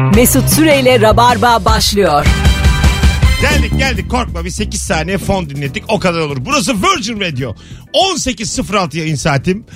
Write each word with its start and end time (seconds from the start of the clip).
Mesut 0.00 0.50
Süreyle 0.50 1.00
Rabarba 1.00 1.64
başlıyor. 1.64 2.26
Geldik 3.40 3.78
geldik 3.78 4.10
korkma 4.10 4.44
bir 4.44 4.50
8 4.50 4.82
saniye 4.82 5.18
fon 5.18 5.50
dinlettik 5.50 5.84
o 5.88 5.98
kadar 5.98 6.20
olur. 6.20 6.36
Burası 6.40 6.74
Virgin 6.82 7.20
Radio 7.20 7.54
18.06 7.94 8.98
yayın 8.98 9.14
saatim. 9.14 9.66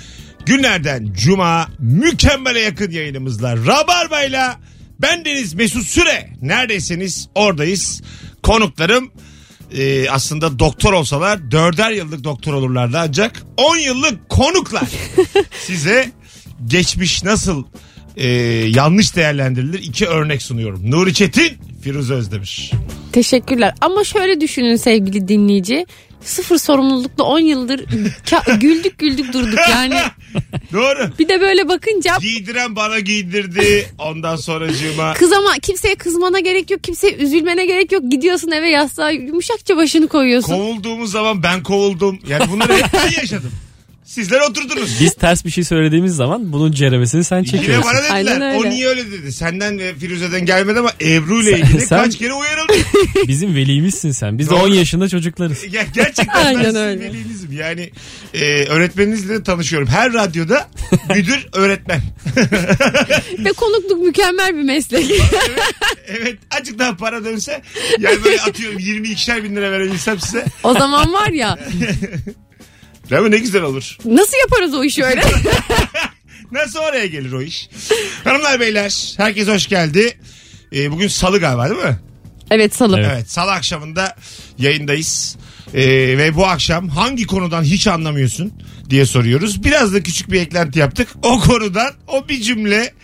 Günlerden 0.47 1.13
cuma 1.13 1.69
mükemmele 1.79 2.61
yakın 2.61 2.91
yayınımızla 2.91 3.57
Rabarba'yla 3.57 4.57
bendeniz 4.99 5.55
Mesut 5.55 5.87
Süre. 5.87 6.31
Neredeyseniz 6.43 7.29
oradayız. 7.35 8.03
Konuklarım 8.43 9.13
e, 9.73 10.11
aslında 10.11 10.59
doktor 10.59 10.93
olsalar 10.93 11.51
dörder 11.51 11.91
yıllık 11.91 12.25
doktor 12.25 12.53
olurlardı 12.53 12.99
ancak 13.01 13.43
10 13.57 13.77
yıllık 13.77 14.29
konuklar. 14.29 14.89
Size 15.67 16.13
geçmiş 16.67 17.25
nasıl 17.25 17.65
e, 18.17 18.29
yanlış 18.69 19.17
değerlendirilir 19.17 19.79
iki 19.83 20.07
örnek 20.07 20.43
sunuyorum. 20.43 20.91
Nuri 20.91 21.15
Çetin, 21.15 21.53
Firuze 21.83 22.15
Özdemir. 22.15 22.71
Teşekkürler. 23.13 23.75
Ama 23.81 24.05
şöyle 24.05 24.41
düşünün 24.41 24.77
sevgili 24.77 25.29
dinleyici. 25.29 25.87
Sıfır 26.21 26.59
sorumlulukla 26.59 27.25
10 27.25 27.39
yıldır 27.39 27.79
ka- 28.27 28.59
güldük 28.61 28.99
güldük 28.99 29.33
durduk 29.33 29.59
yani. 29.71 29.95
Doğru. 30.73 31.11
Bir 31.19 31.29
de 31.29 31.41
böyle 31.41 31.69
bakınca 31.69 32.17
Giydiren 32.21 32.77
bana 32.77 32.99
giydirdi. 33.01 33.87
Ondan 33.99 34.37
sonracığıma. 34.37 35.15
kızama 35.15 35.53
kimseye 35.63 35.95
kızmana 35.95 36.41
gerek 36.41 36.71
yok. 36.71 36.85
Kimseye 36.85 37.15
üzülmene 37.15 37.67
gerek 37.67 37.93
yok. 37.93 38.03
Gidiyorsun 38.11 38.51
eve 38.51 38.71
yastığa 38.71 39.11
yumuşakça 39.11 39.77
başını 39.77 40.09
koyuyorsun. 40.09 40.53
Kovulduğumuz 40.53 41.11
zaman 41.13 41.43
ben 41.43 41.63
kovuldum. 41.63 42.19
Yani 42.29 42.51
bunları 42.51 42.73
hep 42.73 42.87
ben 42.93 43.21
yaşadım. 43.21 43.53
Sizler 44.05 44.41
oturdunuz. 44.41 45.01
Biz 45.01 45.15
ters 45.15 45.45
bir 45.45 45.51
şey 45.51 45.65
söylediğimiz 45.65 46.17
zaman 46.17 46.53
bunun 46.53 46.73
ceremesini 46.73 47.25
sen 47.25 47.37
Yine 47.39 47.47
çekiyorsun. 47.47 47.85
bana 47.91 47.99
dediler. 48.03 48.15
Aynen 48.15 48.43
öyle. 48.43 48.59
O 48.59 48.71
niye 48.71 48.89
öyle 48.89 49.13
dedi? 49.13 49.33
Senden 49.33 49.79
ve 49.79 49.95
Firuze'den 49.95 50.47
gelmedi 50.47 50.79
ama 50.79 50.91
Ebru 51.01 51.43
ile 51.43 51.59
ilgili 51.59 51.81
sen- 51.87 52.05
kaç 52.05 52.19
kere 52.19 52.33
uyarıldım. 52.33 52.77
Bizim 53.29 53.55
velimizsin 53.57 54.11
sen. 54.13 54.39
Biz 54.39 54.47
de 54.47 54.51
Doğru. 54.51 54.63
10 54.63 54.69
yaşında 54.69 55.09
çocuklarız. 55.09 55.59
Ya, 55.73 55.83
gerçekten 55.95 56.27
ben 56.37 56.47
Aynen 56.47 56.65
sizin 56.65 56.79
öyle. 56.81 57.01
velinizim. 57.05 57.53
Yani 57.53 57.91
e, 58.35 58.65
öğretmeninizle 58.65 59.35
de 59.35 59.43
tanışıyorum. 59.43 59.89
Her 59.89 60.13
radyoda 60.13 60.69
müdür 61.15 61.47
öğretmen. 61.53 62.01
Ve 63.39 63.53
konukluk 63.53 64.03
mükemmel 64.05 64.57
bir 64.57 64.63
meslek. 64.63 65.11
evet 66.07 66.39
azıcık 66.51 66.79
daha 66.79 66.97
para 66.97 67.25
dönse 67.25 67.63
yani 67.99 68.25
böyle 68.25 68.41
atıyorum 68.41 68.79
22'şer 68.79 69.45
bin 69.45 69.57
lira 69.57 69.73
verebilsem 69.73 70.21
size. 70.21 70.45
o 70.63 70.73
zaman 70.75 71.13
var 71.13 71.29
ya 71.29 71.59
Değil 73.11 73.23
mi? 73.23 73.31
Ne 73.31 73.39
güzel 73.39 73.63
olur. 73.63 73.99
nasıl 74.05 74.37
yaparız 74.37 74.75
o 74.75 74.85
işi 74.85 75.05
öyle? 75.05 75.23
Nasıl 76.53 76.79
oraya 76.79 77.07
gelir 77.07 77.33
o 77.33 77.43
iş? 77.43 77.69
Hanımlar 78.25 78.61
beyler 78.61 79.15
herkes 79.17 79.49
hoş 79.49 79.69
geldi. 79.69 80.19
Ee, 80.75 80.91
bugün 80.91 81.09
salı 81.09 81.41
galiba 81.41 81.71
değil 81.71 81.81
mi? 81.83 81.99
evet 82.51 82.75
salı. 82.77 82.99
Evet. 82.99 83.11
Evet 83.15 83.31
salı 83.31 83.53
akşamında 83.53 84.17
yayındayız. 84.59 85.37
Ee, 85.75 85.83
ve 86.19 86.37
bu 86.37 86.47
akşam 86.47 86.89
hangi 86.89 87.27
konudan 87.27 87.63
hiç 87.63 87.87
anlamıyorsun 87.87 88.53
diye 88.91 89.07
soruyoruz. 89.07 89.65
Biraz 89.65 89.95
da 89.95 90.03
küçük 90.03 90.31
bir 90.31 90.41
eklenti 90.41 90.79
yaptık. 90.79 91.09
O 91.23 91.41
konudan 91.41 91.93
o 92.07 92.29
bir 92.29 92.41
cümle 92.41 92.95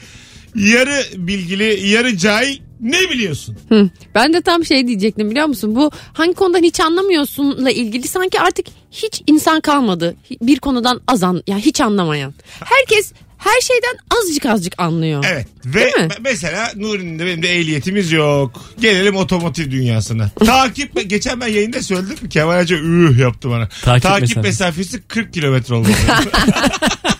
yarı 0.54 1.02
bilgili 1.16 1.88
yarı 1.88 2.16
cahil 2.16 2.58
ne 2.80 2.98
biliyorsun? 3.10 3.56
Hı. 3.68 3.90
Ben 4.14 4.32
de 4.32 4.40
tam 4.40 4.64
şey 4.64 4.86
diyecektim 4.88 5.30
biliyor 5.30 5.46
musun? 5.46 5.76
Bu 5.76 5.90
hangi 6.12 6.34
konudan 6.34 6.62
hiç 6.62 6.80
anlamıyorsunla 6.80 7.70
ilgili 7.70 8.08
sanki 8.08 8.40
artık 8.40 8.66
hiç 8.90 9.22
insan 9.26 9.60
kalmadı. 9.60 10.16
Bir 10.42 10.58
konudan 10.58 11.00
az 11.08 11.22
an, 11.22 11.42
yani 11.46 11.60
hiç 11.60 11.80
anlamayan. 11.80 12.34
Herkes 12.64 13.12
her 13.38 13.60
şeyden 13.60 14.18
azıcık 14.20 14.46
azıcık 14.46 14.80
anlıyor. 14.80 15.24
Evet 15.32 15.46
ve 15.64 15.80
Değil 15.80 15.94
mi? 15.94 16.00
me- 16.02 16.18
mesela 16.20 16.72
Nuri'nin 16.76 17.18
de 17.18 17.26
benim 17.26 17.42
de 17.42 17.48
ehliyetimiz 17.58 18.12
yok. 18.12 18.64
Gelelim 18.80 19.16
otomotiv 19.16 19.70
dünyasına. 19.70 20.30
Takip 20.46 21.10
geçen 21.10 21.40
ben 21.40 21.48
yayında 21.48 21.82
söyledim 21.82 22.28
Kemal 22.28 22.62
Hoca 22.62 22.76
üh 22.76 23.18
yaptı 23.18 23.50
bana. 23.50 23.68
Takip 23.82 24.04
mesafesi. 24.10 24.40
mesafesi. 24.40 25.02
40 25.02 25.34
kilometre 25.34 25.74
oldu. 25.74 25.88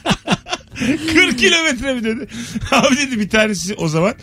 40 1.15 1.39
kilometre 1.39 1.95
mi 1.95 2.05
dedi. 2.05 2.27
Abi 2.71 2.97
dedi 2.97 3.21
bir 3.21 3.29
tanesi 3.29 3.75
o 3.75 3.89
zaman 3.89 4.15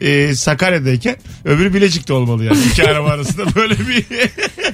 e, 0.00 0.34
Sakarya'dayken 0.34 1.16
öbürü 1.44 1.74
Bilecik'te 1.74 2.12
olmalı 2.12 2.44
yani. 2.44 2.58
İki 2.72 2.84
araba 2.90 3.08
arasında 3.08 3.44
böyle 3.56 3.74
bir... 3.78 4.04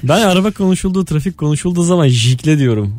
Ben 0.02 0.20
araba 0.20 0.50
konuşulduğu, 0.50 1.04
trafik 1.04 1.38
konuşulduğu 1.38 1.82
zaman 1.84 2.08
jikle 2.08 2.58
diyorum. 2.58 2.96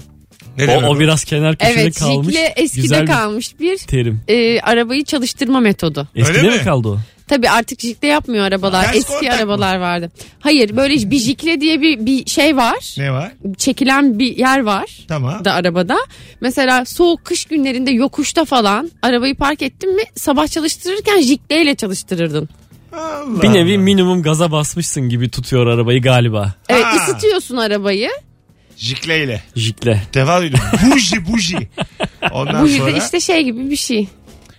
ne 0.58 0.78
O, 0.78 0.82
o 0.90 1.00
biraz 1.00 1.24
kenar 1.24 1.56
köşede 1.58 1.82
Evet 1.82 2.00
kalmış. 2.00 2.28
jikle 2.28 2.54
eskide 2.56 2.82
güzel 2.82 3.02
bir 3.02 3.08
kalmış 3.08 3.60
bir 3.60 3.78
terim. 3.78 4.22
e, 4.28 4.60
arabayı 4.60 5.04
çalıştırma 5.06 5.60
metodu. 5.60 6.08
Eskide 6.16 6.38
Öyle 6.38 6.50
mi 6.50 6.58
mi? 6.58 6.64
kaldı 6.64 6.88
o? 6.88 7.00
Tabii 7.28 7.50
artık 7.50 7.80
jikle 7.80 8.08
yapmıyor 8.08 8.46
arabalar. 8.46 8.84
Ters 8.86 8.96
Eski 8.96 9.10
kontak 9.14 9.34
arabalar 9.34 9.76
vardı. 9.78 10.12
Hayır 10.40 10.76
böyle 10.76 11.12
bir 11.12 11.18
jikle 11.20 11.62
diye 11.62 11.82
bir, 11.82 12.06
bir 12.06 12.26
şey 12.30 12.58
var. 12.58 12.96
Ne 12.98 13.12
var? 13.12 13.32
Çekilen 13.58 14.20
bir 14.20 14.38
yer 14.38 14.60
var. 14.64 14.86
Tamam. 15.08 15.46
da 15.46 15.54
arabada. 15.54 15.98
Mesela 16.42 16.86
soğuk 16.86 17.26
kış 17.26 17.46
günlerinde 17.46 17.92
yokuşta 17.92 18.46
falan 18.46 18.92
arabayı 19.02 19.36
park 19.36 19.62
ettin 19.62 19.96
mi 19.96 20.04
sabah 20.16 20.48
çalıştırırken 20.48 21.22
jikleyle 21.22 21.76
çalıştırırdın. 21.76 22.50
Allah 22.94 23.42
Bir 23.42 23.50
nevi 23.54 23.72
Allah. 23.76 23.82
minimum 23.84 24.24
gaza 24.24 24.52
basmışsın 24.52 25.10
gibi 25.10 25.30
tutuyor 25.30 25.68
arabayı 25.68 26.02
galiba. 26.02 26.54
Evet 26.70 26.84
Ha. 26.86 26.96
ısıtıyorsun 26.96 27.58
arabayı. 27.58 28.10
Jikleyle. 28.78 29.44
Jikle. 29.56 30.04
Defa 30.14 30.42
duydum. 30.42 30.60
Buji 30.92 31.28
buji. 31.34 31.58
Ondan 32.32 32.64
Bu 32.64 32.70
sonra 32.70 32.90
işte 32.92 33.20
şey 33.20 33.44
gibi 33.44 33.70
bir 33.70 33.76
şey. 33.76 34.08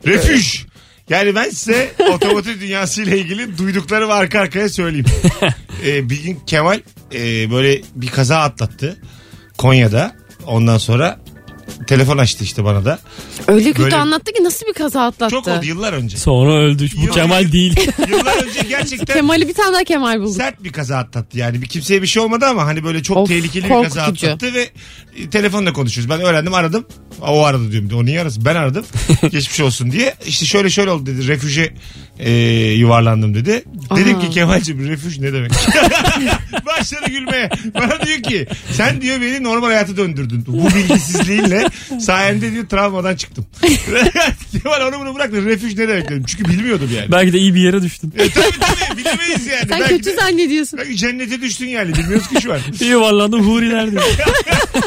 refüj. 0.06 0.60
Yani 1.08 1.34
ben 1.34 1.50
size 1.50 1.92
otomotiv 2.12 2.60
dünyasıyla 2.60 3.16
ilgili 3.16 3.58
duyduklarımı 3.58 4.12
arka 4.12 4.40
arkaya 4.40 4.68
söyleyeyim. 4.68 5.06
Ee, 5.86 6.10
bir 6.10 6.22
gün 6.22 6.40
Kemal 6.46 6.80
e, 7.14 7.50
böyle 7.50 7.80
bir 7.94 8.08
kaza 8.08 8.38
atlattı 8.38 8.96
Konya'da. 9.58 10.16
Ondan 10.46 10.78
sonra 10.78 11.20
telefon 11.86 12.18
açtı 12.18 12.44
işte 12.44 12.64
bana 12.64 12.84
da. 12.84 12.98
Öyle 13.48 13.64
kötü 13.72 13.82
Böyle- 13.82 13.96
anlattı 13.96 14.32
ki 14.32 14.44
nasıl 14.44 14.66
bir 14.66 14.72
kaza 14.72 15.02
atlattı. 15.02 15.30
Çok 15.30 15.48
oldu 15.48 15.64
yıllar 15.64 15.92
önce. 15.92 16.16
Sonra 16.16 16.54
öldü. 16.54 16.88
Bu 16.96 17.06
Yok, 17.06 17.14
Kemal 17.14 17.52
değil. 17.52 17.76
Yıllar 18.08 18.42
önce 18.48 18.60
gerçekten 18.68 19.14
Kemal'i 19.16 19.48
bir 19.48 19.54
tane 19.54 19.72
daha 19.74 19.84
Kemal 19.84 20.20
bulduk. 20.20 20.36
sert 20.36 20.64
bir 20.64 20.72
kaza 20.72 20.96
atlattı. 20.96 21.38
Yani 21.38 21.62
bir 21.62 21.66
kimseye 21.66 22.02
bir 22.02 22.06
şey 22.06 22.22
olmadı 22.22 22.46
ama 22.46 22.66
hani 22.66 22.84
böyle 22.84 23.02
çok 23.02 23.16
Of, 23.16 23.28
tehlikeli 23.28 23.64
bir 23.64 23.68
kaza 23.68 24.00
korkutucu. 24.04 24.26
atlattı 24.26 24.54
ve 24.54 24.68
e, 25.16 25.30
telefonla 25.30 25.72
konuşuyoruz. 25.72 26.10
Ben 26.10 26.20
öğrendim 26.20 26.54
aradım. 26.54 26.86
O 27.20 27.44
aradı 27.44 27.72
diyorum. 27.72 27.90
O 27.98 28.04
niye 28.04 28.20
arasın? 28.20 28.44
Ben 28.44 28.54
aradım. 28.56 28.84
Geçmiş 29.30 29.60
olsun 29.60 29.92
diye. 29.92 30.14
İşte 30.26 30.46
şöyle 30.46 30.70
şöyle 30.70 30.90
oldu 30.90 31.06
dedi. 31.06 31.28
Refüje 31.28 31.74
e, 32.18 32.30
yuvarlandım 32.72 33.34
dedi. 33.34 33.64
Dedim 33.96 34.20
ki 34.20 34.30
Kemal'cim 34.30 34.88
refüj 34.88 35.18
ne 35.18 35.32
demek? 35.32 35.52
Başladı 36.66 37.04
gülmeye. 37.10 37.50
Bana 37.74 38.06
diyor 38.06 38.22
ki 38.22 38.46
sen 38.72 39.00
diyor 39.00 39.20
beni 39.20 39.42
normal 39.42 39.66
hayata 39.66 39.96
döndürdün. 39.96 40.44
Bu 40.46 40.68
bilgisizliğinle 40.74 41.68
sayende 42.00 42.52
diyor 42.52 42.68
travmadan 42.68 43.16
çıktım. 43.16 43.46
Kemal 44.62 44.80
onu 44.88 45.00
bunu 45.00 45.14
bırak 45.14 45.32
da 45.32 45.36
refüj 45.36 45.76
ne 45.78 45.88
demek 45.88 46.08
dedim. 46.08 46.24
Çünkü 46.26 46.44
bilmiyordum 46.44 46.90
yani. 46.96 47.12
Belki 47.12 47.32
de 47.32 47.38
iyi 47.38 47.54
bir 47.54 47.60
yere 47.60 47.82
düştün. 47.82 48.12
E, 48.16 48.28
tabii 48.30 48.44
tabii 48.60 48.98
bilemeyiz 48.98 49.46
yani. 49.46 49.68
Sen 49.68 49.80
Belki 49.80 49.96
kötü 49.96 50.04
de- 50.10 50.14
zannediyorsun. 50.14 50.78
Belki 50.78 50.96
cennete 50.96 51.40
düştün 51.40 51.66
yani 51.66 51.94
bilmiyoruz 51.94 52.28
ki 52.28 52.42
şu 52.42 52.52
an. 52.52 52.60
Yuvarlandım 52.86 53.48
huriler 53.48 53.90
diyor. 53.90 54.02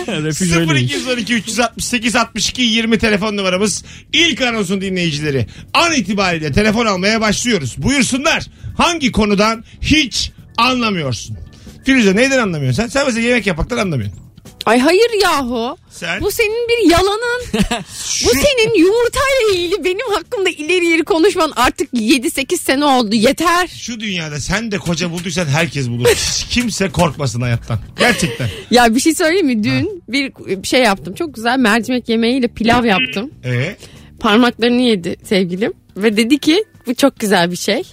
Refüj 0.07 0.51
öyleymiş. 0.55 0.81
0212 0.93 1.33
368 1.33 2.15
62 2.15 2.61
20 2.61 2.97
telefon 2.97 3.37
numaramız. 3.37 3.83
İlk 4.13 4.41
anonsun 4.41 4.81
dinleyicileri. 4.81 5.47
An 5.73 5.93
itibariyle 5.93 6.51
telefon 6.51 6.85
almaya 6.85 7.16
başlıyoruz. 7.21 7.75
Buyursunlar. 7.77 8.43
Hangi 8.77 9.11
konudan 9.11 9.63
hiç 9.81 10.31
anlamıyorsun? 10.57 11.37
Firuze 11.85 12.15
neyden 12.15 12.37
anlamıyorsun 12.39 12.81
sen? 12.83 12.87
Sen 12.87 13.05
mesela 13.05 13.27
yemek 13.27 13.47
yapmaktan 13.47 13.77
anlamıyorsun. 13.77 14.19
Ay 14.65 14.79
hayır 14.79 15.21
yahu. 15.23 15.77
Sen 15.89 16.21
Bu 16.21 16.31
senin 16.31 16.67
bir 16.69 16.91
yalanın. 16.91 17.41
şu, 18.03 18.25
Bu 18.25 18.31
senin 18.31 18.73
yumurtayla 18.79 19.53
ilgili 19.53 19.83
benim 19.83 20.13
hakkımda 20.13 20.49
ileri 20.49 20.87
ileri 20.87 21.03
konuşman 21.03 21.53
artık 21.55 21.93
7-8 21.93 22.57
sene 22.57 22.85
oldu. 22.85 23.15
Yeter. 23.15 23.67
şu 23.67 23.99
dünyada 23.99 24.39
sen 24.39 24.71
de 24.71 24.77
koca 24.77 25.11
bulduysan 25.11 25.45
herkes 25.45 25.89
bulur. 25.89 26.07
Hiç 26.09 26.45
kimse 26.49 26.89
korkmasın 26.89 27.41
hayattan. 27.41 27.79
Gerçekten. 27.99 28.49
Ya 28.71 28.95
bir 28.95 28.99
şey 28.99 29.15
söyleyeyim 29.15 29.47
mi? 29.47 29.63
Dün 29.63 30.03
bir 30.07 30.31
şey 30.63 30.81
yaptım. 30.81 31.13
Çok 31.15 31.35
güzel 31.35 31.57
mercimek 31.59 32.09
yemeğiyle 32.09 32.47
pilav 32.47 32.85
yaptım. 32.85 33.31
Ee, 33.45 33.75
Parmaklarını 34.19 34.81
yedi 34.81 35.15
sevgilim. 35.23 35.73
Ve 35.97 36.17
dedi 36.17 36.37
ki 36.37 36.63
bu 36.87 36.95
çok 36.95 37.19
güzel 37.19 37.51
bir 37.51 37.55
şey. 37.55 37.83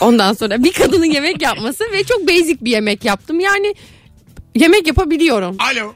Ondan 0.00 0.32
sonra 0.32 0.64
bir 0.64 0.72
kadının 0.72 1.04
yemek 1.04 1.42
yapması 1.42 1.84
ve 1.92 2.04
çok 2.04 2.28
basic 2.28 2.56
bir 2.60 2.70
yemek 2.70 3.04
yaptım. 3.04 3.40
Yani 3.40 3.74
yemek 4.54 4.86
yapabiliyorum. 4.86 5.56
alo. 5.58 5.94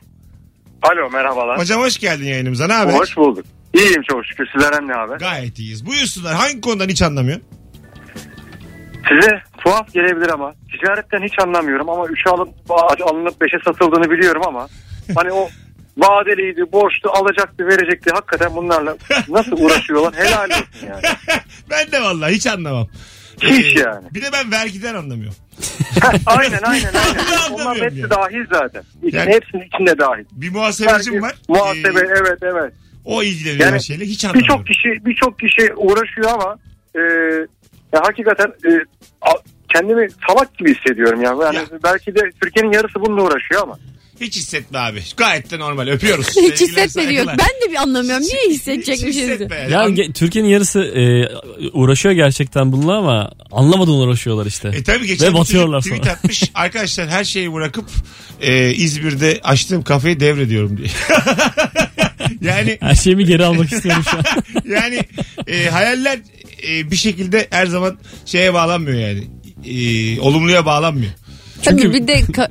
Alo 0.83 1.11
merhabalar. 1.11 1.59
Hocam 1.59 1.81
hoş 1.81 1.99
geldin 1.99 2.25
yayınımıza. 2.25 2.67
Ne 2.67 2.73
haber? 2.73 2.95
Hoş 2.95 3.17
bulduk. 3.17 3.45
İyiyim 3.75 4.03
çok 4.11 4.27
şükür. 4.27 4.47
Sizlerden 4.53 4.89
ne 4.89 4.93
haber? 4.93 5.17
Gayet 5.17 5.59
iyiyiz. 5.59 5.87
Buyursunlar. 5.87 6.35
Hangi 6.35 6.61
konudan 6.61 6.89
hiç 6.89 7.03
anlamıyorsun? 7.03 7.47
Size 9.09 9.31
tuhaf 9.59 9.93
gelebilir 9.93 10.29
ama 10.29 10.53
ticaretten 10.73 11.23
hiç 11.23 11.33
anlamıyorum 11.43 11.89
ama 11.91 12.05
3'e 12.05 12.31
alıp 12.31 12.49
alınıp 13.11 13.43
5'e 13.43 13.65
satıldığını 13.65 14.11
biliyorum 14.11 14.43
ama 14.47 14.69
hani 15.15 15.33
o 15.33 15.49
vadeliydi, 15.97 16.73
borçlu, 16.73 17.11
alacaktı, 17.11 17.67
verecekti. 17.67 18.11
Hakikaten 18.15 18.57
bunlarla 18.57 18.97
nasıl 19.29 19.53
uğraşıyorlar 19.65 20.15
helal 20.15 20.51
olsun 20.51 20.87
yani. 20.89 21.03
ben 21.71 21.93
de 21.93 22.01
vallahi 22.03 22.35
hiç 22.35 22.47
anlamam. 22.47 22.89
Hiç 23.43 23.77
Ee, 23.77 23.81
yani. 23.81 24.07
Bir 24.15 24.23
de 24.23 24.27
ben 24.33 24.51
vergiden 24.53 24.95
anlamıyorum. 24.95 25.37
aynen 26.27 26.63
aynen 26.63 26.93
aynen. 26.95 27.53
Onlar 27.53 27.77
hepsi 27.81 27.99
ya. 28.01 28.11
dahil 28.11 28.45
zaten. 28.53 28.83
İçine, 29.03 29.21
Yani- 29.21 29.33
Hepsinin 29.35 29.63
içinde 29.63 29.99
dahil. 29.99 30.25
Bir 30.33 30.51
muhasebecim 30.51 31.13
Vergi, 31.15 31.23
var. 31.23 31.35
Muhasebe 31.49 32.01
Ee, 32.01 32.09
evet 32.21 32.39
evet. 32.43 32.73
o 33.05 33.23
ilgileniyor 33.23 33.69
Yani 33.69 33.83
şeyle. 33.83 34.05
Hiç 34.05 34.25
anlamıyorum. 34.25 34.49
Birçok 34.49 34.67
kişi 34.67 35.05
birçok 35.07 35.39
kişi 35.39 35.75
uğraşıyor 35.77 36.31
ama 36.31 36.59
e, 36.95 37.01
ya 37.93 38.01
hakikaten 38.03 38.47
e, 38.47 38.71
a- 39.23 39.43
kendimi 39.75 40.09
salak 40.29 40.59
gibi 40.59 40.75
hissediyorum 40.75 41.23
ya. 41.23 41.35
Yani 41.43 41.57
Ya. 41.57 41.63
belki 41.85 42.15
de 42.15 42.21
Türkiye'nin 42.43 42.73
yarısı 42.73 42.95
bununla 43.01 43.23
uğraşıyor 43.23 43.63
ama. 43.63 43.79
Hiç 44.23 44.37
hissetme 44.37 44.79
abi. 44.79 45.03
Gayet 45.17 45.51
de 45.51 45.59
normal. 45.59 45.89
Öpüyoruz. 45.89 46.27
Hiç 46.29 46.35
Sevgiler, 46.35 46.53
hissetme 46.85 47.09
diyor. 47.09 47.25
saygılar. 47.25 47.39
Ben 47.39 47.69
de 47.69 47.73
bir 47.73 47.77
anlamıyorum. 47.77 48.23
Niye 48.23 48.41
Hiç 48.47 48.51
hissedecekmişiz? 48.55 49.23
hissetme 49.23 49.57
yani. 49.57 49.73
Ya 49.73 49.81
An- 49.81 49.95
ge- 49.95 50.13
Türkiye'nin 50.13 50.49
yarısı 50.49 50.81
e, 50.85 51.29
uğraşıyor 51.73 52.15
gerçekten 52.15 52.73
bununla 52.73 52.97
ama 52.97 53.31
anlamadan 53.53 53.95
uğraşıyorlar 53.95 54.47
işte. 54.47 54.69
E 54.69 54.83
tabii 54.83 55.07
geçen 55.07 55.29
Ve 55.29 55.35
bir 55.35 55.39
batıyorlar 55.39 55.81
tweet 55.81 56.03
sonra. 56.05 56.13
atmış. 56.13 56.43
Arkadaşlar 56.55 57.09
her 57.09 57.25
şeyi 57.25 57.53
bırakıp 57.53 57.85
e, 58.41 58.71
İzmir'de 58.75 59.41
açtığım 59.43 59.83
kafeyi 59.83 60.21
devrediyorum 60.21 60.77
diye. 60.77 60.89
yani 62.41 62.79
Her 62.81 62.95
şeyimi 62.95 63.25
geri 63.25 63.45
almak 63.45 63.73
istiyorum 63.73 64.03
şu 64.11 64.17
an. 64.19 64.25
yani 64.75 65.01
e, 65.47 65.67
hayaller 65.69 66.19
e, 66.69 66.91
bir 66.91 66.97
şekilde 66.97 67.47
her 67.51 67.67
zaman 67.67 67.99
şeye 68.27 68.55
bağlanmıyor 68.55 68.99
yani. 68.99 69.25
E, 69.67 70.21
olumluya 70.21 70.67
bağlanmıyor. 70.67 71.13
Tabii 71.63 71.83
Çünkü- 71.83 72.03
bir 72.03 72.09
de 72.09 72.15
ka- 72.21 72.51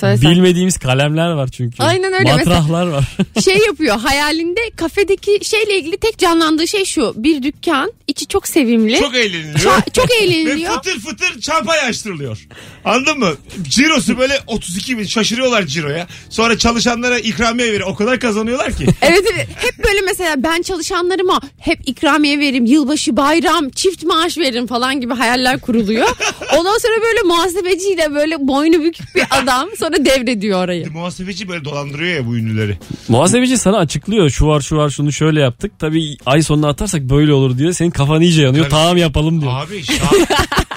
Söyle 0.00 0.16
sen. 0.16 0.30
Bilmediğimiz 0.30 0.78
kalemler 0.78 1.30
var 1.30 1.48
çünkü. 1.48 1.82
Aynen 1.82 2.12
öyle. 2.12 2.32
Matrahlar 2.32 2.86
var. 2.86 3.04
şey 3.44 3.58
yapıyor 3.66 4.00
hayalinde 4.00 4.60
kafedeki 4.76 5.38
şeyle 5.42 5.78
ilgili 5.78 5.96
tek 5.96 6.18
canlandığı 6.18 6.66
şey 6.68 6.84
şu 6.84 7.12
bir 7.16 7.42
dükkan 7.42 7.92
içi 8.06 8.26
çok 8.26 8.48
sevimli 8.48 8.98
Çok 8.98 9.14
eğleniliyor. 9.14 9.58
Ça- 9.58 9.92
çok 9.92 10.10
Ve 10.10 10.14
eğleniliyor 10.14 10.74
fıtır 10.74 11.00
fıtır 11.00 11.40
çampay 11.40 11.80
açtırılıyor. 11.80 12.46
Anladın 12.84 13.18
mı? 13.18 13.32
Cirosu 13.68 14.18
böyle 14.18 14.40
32 14.46 14.98
bin 14.98 15.04
şaşırıyorlar 15.04 15.62
ciroya. 15.62 16.06
Sonra 16.30 16.58
çalışanlara 16.58 17.18
ikramiye 17.18 17.72
veriyor. 17.72 17.88
O 17.88 17.94
kadar 17.94 18.20
kazanıyorlar 18.20 18.72
ki. 18.76 18.86
Evet 19.02 19.24
evet 19.34 19.48
hep 19.56 19.84
böyle 19.84 20.00
mesela 20.00 20.42
ben 20.42 20.62
çalışanlarıma 20.62 21.40
hep 21.58 21.78
ikramiye 21.88 22.38
veririm 22.38 22.64
yılbaşı 22.66 23.16
bayram 23.16 23.70
çift 23.70 24.04
maaş 24.04 24.38
veririm 24.38 24.66
falan 24.66 25.00
gibi 25.00 25.14
hayaller 25.14 25.60
kuruluyor. 25.60 26.08
Ondan 26.58 26.78
sonra 26.78 27.02
böyle 27.02 27.22
muhasebeciyle 27.22 28.14
böyle 28.14 28.48
boynu 28.48 28.84
bükük 28.84 29.14
bir 29.14 29.24
adam 29.30 29.68
sonra 29.78 29.85
devrediyor 29.92 30.64
orayı. 30.64 30.90
Muhasebeci 30.92 31.48
böyle 31.48 31.64
dolandırıyor 31.64 32.14
ya 32.16 32.26
bu 32.26 32.36
ünlüleri. 32.36 32.78
Muhasebeci 33.08 33.58
sana 33.58 33.76
açıklıyor. 33.78 34.30
Şu 34.30 34.46
var 34.46 34.60
şu 34.60 34.76
var 34.76 34.90
şunu 34.90 35.12
şöyle 35.12 35.40
yaptık. 35.40 35.72
Tabii 35.78 36.16
ay 36.26 36.42
sonuna 36.42 36.68
atarsak 36.68 37.02
böyle 37.02 37.32
olur 37.32 37.58
diyor. 37.58 37.72
Senin 37.72 37.90
kafan 37.90 38.20
iyice 38.20 38.42
yanıyor. 38.42 38.64
Tabii. 38.64 38.70
Tamam 38.74 38.96
yapalım 38.96 39.40
diyor. 39.40 39.52
Abi 39.54 39.82
Şahan, 39.84 40.26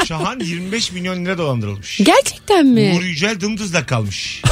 Şahan 0.06 0.40
25 0.40 0.92
milyon 0.92 1.26
lira 1.26 1.38
dolandırılmış. 1.38 1.98
Gerçekten 1.98 2.66
mi? 2.66 2.94
Uğur 2.98 3.04
Yücel 3.04 3.40
dımdızla 3.42 3.86
kalmış. 3.86 4.42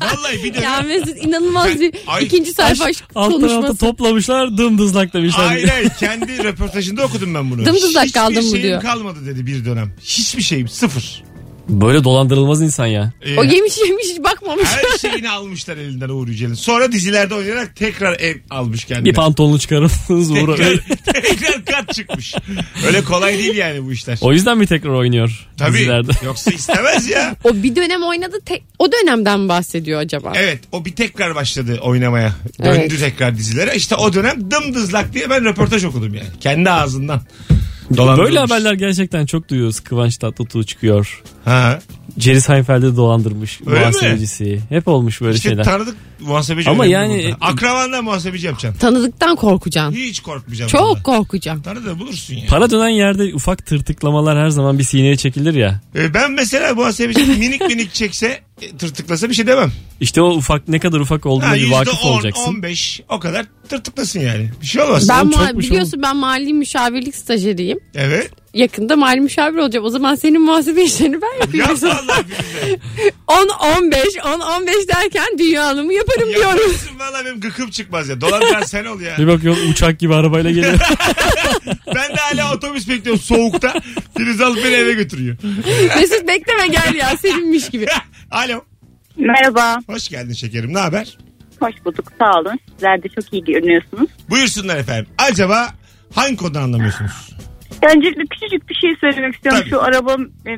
Evet, 0.00 0.16
vallahi 0.18 0.44
bir 0.44 0.54
dönem. 0.54 0.62
Ya 0.64 0.80
Mesut 0.80 1.24
inanılmaz 1.24 1.80
bir 1.80 1.92
Ay- 2.06 2.24
ikinci 2.24 2.52
sayfa 2.52 2.84
aşk 2.84 3.14
konuşması. 3.14 3.76
toplamışlar 3.76 4.58
dımdızlak 4.58 5.14
demişler. 5.14 5.44
Hayır 5.46 5.68
hayır 5.68 5.88
kendi 6.00 6.44
röportajında 6.44 7.04
okudum 7.04 7.34
ben 7.34 7.50
bunu. 7.50 7.66
Dımdızlak 7.66 8.04
Hiçbir 8.04 8.20
kaldım 8.20 8.44
mı 8.44 8.50
şeyim 8.50 8.62
diyor. 8.62 8.82
kalmadı 8.82 9.26
dedi 9.26 9.46
bir 9.46 9.64
dönem. 9.64 9.92
Hiçbir 10.02 10.42
şeyim 10.42 10.68
sıfır. 10.68 11.22
Böyle 11.68 12.04
dolandırılmaz 12.04 12.62
insan 12.62 12.86
ya. 12.86 13.12
Ee, 13.22 13.36
O 13.38 13.44
yemiş 13.44 13.78
yemiş 13.88 14.04
hiç 14.12 14.24
bakmamış. 14.24 14.64
her 14.68 14.98
şeyini 15.10 15.30
almışlar 15.30 15.76
elinden 15.76 16.08
Uğur 16.08 16.28
Yücel'in. 16.28 16.54
Sonra 16.54 16.92
dizilerde 16.92 17.34
oynayarak 17.34 17.76
tekrar 17.76 18.20
ev 18.20 18.36
almış 18.50 18.84
kendine. 18.84 19.04
Bir 19.04 19.14
pantolonu 19.14 19.58
çıkarırsınız 19.58 20.30
Uğur. 20.30 20.56
tekrar, 20.56 20.80
tekrar 21.22 21.64
kat 21.64 21.94
çıkmış. 21.94 22.34
Öyle 22.86 23.04
kolay 23.04 23.38
değil 23.38 23.54
yani 23.56 23.84
bu 23.84 23.92
işler. 23.92 24.18
O 24.20 24.32
yüzden 24.32 24.58
mi 24.58 24.66
tekrar 24.66 24.90
oynuyor 24.90 25.48
Tabii. 25.56 25.72
dizilerde? 25.78 26.12
Yoksa 26.24 26.50
istemez 26.50 27.08
ya. 27.08 27.36
O 27.44 27.54
bir 27.54 27.76
dönem 27.76 28.02
oynadı 28.02 28.40
tek 28.46 28.62
o 28.78 28.92
dönemden 28.92 29.40
mi 29.40 29.48
bahsediyor 29.48 30.00
acaba? 30.00 30.32
Evet 30.34 30.60
o 30.72 30.84
bir 30.84 30.92
tekrar 30.96 31.34
başladı 31.34 31.78
oynamaya. 31.82 32.32
Döndü 32.64 32.78
Evet. 32.88 33.00
tekrar 33.00 33.36
dizilere. 33.38 33.74
İşte 33.76 33.94
o 33.94 34.12
dönem 34.12 34.50
dımdızlak 34.50 35.14
diye 35.14 35.30
ben 35.30 35.44
röportaj 35.44 35.84
okudum 35.84 36.14
yani. 36.14 36.28
Kendi 36.40 36.70
ağzından. 36.70 37.20
Böyle 37.90 37.96
Dolandırılmış. 37.98 38.36
haberler 38.40 38.72
gerçekten 38.74 39.26
çok 39.26 39.48
duyuyoruz. 39.48 39.80
Kıvanç 39.80 40.16
Tatlıtuğ 40.16 40.64
çıkıyor. 40.64 41.22
Ha. 41.44 41.78
Jerry 42.18 42.40
Seinfeld'i 42.40 42.96
dolandırmış. 42.96 43.60
Öyle 43.66 43.90
mi? 43.90 44.60
Hep 44.68 44.88
olmuş 44.88 45.20
böyle 45.20 45.36
İşte 45.36 45.48
şeyler. 45.48 45.64
tanıdık 45.64 45.96
muhasebeci. 46.20 46.70
Ama 46.70 46.84
önemli 46.84 46.92
yani- 46.92 47.24
burada. 47.24 47.36
Akrabandan 47.46 48.04
muhasebeci 48.04 48.46
yapacaksın. 48.46 48.78
Tanıdıktan 48.80 49.36
korkacaksın. 49.36 49.96
Hiç 49.96 50.20
korkmayacağım. 50.20 50.70
Çok 50.70 50.80
vallahi. 50.82 51.02
korkacaksın. 51.02 51.62
Tanıdığı 51.62 51.98
bulursun 51.98 52.34
ya. 52.34 52.46
Para 52.48 52.70
dönen 52.70 52.88
yerde 52.88 53.34
ufak 53.34 53.66
tırtıklamalar 53.66 54.38
her 54.38 54.48
zaman 54.48 54.78
bir 54.78 54.84
sineye 54.84 55.16
çekilir 55.16 55.54
ya. 55.54 55.80
Ee, 55.96 56.14
ben 56.14 56.32
mesela 56.32 56.74
muhasebeci 56.74 57.20
minik 57.38 57.60
minik 57.60 57.94
çekse 57.94 58.40
e, 58.62 58.76
tırtıklasa 58.76 59.28
bir 59.28 59.34
şey 59.34 59.46
demem. 59.46 59.72
İşte 60.00 60.22
o 60.22 60.30
ufak 60.34 60.68
ne 60.68 60.78
kadar 60.78 61.00
ufak 61.00 61.26
olduğuna 61.26 61.50
Ha, 61.50 61.54
bir 61.54 61.70
vakıf 61.70 62.04
on, 62.04 62.12
olacaksın. 62.12 62.42
15 62.48 63.00
o 63.08 63.18
kadar 63.20 63.46
tırtıklasın 63.68 64.20
yani. 64.20 64.50
Bir 64.60 64.66
şey 64.66 64.82
olmaz. 64.82 65.08
Ben 65.08 65.26
ma- 65.26 65.46
çokmuş 65.46 65.70
biliyorsun 65.70 66.02
ben 66.02 66.16
mali 66.16 66.52
müşavirlik 66.54 67.14
stajyeriyim. 67.16 67.78
Evet. 67.94 68.30
Yakında 68.56 68.96
mali 68.96 69.20
müşavir 69.20 69.58
olacağım. 69.58 69.86
O 69.86 69.88
zaman 69.88 70.14
senin 70.14 70.42
muhasebe 70.42 70.82
işlerini 70.82 71.22
ben 71.22 71.40
yapayım. 71.40 71.66
Yap 71.68 71.82
vallahi 71.82 72.24
billahi. 72.26 72.78
10 73.26 73.48
15 73.82 74.04
10 74.24 74.40
15 74.40 74.74
derken 74.88 75.38
dünyanımı 75.38 75.94
yaparım 75.94 76.28
diyorum. 76.28 76.58
Yaparsın 76.60 76.98
valla 76.98 77.24
benim 77.24 77.40
gıkım 77.40 77.70
çıkmaz 77.70 78.08
ya. 78.08 78.20
Dolandıran 78.20 78.62
sen 78.62 78.84
ol 78.84 79.00
ya. 79.00 79.18
Bir 79.18 79.26
bakıyorsun 79.26 79.70
uçak 79.70 79.98
gibi 79.98 80.14
arabayla 80.14 80.50
geliyor. 80.50 80.78
Ben 81.94 82.16
de 82.16 82.20
hala 82.20 82.54
otobüs 82.54 82.88
bekliyorum 82.88 83.22
soğukta. 83.22 83.74
Filiz 84.16 84.40
alıp 84.40 84.64
beni 84.64 84.74
eve 84.74 84.92
götürüyor. 84.92 85.36
Mesut 85.96 86.28
bekleme 86.28 86.66
gel 86.68 86.94
ya 86.94 87.16
seninmiş 87.16 87.70
gibi. 87.70 87.86
Alo. 88.30 88.60
Merhaba, 89.16 89.76
Hoş 89.86 90.08
geldin 90.08 90.32
şekerim. 90.32 90.74
Ne 90.74 90.78
haber? 90.78 91.18
hoş 91.60 91.74
bulduk. 91.84 92.12
Sağ 92.18 92.40
olun. 92.40 92.58
Sizler 92.74 93.02
de 93.02 93.08
çok 93.08 93.32
iyi 93.32 93.44
görünüyorsunuz. 93.44 94.10
Buyursunlar 94.30 94.76
efendim. 94.76 95.06
Acaba 95.18 95.74
hangi 96.14 96.36
konuda 96.36 96.60
anlamıyorsunuz? 96.60 97.30
Öncelikle 97.82 98.22
küçücük 98.30 98.68
bir 98.68 98.74
şey 98.74 98.90
söylemek 99.00 99.34
istiyorum. 99.34 99.60
Tabii. 99.60 99.70
Şu 99.70 99.82
araba 99.82 100.16
e, 100.46 100.52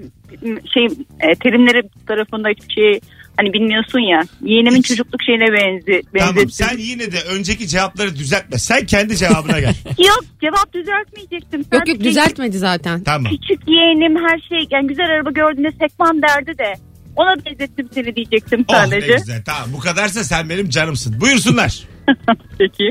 şey 0.75 0.85
e, 1.21 1.35
terimleri 1.43 1.83
tarafında 2.07 2.49
hiçbir 2.49 2.75
şey 2.75 3.01
hani 3.37 3.53
bilmiyorsun 3.53 3.99
ya. 4.01 4.23
Yeğenimin 4.43 4.79
Hiç. 4.79 4.87
çocukluk 4.87 5.23
şeyine 5.27 5.53
benzi, 5.53 6.03
Tamam 6.19 6.51
sen 6.51 6.79
yine 6.79 7.13
de 7.13 7.19
önceki 7.35 7.69
cevapları 7.69 8.17
düzeltme. 8.17 8.59
Sen 8.59 8.87
kendi 8.87 9.17
cevabına 9.17 9.61
gel. 9.61 9.75
Yok 9.99 10.25
cevap 10.41 10.73
düzeltmeyecektim. 10.75 11.61
Yok 11.61 11.73
yok 11.73 11.83
Sadece 11.89 12.05
düzeltmedi 12.05 12.59
zaten. 12.59 13.05
tamam. 13.05 13.33
Küçük 13.33 13.69
yeğenim 13.69 14.17
her 14.29 14.39
şey 14.49 14.59
yani 14.71 14.87
güzel 14.87 15.07
araba 15.07 15.31
gördüğünde 15.31 15.71
sekmem 15.71 16.23
derdi 16.23 16.59
de 16.59 16.75
ona 17.17 17.45
benzettim 17.47 17.89
seni 17.95 18.17
diyecektim 18.17 18.65
Oh 18.69 18.75
ne 18.83 18.87
sadece. 18.91 19.15
güzel. 19.17 19.43
Tamam 19.47 19.69
bu 19.75 19.79
kadarsa 19.79 20.25
sen 20.25 20.49
benim 20.49 20.69
canımsın. 20.69 21.21
Buyursunlar. 21.21 21.83
Peki. 22.59 22.85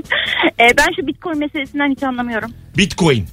E, 0.59 0.77
ben 0.77 0.87
şu 1.01 1.07
bitcoin 1.07 1.39
meselesinden 1.39 1.91
hiç 1.91 2.03
anlamıyorum. 2.03 2.51
Bitcoin. 2.77 3.25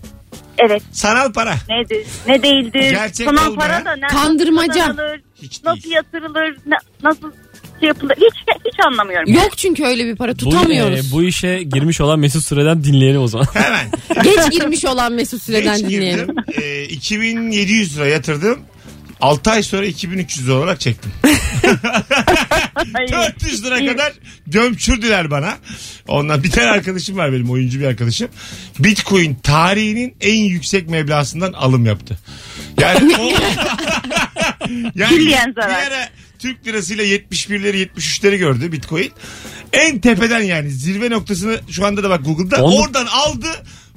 Evet 0.58 0.82
Sanal 0.92 1.32
para. 1.32 1.54
nedir 1.68 2.06
ne 2.28 2.42
değildir. 2.42 2.90
Gerçek 2.90 3.26
Sanal 3.28 3.46
olmayan- 3.50 3.54
para 3.56 3.84
da 3.84 3.96
ne, 3.96 4.06
Kandırmaca. 4.06 4.68
nasıl 4.88 4.96
kazanılır, 4.96 5.20
Hiç 5.42 5.62
nasıl 5.64 5.82
değil. 5.82 5.94
yatırılır 5.94 6.56
na- 6.66 6.78
nasıl 7.10 7.32
şey 7.80 7.88
yapılır 7.88 8.14
hiç 8.16 8.34
hiç 8.64 8.86
anlamıyorum. 8.86 9.32
Yok 9.32 9.58
çünkü 9.58 9.84
öyle 9.84 10.04
bir 10.04 10.16
para 10.16 10.32
bu, 10.32 10.36
tutamıyoruz. 10.36 10.98
e, 11.08 11.12
bu 11.12 11.22
işe 11.22 11.62
girmiş 11.62 12.00
olan 12.00 12.18
Mesut 12.18 12.44
Süre'den 12.44 12.84
dinleyelim 12.84 13.20
o 13.22 13.28
zaman. 13.28 13.46
Hemen. 13.54 13.86
Geç 14.24 14.50
girmiş 14.50 14.84
olan 14.84 15.12
Mesut 15.12 15.42
Süre'den 15.42 15.76
Geç 15.78 15.86
dinleyelim. 15.90 16.26
girdim. 16.26 16.44
Ee, 16.62 16.84
2700 16.84 17.96
lira 17.96 18.06
yatırdım. 18.06 18.60
6 19.20 19.50
ay 19.50 19.62
sonra 19.62 19.86
2300 19.86 20.46
lira 20.46 20.54
olarak 20.54 20.80
çektim. 20.80 21.12
Ay, 22.94 23.08
400 23.12 23.64
lira 23.64 23.86
kadar 23.86 24.12
gömçürdüler 24.46 25.30
bana. 25.30 25.58
Ondan 26.08 26.42
bir 26.42 26.50
tane 26.50 26.70
arkadaşım 26.70 27.16
var 27.16 27.32
benim 27.32 27.50
oyuncu 27.50 27.80
bir 27.80 27.86
arkadaşım. 27.86 28.28
Bitcoin 28.78 29.34
tarihinin 29.34 30.16
en 30.20 30.44
yüksek 30.44 30.88
meblağından 30.88 31.52
alım 31.52 31.86
yaptı. 31.86 32.18
Yani 32.80 33.16
o 33.16 33.22
yani 34.94 35.18
bir 35.18 35.58
ara 35.58 36.08
Türk 36.38 36.66
lirasıyla 36.66 37.04
71'leri 37.04 37.88
73'leri 37.96 38.36
gördü 38.36 38.72
Bitcoin. 38.72 39.12
En 39.72 39.98
tepeden 40.00 40.42
yani 40.42 40.70
zirve 40.70 41.10
noktasını 41.10 41.60
şu 41.70 41.86
anda 41.86 42.02
da 42.02 42.10
bak 42.10 42.24
Google'da 42.24 42.64
Onu- 42.64 42.74
oradan 42.74 43.06
aldı. 43.06 43.48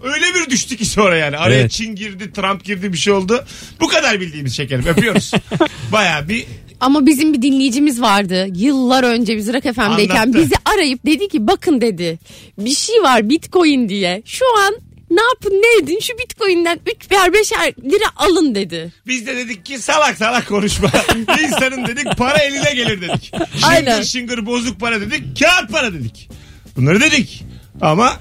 Öyle 0.03 0.25
bir 0.35 0.49
düştü 0.49 0.77
ki 0.77 0.85
sonra 0.85 1.17
yani. 1.17 1.37
Araya 1.37 1.59
Evet. 1.59 1.71
Çin 1.71 1.95
girdi, 1.95 2.31
Trump 2.33 2.63
girdi 2.63 2.93
bir 2.93 2.97
şey 2.97 3.13
oldu. 3.13 3.45
Bu 3.81 3.87
kadar 3.87 4.19
bildiğimiz 4.21 4.55
şekerim. 4.55 4.85
Öpüyoruz. 4.87 5.31
Baya 5.91 6.29
bir 6.29 6.45
Ama 6.79 7.05
bizim 7.05 7.33
bir 7.33 7.41
dinleyicimiz 7.41 8.01
vardı. 8.01 8.47
Yıllar 8.55 9.03
önce 9.03 9.37
biz 9.37 9.53
Rock 9.53 9.63
FM'deyken 9.63 10.15
Anlattı. 10.15 10.37
bizi 10.39 10.55
arayıp 10.65 11.05
dedi 11.05 11.27
ki 11.27 11.47
bakın 11.47 11.81
dedi. 11.81 12.19
Bir 12.57 12.73
şey 12.75 13.03
var 13.03 13.29
Bitcoin 13.29 13.89
diye. 13.89 14.21
Şu 14.25 14.45
an 14.57 14.75
ne 15.09 15.21
yapın 15.21 15.51
ne 15.51 15.83
edin 15.83 15.99
şu 15.99 16.17
Bitcoin'den 16.17 16.79
3'er 16.85 17.31
5'er 17.31 17.91
lira 17.91 18.05
alın 18.15 18.55
dedi. 18.55 18.93
Biz 19.07 19.27
de 19.27 19.35
dedik 19.37 19.65
ki 19.65 19.79
salak 19.79 20.17
salak 20.17 20.47
konuşma. 20.47 20.91
İnsanın 21.43 21.87
dedik 21.87 22.17
para 22.17 22.37
eline 22.37 22.73
gelir 22.73 23.01
dedik. 23.01 23.31
Aynen. 23.63 24.01
Şıngır 24.01 24.05
şıngır 24.05 24.45
bozuk 24.45 24.79
para 24.79 25.01
dedik. 25.01 25.39
Kağıt 25.39 25.71
para 25.71 25.93
dedik. 25.93 26.29
Bunları 26.75 27.01
dedik. 27.01 27.43
Ama 27.81 28.19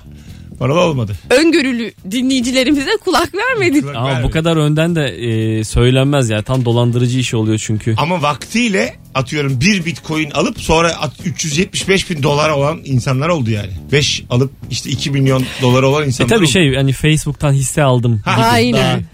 Paralı 0.58 0.80
olmadı. 0.80 1.12
Öngörülü 1.30 1.92
dinleyicilerimize 2.10 2.90
kulak 3.04 3.30
vermedik. 3.34 3.82
Kulak 3.82 3.96
Ama 3.96 4.08
vermedi. 4.08 4.24
bu 4.26 4.30
kadar 4.30 4.56
önden 4.56 4.96
de 4.96 5.04
e, 5.06 5.64
söylenmez 5.64 6.30
ya. 6.30 6.42
Tam 6.42 6.64
dolandırıcı 6.64 7.18
iş 7.18 7.34
oluyor 7.34 7.58
çünkü. 7.66 7.94
Ama 7.98 8.22
vaktiyle 8.22 8.94
atıyorum 9.14 9.60
bir 9.60 9.84
bitcoin 9.84 10.30
alıp 10.30 10.60
sonra 10.60 10.92
at- 11.00 11.12
375 11.24 12.10
bin 12.10 12.22
dolar 12.22 12.50
olan 12.50 12.80
insanlar 12.84 13.28
oldu 13.28 13.50
yani. 13.50 13.70
5 13.92 14.24
alıp 14.30 14.50
işte 14.70 14.90
2 14.90 15.10
milyon 15.10 15.44
dolar 15.62 15.82
olan 15.82 16.02
E 16.02 16.06
insanlar 16.06 16.28
tabii 16.28 16.44
oldu. 16.44 16.50
şey 16.52 16.74
hani 16.74 16.92
Facebook'tan 16.92 17.52
hisse 17.52 17.82
aldım. 17.82 18.22
Ha, 18.24 18.34
gibi 18.34 18.44
aynen. 18.46 19.04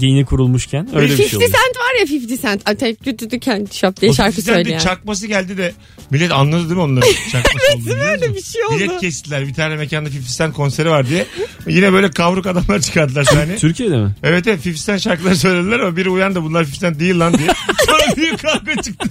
Yeni 0.00 0.24
kurulmuşken 0.24 0.88
öyle 0.96 1.06
bir 1.06 1.18
50 1.20 1.28
şey 1.28 1.36
oluyor. 1.36 1.50
Cent 1.50 1.76
var 1.76 1.98
ya 1.98 2.18
50 2.18 2.40
Cent. 2.40 2.68
Atay 2.68 2.94
tütütü 2.94 3.40
kendi 3.40 3.74
şap 3.76 4.00
diye 4.00 4.12
şarkı 4.12 4.42
söyleyen. 4.42 4.78
çakması 4.78 5.26
geldi 5.26 5.56
de 5.56 5.72
millet 6.10 6.32
anladı 6.32 6.62
değil 6.62 6.72
mi 6.76 6.80
onların 6.80 7.12
çakması 7.32 7.66
olduğunu? 7.76 8.02
öyle 8.02 8.34
bir 8.34 8.42
şey 8.42 8.64
oldu. 8.64 8.78
Bilet 8.78 9.00
kestiler 9.00 9.46
bir 9.48 9.54
tane 9.54 9.76
mekanda 9.76 10.08
50 10.10 10.22
Cent 10.36 10.54
konseri 10.54 10.90
var 10.90 11.08
diye. 11.08 11.26
Yine 11.66 11.92
böyle 11.92 12.10
kavruk 12.10 12.46
adamlar 12.46 12.80
çıkardılar 12.80 13.24
sahne. 13.24 13.56
Türkiye'de 13.58 13.96
mi? 13.96 14.14
Evet 14.22 14.46
evet 14.46 14.66
50 14.66 14.76
Cent 14.76 15.00
şarkıları 15.00 15.36
söylediler 15.36 15.78
ama 15.80 15.96
biri 15.96 16.10
uyandı 16.10 16.42
bunlar 16.42 16.62
50 16.62 16.72
Cent 16.78 17.00
değil 17.00 17.18
lan 17.20 17.38
diye. 17.38 17.48
Sonra 17.86 18.16
büyük 18.16 18.38
kavga 18.42 18.82
çıktı. 18.82 19.08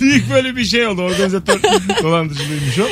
büyük 0.00 0.30
böyle 0.30 0.56
bir 0.56 0.64
şey 0.64 0.86
oldu. 0.86 1.02
Organizatör 1.02 1.60
dolandırıcılıymış 2.02 2.78
o. 2.78 2.86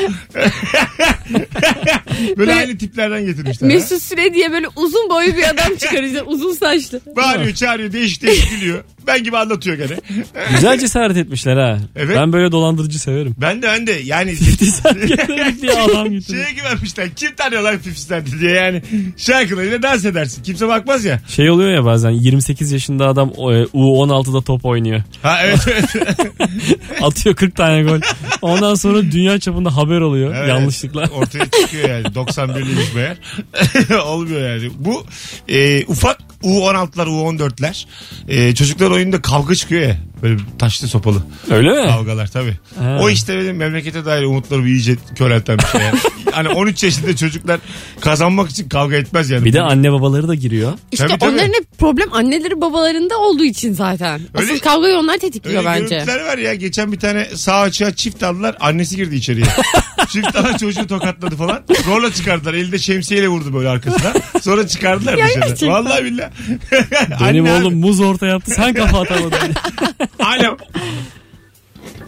böyle 2.38 2.54
aynı 2.54 2.78
tiplerden 2.78 3.24
getirmişler. 3.26 3.68
ha. 3.68 3.74
Mesut 3.74 4.02
Süre 4.02 4.34
diye 4.34 4.52
böyle 4.52 4.66
uzun 4.76 5.10
boylu 5.10 5.36
bir 5.36 5.42
adam 5.50 5.76
çıkaracak. 5.76 6.28
uzun 6.28 6.43
saçlı. 6.52 7.00
Bağırıyor 7.16 7.54
çağırıyor 7.54 7.92
değişik 7.92 8.22
değişik 8.22 8.50
gülüyor. 8.50 8.84
Ben 9.06 9.24
gibi 9.24 9.38
anlatıyor 9.38 9.76
gene. 9.76 9.96
Güzel 10.54 10.78
cesaret 10.80 11.16
etmişler 11.16 11.56
ha. 11.56 11.78
Evet. 11.96 12.16
Ben 12.20 12.32
böyle 12.32 12.52
dolandırıcı 12.52 12.98
severim. 12.98 13.34
Ben 13.40 13.62
de 13.62 13.66
ben 13.66 13.86
de 13.86 13.92
yani 13.92 14.36
Sen 14.36 14.94
getirdik 15.06 15.62
diye 15.62 15.72
adam 15.82 16.10
getirdik. 16.10 16.36
şeye 16.36 16.52
güvenmişler. 16.52 17.08
Kim 17.16 17.34
tanıyor 17.34 17.62
lan 17.62 17.74
50 17.86 17.94
Cent'i 18.08 18.40
diye 18.40 18.50
yani. 18.52 18.82
Şarkılarıyla 19.16 19.82
dans 19.82 20.04
edersin. 20.04 20.42
Kimse 20.42 20.68
bakmaz 20.68 21.04
ya. 21.04 21.20
Şey 21.28 21.50
oluyor 21.50 21.70
ya 21.74 21.84
bazen 21.84 22.10
28 22.10 22.72
yaşında 22.72 23.06
adam 23.08 23.28
e, 23.28 23.32
U16'da 23.64 24.40
top 24.42 24.64
oynuyor. 24.64 25.02
Ha 25.22 25.38
evet 25.44 25.58
evet. 25.68 25.86
Atıyor 27.02 27.34
40 27.36 27.56
tane 27.56 27.82
gol. 27.82 28.00
Ondan 28.42 28.74
sonra 28.74 29.02
dünya 29.02 29.40
çapında 29.40 29.76
haber 29.76 30.00
oluyor 30.00 30.34
Evet. 30.34 30.48
yanlışlıkla. 30.48 31.04
Ortaya 31.14 31.44
çıkıyor 31.44 31.88
yani. 31.88 32.06
91'liymiş 32.06 32.94
meğer. 32.94 33.16
Olmuyor 34.04 34.50
yani. 34.50 34.70
Bu 34.78 35.04
e, 35.48 35.84
ufak 35.86 36.18
U16'lar 36.42 37.06
U14'ler 37.06 37.84
e, 38.28 38.54
çocuklar 38.54 38.90
oyunda 38.94 39.22
kavga 39.22 39.54
çıkıyor 39.54 39.82
ya. 39.82 39.96
Böyle 40.22 40.36
taşlı 40.58 40.88
sopalı 40.88 41.22
Öyle 41.50 41.70
mi? 41.82 41.86
kavgalar 41.88 42.26
tabii. 42.26 42.54
Ha. 42.78 42.98
O 43.00 43.10
işte 43.10 43.38
benim 43.38 43.56
memlekete 43.56 44.04
dair 44.04 44.22
umutlarımı 44.22 44.68
iyice 44.68 44.96
körelten 45.18 45.58
bir 45.58 45.64
şey 45.64 45.80
yani. 45.80 45.98
hani 46.32 46.48
13 46.48 46.82
yaşında 46.84 47.16
çocuklar 47.16 47.60
kazanmak 48.00 48.50
için 48.50 48.68
kavga 48.68 48.96
etmez 48.96 49.30
yani. 49.30 49.44
Bir 49.44 49.52
de 49.52 49.60
anne 49.62 49.92
babaları 49.92 50.28
da 50.28 50.34
giriyor. 50.34 50.72
İşte 50.92 51.06
Tabii, 51.06 51.18
tabii. 51.18 51.30
onların 51.30 51.48
hep 51.52 51.78
problem 51.78 52.12
anneleri 52.12 52.60
babalarında 52.60 53.18
olduğu 53.18 53.44
için 53.44 53.72
zaten. 53.72 54.20
Öyle- 54.34 54.52
Asıl 54.52 54.58
kavgayı 54.62 54.96
onlar 54.96 55.12
Öyle 55.12 55.20
tetikliyor 55.20 55.64
bence. 55.64 55.94
görüntüler 55.94 56.24
var 56.26 56.38
ya 56.38 56.54
geçen 56.54 56.92
bir 56.92 56.98
tane 56.98 57.24
sağ 57.34 57.60
açığa 57.60 57.94
çift 57.94 58.22
aldılar 58.22 58.56
annesi 58.60 58.96
girdi 58.96 59.16
içeriye. 59.16 59.46
çift 60.08 60.36
alan 60.36 60.56
çocuğu 60.56 60.86
tokatladı 60.86 61.36
falan. 61.36 61.62
Zorla 61.84 62.12
çıkardılar 62.12 62.54
elinde 62.54 62.78
şemsiyeyle 62.78 63.28
vurdu 63.28 63.54
böyle 63.54 63.68
arkasına. 63.68 64.12
Sonra 64.42 64.68
çıkardılar 64.68 65.16
Ya 65.18 65.26
dışarı. 65.26 65.40
gerçekten. 65.40 65.68
Vallahi 65.68 66.04
billahi. 66.04 66.30
Benim 67.20 67.44
Anne 67.44 67.52
abi. 67.52 67.62
oğlum 67.66 67.74
muz 67.78 68.00
orta 68.00 68.26
yaptı 68.26 68.50
sen 68.50 68.74
kafa 68.74 69.00
atamadın. 69.00 69.38
Alo. 70.18 70.56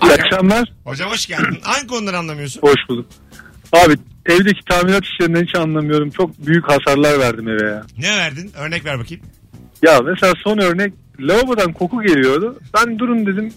İyi 0.02 0.12
akşamlar. 0.12 0.72
Hocam 0.84 1.10
hoş 1.10 1.26
geldin. 1.26 1.58
Hangi 1.62 1.86
konuları 1.86 2.18
anlamıyorsun? 2.18 2.60
Hoş 2.62 2.88
bulduk. 2.88 3.06
Abi 3.72 3.94
evdeki 4.26 4.60
tamirat 4.68 5.04
işlerinden 5.04 5.42
hiç 5.44 5.54
anlamıyorum. 5.54 6.10
Çok 6.10 6.46
büyük 6.46 6.68
hasarlar 6.68 7.18
verdim 7.20 7.48
eve 7.48 7.68
ya. 7.70 7.82
Ne 7.98 8.16
verdin? 8.16 8.52
Örnek 8.56 8.84
ver 8.84 8.98
bakayım. 8.98 9.22
Ya 9.82 10.00
mesela 10.00 10.32
son 10.44 10.58
örnek 10.58 10.92
lavabodan 11.20 11.72
koku 11.72 12.02
geliyordu. 12.02 12.58
Ben 12.74 12.98
durun 12.98 13.26
dedim. 13.26 13.52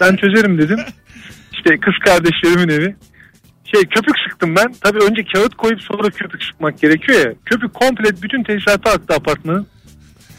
Ben 0.00 0.16
çözerim 0.16 0.58
dedim. 0.58 0.78
İşte 1.52 1.76
kız 1.80 1.94
kardeşlerimin 2.04 2.68
evi. 2.68 2.96
Şey 3.64 3.82
köpük 3.82 4.14
sıktım 4.30 4.56
ben. 4.56 4.74
Tabii 4.80 5.04
önce 5.04 5.24
kağıt 5.34 5.54
koyup 5.54 5.80
sonra 5.82 6.10
köpük 6.10 6.42
sıkmak 6.44 6.80
gerekiyor 6.80 7.18
ya. 7.26 7.34
Köpük 7.46 7.74
komple 7.74 8.22
bütün 8.22 8.42
tesisatı 8.42 8.90
aktı 8.90 9.14
apartmanın. 9.14 9.66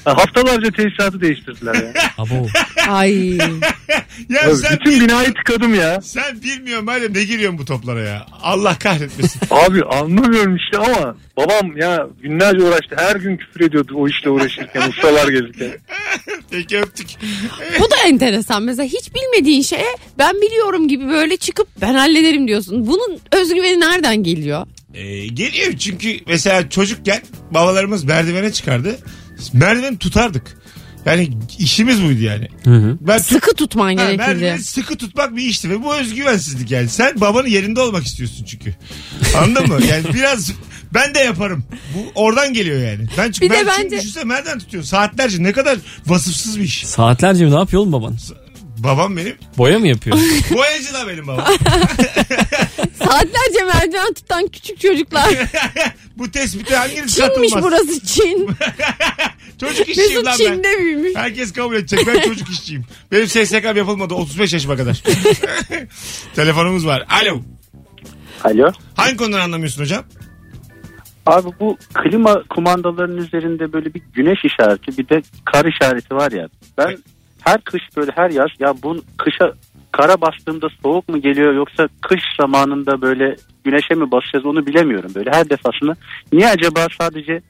Ha, 0.05 0.17
haftalarca 0.17 0.71
tesisatı 0.71 1.21
değiştirdiler 1.21 1.74
ya. 1.75 1.93
Abo. 2.17 2.47
Ay. 2.88 3.38
Ya 4.29 4.47
Abi, 4.47 4.55
sen, 4.55 4.79
bütün 4.79 5.01
binayı 5.01 5.33
tıkadım 5.33 5.75
ya. 5.75 6.01
sen 6.01 6.41
bilmiyorum 6.43 6.85
madem 6.85 7.13
ne 7.13 7.24
giriyorsun 7.24 7.59
bu 7.59 7.65
toplara 7.65 8.01
ya. 8.01 8.25
Allah 8.41 8.79
kahretmesin. 8.79 9.41
Abi 9.51 9.83
anlamıyorum 9.83 10.55
işte 10.55 10.77
ama 10.77 11.15
babam 11.38 11.77
ya 11.77 12.07
günlerce 12.21 12.63
uğraştı. 12.63 12.95
Her 12.97 13.15
gün 13.15 13.38
küfür 13.38 13.62
ediyordu 13.62 13.93
o 13.95 14.07
işle 14.07 14.29
uğraşırken. 14.29 14.81
ustalar 14.89 15.27
gelirken. 15.27 15.71
Peki 16.51 16.77
öptük. 16.79 17.07
Bu 17.79 17.91
da 17.91 17.95
enteresan. 18.05 18.63
Mesela 18.63 18.85
hiç 18.88 19.12
bilmediğin 19.15 19.62
şeye 19.62 19.97
ben 20.17 20.35
biliyorum 20.35 20.88
gibi 20.88 21.07
böyle 21.07 21.38
çıkıp 21.38 21.67
ben 21.81 21.93
hallederim 21.93 22.47
diyorsun. 22.47 22.88
Bunun 22.88 23.19
özgüveni 23.31 23.79
nereden 23.79 24.24
geliyor? 24.24 24.67
Ee, 24.93 25.27
geliyor 25.27 25.74
çünkü 25.79 26.19
mesela 26.27 26.69
çocukken 26.69 27.21
babalarımız 27.51 28.03
merdivene 28.03 28.51
çıkardı. 28.51 29.00
Merdiveni 29.53 29.97
tutardık. 29.97 30.57
Yani 31.05 31.29
işimiz 31.59 32.03
buydu 32.03 32.21
yani. 32.21 32.47
Hı 32.63 32.75
hı. 32.75 32.97
Ben 33.01 33.17
tut- 33.17 33.25
Sıkı 33.27 33.55
tutman 33.55 33.85
Ha, 33.85 33.93
gerekirdi. 33.93 34.17
merdiveni 34.17 34.59
sıkı 34.63 34.95
tutmak 34.97 35.35
bir 35.35 35.41
işti 35.43 35.69
ve 35.69 35.83
bu 35.83 35.95
özgüvensizlik 35.95 36.71
yani. 36.71 36.89
Sen 36.89 37.21
babanın 37.21 37.47
yerinde 37.47 37.81
olmak 37.81 38.05
istiyorsun 38.05 38.43
çünkü. 38.45 38.75
Anladın 39.37 39.67
mı? 39.67 39.79
Yani 39.85 40.13
biraz 40.13 40.51
ben 40.93 41.15
de 41.15 41.19
yaparım. 41.19 41.63
Bu 41.95 42.11
oradan 42.15 42.53
geliyor 42.53 42.79
yani. 42.91 43.05
Ben 43.17 43.31
çünkü 43.31 43.41
Bir 43.41 43.59
de 43.59 43.65
ben 43.67 43.71
çünkü 43.75 43.83
bence- 43.85 43.97
düşünsene 43.97 44.33
nereden 44.33 44.59
tutuyorsun? 44.59 44.89
Saatlerce 44.89 45.43
ne 45.43 45.51
kadar 45.51 45.77
vasıfsız 46.07 46.59
bir 46.59 46.63
iş. 46.63 46.85
Saatlerce 46.87 47.45
mi 47.45 47.51
ne 47.51 47.55
yapıyor 47.59 47.81
oğlum 47.81 47.93
baban? 47.93 48.17
Babam 48.77 49.17
benim. 49.17 49.35
Boya 49.57 49.79
mı 49.79 49.87
yapıyor? 49.87 50.17
Boyacı 50.53 50.93
da 50.93 51.07
benim 51.07 51.27
babam. 51.27 51.45
Saatlerce 52.97 53.65
merdiven 53.73 54.13
tutan 54.13 54.47
küçük 54.47 54.79
çocuklar. 54.79 55.29
bu 56.17 56.31
tespite 56.31 56.75
hanginiz 56.75 57.15
Çinmiş 57.15 57.53
katılmaz? 57.53 57.63
burası 57.63 58.05
Çin. 58.05 58.49
Çocuk 59.59 59.89
işçiyim 59.89 60.09
Mesut 60.09 60.25
lan 60.25 60.35
ben. 60.39 60.45
Çin'de 60.45 60.79
büyümüş. 60.79 61.15
Herkes 61.15 61.53
kabul 61.53 61.75
edecek. 61.75 61.99
Ben 62.07 62.21
çocuk 62.21 62.49
işçiyim. 62.49 62.85
Benim 63.11 63.27
SSK'm 63.27 63.77
yapılmadı 63.77 64.13
35 64.13 64.53
yaşıma 64.53 64.75
kadar. 64.75 65.03
Telefonumuz 66.35 66.85
var. 66.85 67.05
Alo. 67.09 67.41
Alo. 68.43 68.71
Hangi 68.95 69.17
konuları 69.17 69.43
anlamıyorsun 69.43 69.81
hocam? 69.81 70.03
Abi 71.25 71.49
bu 71.59 71.77
klima 71.93 72.43
kumandalarının 72.49 73.17
üzerinde 73.17 73.73
böyle 73.73 73.93
bir 73.93 74.01
güneş 74.13 74.39
işareti 74.45 74.97
bir 74.97 75.09
de 75.09 75.21
kar 75.45 75.65
işareti 75.65 76.15
var 76.15 76.31
ya. 76.31 76.47
Ben 76.77 76.97
her 77.41 77.61
kış 77.61 77.81
böyle 77.97 78.11
her 78.15 78.29
yaz 78.29 78.49
ya 78.59 78.73
bu 78.83 79.03
kışa 79.17 79.53
kara 79.97 80.21
bastığımda 80.21 80.67
soğuk 80.83 81.09
mu 81.09 81.21
geliyor 81.21 81.53
yoksa 81.53 81.87
kış 82.01 82.21
zamanında 82.41 83.01
böyle 83.01 83.35
güneşe 83.63 83.95
mi 83.95 84.11
basacağız 84.11 84.45
onu 84.45 84.65
bilemiyorum. 84.65 85.11
Böyle 85.15 85.31
her 85.31 85.49
defasında 85.49 85.95
niye 86.33 86.49
acaba 86.49 86.87
sadece 86.99 87.41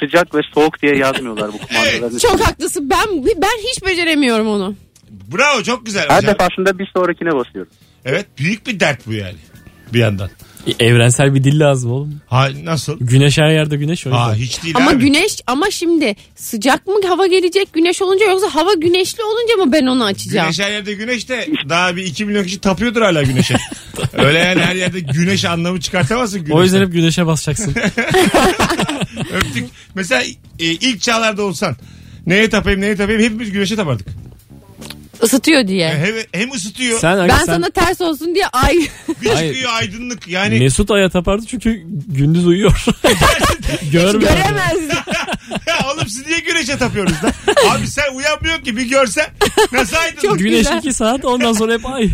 sıcak 0.00 0.34
ve 0.34 0.40
soğuk 0.54 0.82
diye 0.82 0.96
yazmıyorlar 0.96 1.50
bu 1.52 1.58
kumandaların 1.58 2.18
Çok 2.18 2.34
üzerinde. 2.34 2.42
haklısın. 2.44 2.90
Ben 2.90 3.24
ben 3.36 3.58
hiç 3.72 3.84
beceremiyorum 3.86 4.48
onu. 4.48 4.74
Bravo 5.36 5.62
çok 5.62 5.86
güzel 5.86 6.08
Her 6.08 6.18
hocam. 6.18 6.34
defasında 6.34 6.78
bir 6.78 6.90
sonrakine 6.96 7.34
basıyorum. 7.36 7.72
Evet 8.04 8.26
büyük 8.38 8.66
bir 8.66 8.80
dert 8.80 9.06
bu 9.06 9.12
yani. 9.12 9.36
Bir 9.94 9.98
yandan. 9.98 10.30
Evrensel 10.80 11.34
bir 11.34 11.44
dil 11.44 11.60
lazım 11.60 11.92
oğlum. 11.92 12.20
Ha 12.26 12.48
nasıl? 12.64 12.96
Güneş 13.00 13.38
her 13.38 13.50
yerde 13.50 13.76
güneş 13.76 14.06
o 14.06 14.10
yüzden. 14.10 14.22
Ha 14.22 14.34
hiç 14.34 14.62
değil 14.62 14.74
Ama 14.76 14.90
abi. 14.90 14.98
güneş 15.04 15.40
ama 15.46 15.70
şimdi 15.70 16.16
sıcak 16.34 16.86
mı 16.86 16.94
hava 17.08 17.26
gelecek 17.26 17.72
güneş 17.72 18.02
olunca 18.02 18.26
yoksa 18.26 18.54
hava 18.54 18.74
güneşli 18.74 19.22
olunca 19.22 19.64
mı 19.64 19.72
ben 19.72 19.86
onu 19.86 20.04
açacağım? 20.04 20.46
Güneş 20.46 20.60
her 20.60 20.70
yerde 20.70 20.92
güneş 20.92 21.28
de 21.28 21.48
daha 21.68 21.96
bir 21.96 22.04
2 22.04 22.24
milyon 22.24 22.44
kişi 22.44 22.60
tapıyordur 22.60 23.02
hala 23.02 23.22
güneşe. 23.22 23.56
Öyle 24.18 24.38
yani 24.38 24.60
her 24.60 24.74
yerde 24.74 25.00
güneş 25.00 25.44
anlamı 25.44 25.80
çıkartamazsın 25.80 26.38
güneşten. 26.40 26.56
O 26.58 26.62
yüzden 26.62 26.80
hep 26.80 26.92
güneşe 26.92 27.26
basacaksın. 27.26 27.74
Öptük. 29.32 29.64
Mesela 29.94 30.22
e, 30.58 30.64
ilk 30.64 31.00
çağlarda 31.02 31.42
olsan 31.42 31.76
neye 32.26 32.50
tapayım 32.50 32.80
neye 32.80 32.96
tapayım 32.96 33.22
hepimiz 33.22 33.50
güneşe 33.52 33.76
tapardık. 33.76 34.06
Isıtıyor 35.22 35.68
diye. 35.68 35.88
Hem, 35.88 36.14
hem 36.40 36.52
ısıtıyor 36.52 36.98
sen, 36.98 37.28
ben 37.28 37.36
sen 37.38 37.44
sana 37.44 37.70
ters 37.70 38.00
olsun 38.00 38.34
diye 38.34 38.46
ay 38.46 38.76
bir 39.22 39.30
Hayır. 39.30 39.54
çıkıyor 39.54 39.72
aydınlık 39.72 40.28
yani 40.28 40.58
Mesut 40.58 40.90
aya 40.90 41.08
tapardı 41.08 41.46
çünkü 41.46 41.82
gündüz 42.06 42.46
uyuyor. 42.46 42.84
Görmüyor. 43.92 44.32
göremezdim. 44.32 44.96
oğlum 45.86 46.08
siz 46.08 46.26
niye 46.26 46.38
güneşe 46.38 46.78
tapıyorsunuz 46.78 47.22
da? 47.22 47.32
Abi 47.70 47.86
sen 47.86 48.14
uyanmıyorsun 48.14 48.64
ki 48.64 48.76
bir 48.76 48.88
görsen 48.88 49.26
nasıl 49.72 49.96
aydınlık? 49.96 50.22
Çok 50.22 50.38
Güneş 50.38 50.58
güzel. 50.58 50.78
2 50.78 50.92
saat 50.92 51.24
ondan 51.24 51.52
sonra 51.52 51.72
hep 51.72 51.86
ay. 51.86 52.10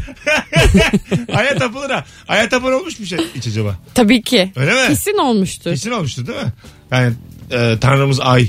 Aya 1.34 1.58
tapılır 1.58 1.90
ha. 1.90 2.04
Aya 2.28 2.48
tapar 2.48 2.72
olmuş 2.72 2.98
mu 2.98 3.06
şey 3.06 3.18
hiç 3.34 3.46
acaba? 3.46 3.78
Tabii 3.94 4.22
ki. 4.22 4.52
Öyle 4.56 4.72
mi? 4.82 4.88
Kesin 4.88 5.18
olmuştur. 5.18 5.70
Kesin 5.70 5.90
olmuştu 5.90 6.26
değil 6.26 6.38
mi? 6.38 6.52
Yani 6.90 7.12
e, 7.50 7.78
Tanrımız 7.80 8.20
ay. 8.20 8.48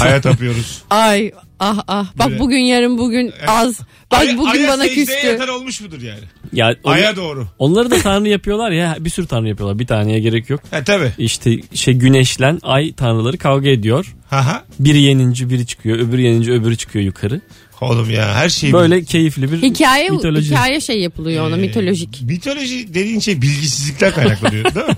Aya 0.00 0.20
tapıyoruz. 0.20 0.82
Ay 0.90 1.32
ah 1.62 1.82
ah. 1.88 2.06
Bak 2.18 2.28
Böyle. 2.28 2.38
bugün 2.38 2.58
yarın 2.58 2.98
bugün 2.98 3.32
az. 3.46 3.80
Bak 4.12 4.20
Aya- 4.20 4.38
bugün 4.38 4.50
aya 4.50 4.68
bana 4.68 4.88
küstü. 4.88 5.26
yatan 5.26 5.48
olmuş 5.48 5.80
mudur 5.80 6.02
yani? 6.02 6.20
Ya 6.52 6.74
onu- 6.84 6.92
Aya 6.94 7.16
doğru. 7.16 7.46
onları 7.58 7.90
da 7.90 7.98
tanrı 7.98 8.28
yapıyorlar 8.28 8.70
ya 8.70 8.96
bir 9.00 9.10
sürü 9.10 9.26
tanrı 9.26 9.48
yapıyorlar. 9.48 9.78
Bir 9.78 9.86
taneye 9.86 10.20
gerek 10.20 10.50
yok. 10.50 10.60
Ha 10.70 10.84
tabii. 10.84 11.12
İşte 11.18 11.58
şey 11.74 11.94
güneşlen 11.94 12.58
ay 12.62 12.92
tanrıları 12.92 13.38
kavga 13.38 13.68
ediyor. 13.68 14.14
Ha 14.30 14.46
ha. 14.46 14.64
Biri 14.78 15.00
yenince 15.00 15.50
biri 15.50 15.66
çıkıyor, 15.66 15.98
öbürü 15.98 16.20
yenince 16.22 16.52
öbürü 16.52 16.76
çıkıyor 16.76 17.04
yukarı. 17.04 17.40
Oğlum 17.82 18.10
ya 18.10 18.34
her 18.34 18.48
şey 18.48 18.72
Böyle 18.72 19.04
keyifli 19.04 19.52
bir 19.52 19.62
Hikaye 19.62 20.08
mitoloji. 20.10 20.50
hikaye 20.50 20.80
şey 20.80 21.00
yapılıyor 21.00 21.46
ona 21.46 21.56
Ee, 21.56 21.60
mitolojik. 21.60 22.22
Mitoloji 22.22 22.94
dediğin 22.94 23.20
şey 23.20 23.42
bilgisizlikten 23.42 24.12
kaynaklanıyor 24.12 24.64
değil 24.74 24.86
mi? 24.86 24.92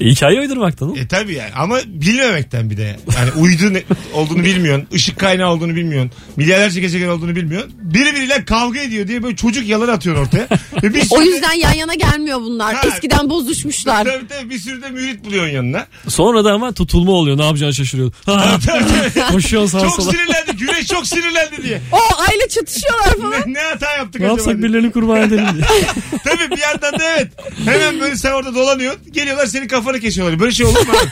Hikaye 0.10 0.40
uydurmaktan. 0.40 0.88
oğlum. 0.88 0.98
E 0.98 1.06
tabi 1.08 1.34
yani 1.34 1.50
ama 1.56 1.78
bilmemekten 1.86 2.70
bir 2.70 2.76
de. 2.76 2.96
Yani 3.18 3.30
uydu 3.32 3.74
ne- 3.74 3.82
olduğunu 4.14 4.44
bilmiyorsun. 4.44 4.86
ışık 4.94 5.18
kaynağı 5.18 5.52
olduğunu 5.52 5.76
bilmiyorsun. 5.76 6.10
Milyarlarca 6.36 6.80
gezegen 6.80 7.08
olduğunu 7.08 7.36
bilmiyorsun. 7.36 7.72
Biri 7.82 8.14
biriyle 8.14 8.44
kavga 8.44 8.80
ediyor 8.80 9.08
diye 9.08 9.22
böyle 9.22 9.36
çocuk 9.36 9.68
yalan 9.68 9.88
atıyorsun 9.88 10.22
ortaya. 10.22 10.48
Ve 10.82 10.94
bir 10.94 11.00
O 11.10 11.16
sürü 11.16 11.26
de- 11.26 11.30
yüzden 11.30 11.52
yan 11.52 11.72
yana 11.74 11.94
gelmiyor 11.94 12.40
bunlar. 12.40 12.74
Ha. 12.74 12.88
Eskiden 12.88 13.30
bozuşmuşlar. 13.30 14.04
Tabii 14.04 14.28
tabii 14.28 14.50
bir 14.50 14.58
sürü 14.58 14.82
de 14.82 14.90
mürit 14.90 15.24
buluyorsun 15.24 15.52
yanına. 15.54 15.86
Sonra 16.08 16.44
da 16.44 16.52
ama 16.52 16.72
tutulma 16.72 17.12
oluyor. 17.12 17.38
Ne 17.38 17.44
yapacağını 17.44 17.74
şaşırıyor. 17.74 18.12
Ha, 18.26 18.58
Tabii, 18.66 18.84
tabii. 19.14 19.26
Koşuyorsun 19.32 19.78
sağa 19.78 19.84
çok 19.86 19.94
sola. 19.96 20.10
sinirlendi. 20.12 20.56
Güneş 20.58 20.86
çok 20.86 21.06
sinirlendi 21.06 21.62
diye. 21.62 21.80
O 21.92 21.96
aile 22.30 22.48
çatışıyorlar 22.48 23.14
falan. 23.16 23.32
Ne, 23.46 23.54
ne 23.54 23.58
hata 23.62 23.92
yaptık 23.96 24.20
Ne 24.20 24.26
acaba? 24.26 24.38
yapsak 24.38 24.54
diye. 24.54 24.62
birilerini 24.62 24.92
kurban 24.92 25.22
edelim 25.22 25.46
diye. 25.54 25.64
Tabii 26.24 26.50
bir 26.56 26.58
yandan 26.62 26.92
da 27.00 27.04
evet. 27.16 27.28
Hemen 27.64 28.00
böyle 28.00 28.16
sen 28.16 28.30
orada 28.32 28.54
dolanıyorsun. 28.54 29.12
Geliyorlar 29.12 29.46
senin 29.46 29.68
kafanı 29.68 30.00
kesiyorlar. 30.00 30.40
Böyle 30.40 30.52
şey 30.52 30.66
olur 30.66 30.86
mu 30.86 30.92
abi? 30.92 31.10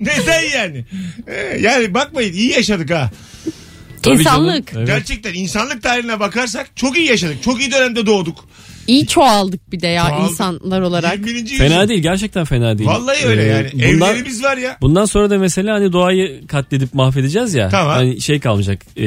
Neden 0.00 0.42
yani? 0.58 0.84
Ee, 1.26 1.58
yani 1.60 1.94
bakmayın 1.94 2.32
iyi 2.32 2.50
yaşadık 2.52 2.90
ha. 2.90 3.10
Tabii 4.02 4.14
İnsanlık. 4.14 4.66
canım, 4.72 4.86
evet. 4.86 4.86
Gerçekten 4.96 5.34
insanlık 5.34 5.82
tarihine 5.82 6.20
bakarsak 6.20 6.76
çok 6.76 6.96
iyi 6.96 7.08
yaşadık. 7.08 7.42
Çok 7.42 7.60
iyi 7.60 7.72
dönemde 7.72 8.06
doğduk. 8.06 8.44
İyi 8.86 9.06
çoğaldık 9.06 9.72
bir 9.72 9.80
de 9.80 9.86
ya 9.86 10.08
Çoğaldık. 10.08 10.30
insanlar 10.30 10.80
olarak. 10.80 11.12
21. 11.18 11.34
yüzyıl. 11.34 11.58
Fena 11.58 11.88
değil 11.88 12.02
gerçekten 12.02 12.44
fena 12.44 12.78
değil. 12.78 12.88
Vallahi 12.90 13.26
öyle 13.26 13.42
Ee, 13.42 13.46
yani. 13.46 13.70
bundan, 13.94 14.10
Evlerimiz 14.10 14.42
var 14.44 14.56
ya. 14.56 14.76
bundan 14.80 15.04
sonra 15.04 15.30
da 15.30 15.38
mesela 15.38 15.74
hani 15.74 15.92
doğayı 15.92 16.46
katledip 16.46 16.94
mahvedeceğiz 16.94 17.54
ya. 17.54 17.68
Tamam. 17.68 17.92
Hani 17.94 18.20
şey 18.20 18.40
kalmayacak. 18.40 18.82
e, 18.96 19.04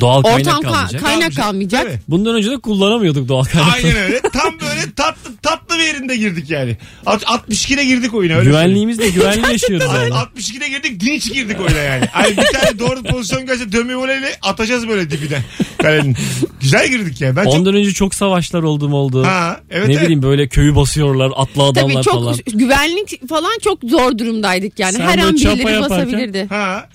doğal 0.00 0.22
kaynak 0.22 0.38
Ortam 0.40 0.60
ka- 0.62 0.62
kalmayacak. 0.62 1.00
kaynak 1.02 1.36
kalmayacak. 1.36 1.82
Tabii. 1.82 1.98
Bundan 2.08 2.34
önce 2.34 2.50
de 2.50 2.56
kullanamıyorduk 2.58 3.28
doğal 3.28 3.44
kaynakları. 3.44 3.84
Aynen 3.86 3.96
öyle. 4.02 4.20
Tam 4.20 4.52
böyle 4.60 4.92
tatlı 4.96 5.30
tatlı 5.42 5.78
bir 5.78 5.82
yerinde 5.84 6.16
girdik 6.16 6.50
yani. 6.50 6.76
At- 7.06 7.22
62'de 7.22 7.84
girdik 7.84 8.14
oyuna 8.14 8.32
öyle 8.34 8.44
söyleyeyim. 8.44 8.66
Güvenliğimiz 8.66 8.98
de 8.98 9.08
güvenli 9.10 9.40
yaşıyoruz 9.52 9.86
yani. 9.94 10.10
62'de 10.10 10.68
girdik 10.68 11.00
dinç 11.00 11.32
girdik 11.32 11.60
oyuna 11.60 11.78
yani. 11.78 12.04
Ay 12.14 12.30
bir 12.30 12.36
tane 12.58 12.78
doğru 12.78 13.02
pozisyon 13.02 13.46
gelse 13.46 13.72
dönme 13.72 13.96
voleyle 13.96 14.26
atacağız 14.42 14.88
böyle 14.88 15.10
dibine 15.10 15.38
kalenin. 15.82 16.16
Güzel 16.60 16.88
girdik 16.88 17.20
ya. 17.20 17.36
Ben 17.36 17.44
çok... 17.44 17.54
Ondan 17.54 17.74
önce 17.74 17.92
çok 17.92 18.14
savaşlar 18.14 18.62
oldu 18.62 18.88
mu 18.88 18.96
oldu. 19.08 19.24
Ha, 19.26 19.60
evet, 19.70 19.88
ne 19.88 19.92
evet. 19.94 20.02
bileyim 20.04 20.22
böyle 20.22 20.48
köyü 20.48 20.76
basıyorlar 20.76 21.32
atlı 21.36 21.62
adamlar 21.62 21.92
Tabii 21.94 22.04
çok 22.04 22.14
falan. 22.14 22.36
güvenlik 22.46 23.28
falan 23.28 23.58
çok 23.64 23.78
zor 23.82 24.18
durumdaydık 24.18 24.78
yani. 24.78 24.92
Sen 24.92 25.00
Her 25.06 25.18
an 25.18 25.34
birileri 25.34 25.58
yaparken- 25.58 25.82
basabilirdi. 25.82 26.46
Ha. 26.50 26.88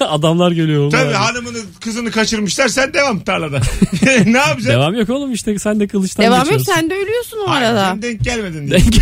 adamlar 0.00 0.50
geliyor. 0.52 0.90
Tabii 0.90 1.02
onlar. 1.02 1.14
hanımını 1.14 1.58
kızını 1.80 2.10
kaçırmışlar 2.10 2.68
sen 2.68 2.94
devam 2.94 3.20
tarlada. 3.20 3.60
ne 4.26 4.38
yapacaksın? 4.38 4.70
Devam 4.70 4.94
yok 4.94 5.10
oğlum 5.10 5.32
işte 5.32 5.58
sen 5.58 5.80
de 5.80 5.86
kılıçtan 5.86 6.26
Devam 6.26 6.40
et 6.40 6.44
geçiyorsun. 6.44 6.72
sen 6.72 6.90
de 6.90 6.94
ölüyorsun 6.94 7.38
o 7.46 7.50
Ay, 7.50 7.66
arada. 7.66 7.88
sen 7.88 8.02
denk 8.02 8.24
gelmedin 8.24 8.68
diye. 8.70 8.78
Denk 8.78 8.94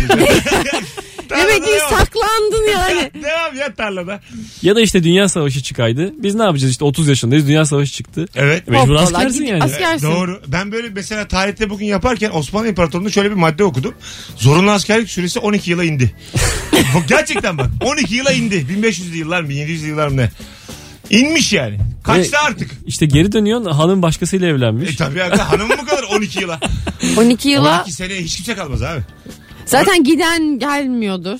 Demek 1.29 1.63
ki 1.65 1.71
saklandın 1.89 2.71
yani. 2.71 3.11
devam 3.23 3.55
ya 3.57 3.73
tarlada. 3.75 4.21
Ya 4.61 4.75
da 4.75 4.81
işte 4.81 5.03
dünya 5.03 5.29
savaşı 5.29 5.63
çıkaydı. 5.63 6.13
Biz 6.17 6.35
ne 6.35 6.43
yapacağız 6.43 6.71
işte 6.71 6.85
30 6.85 7.07
yaşındayız 7.07 7.47
dünya 7.47 7.65
savaşı 7.65 7.93
çıktı. 7.93 8.25
Evet. 8.35 8.67
Mecbur 8.67 8.95
askersin 8.95 9.45
yani. 9.45 9.63
askersin. 9.63 10.11
Doğru. 10.11 10.41
Ben 10.47 10.71
böyle 10.71 10.89
mesela 10.89 11.27
tarihte 11.27 11.69
bugün 11.69 11.85
yaparken 11.85 12.31
Osmanlı 12.33 12.52
İmparatorluğu'nda 12.65 13.09
şöyle 13.11 13.29
bir 13.29 13.35
madde 13.35 13.63
okudum. 13.63 13.93
Zorunlu 14.37 14.71
askerlik 14.71 15.09
süresi 15.09 15.39
12 15.39 15.71
yıla 15.71 15.83
indi. 15.83 16.15
Bu 16.95 17.03
Gerçekten 17.07 17.57
bak 17.57 17.69
12 17.83 18.15
yıla 18.15 18.31
indi. 18.31 18.55
1500'lü 18.55 19.15
yıllar 19.15 19.41
mı 19.41 19.47
1700'lü 19.53 19.85
yıllar 19.87 20.07
mı 20.07 20.17
ne? 20.17 20.29
İnmiş 21.09 21.53
yani. 21.53 21.79
Kaçtı 22.03 22.37
artık. 22.39 22.71
İşte 22.85 23.05
geri 23.05 23.31
dönüyorsun 23.31 23.71
hanım 23.71 24.01
başkasıyla 24.01 24.47
evlenmiş. 24.47 24.89
E 24.89 24.95
tabii 24.95 25.23
abi 25.23 25.37
hanım 25.37 25.67
mı 25.67 25.85
kadar 25.85 26.03
12 26.03 26.39
yıla? 26.41 26.59
12 27.17 27.49
yıla 27.49 27.79
12 27.79 27.91
seneye 27.93 28.21
hiç 28.21 28.35
kimse 28.35 28.55
kalmaz 28.55 28.83
abi. 28.83 29.01
zaten 29.65 30.03
giden 30.03 30.59
gelmiyordur. 30.59 31.39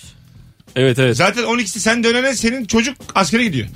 Evet 0.76 0.99
evet. 0.99 1.17
Zaten 1.17 1.43
12'si 1.43 1.80
sen 1.80 2.04
dönene 2.04 2.36
senin 2.36 2.65
çocuk 2.65 2.97
askere 3.15 3.43
gidiyor. 3.43 3.67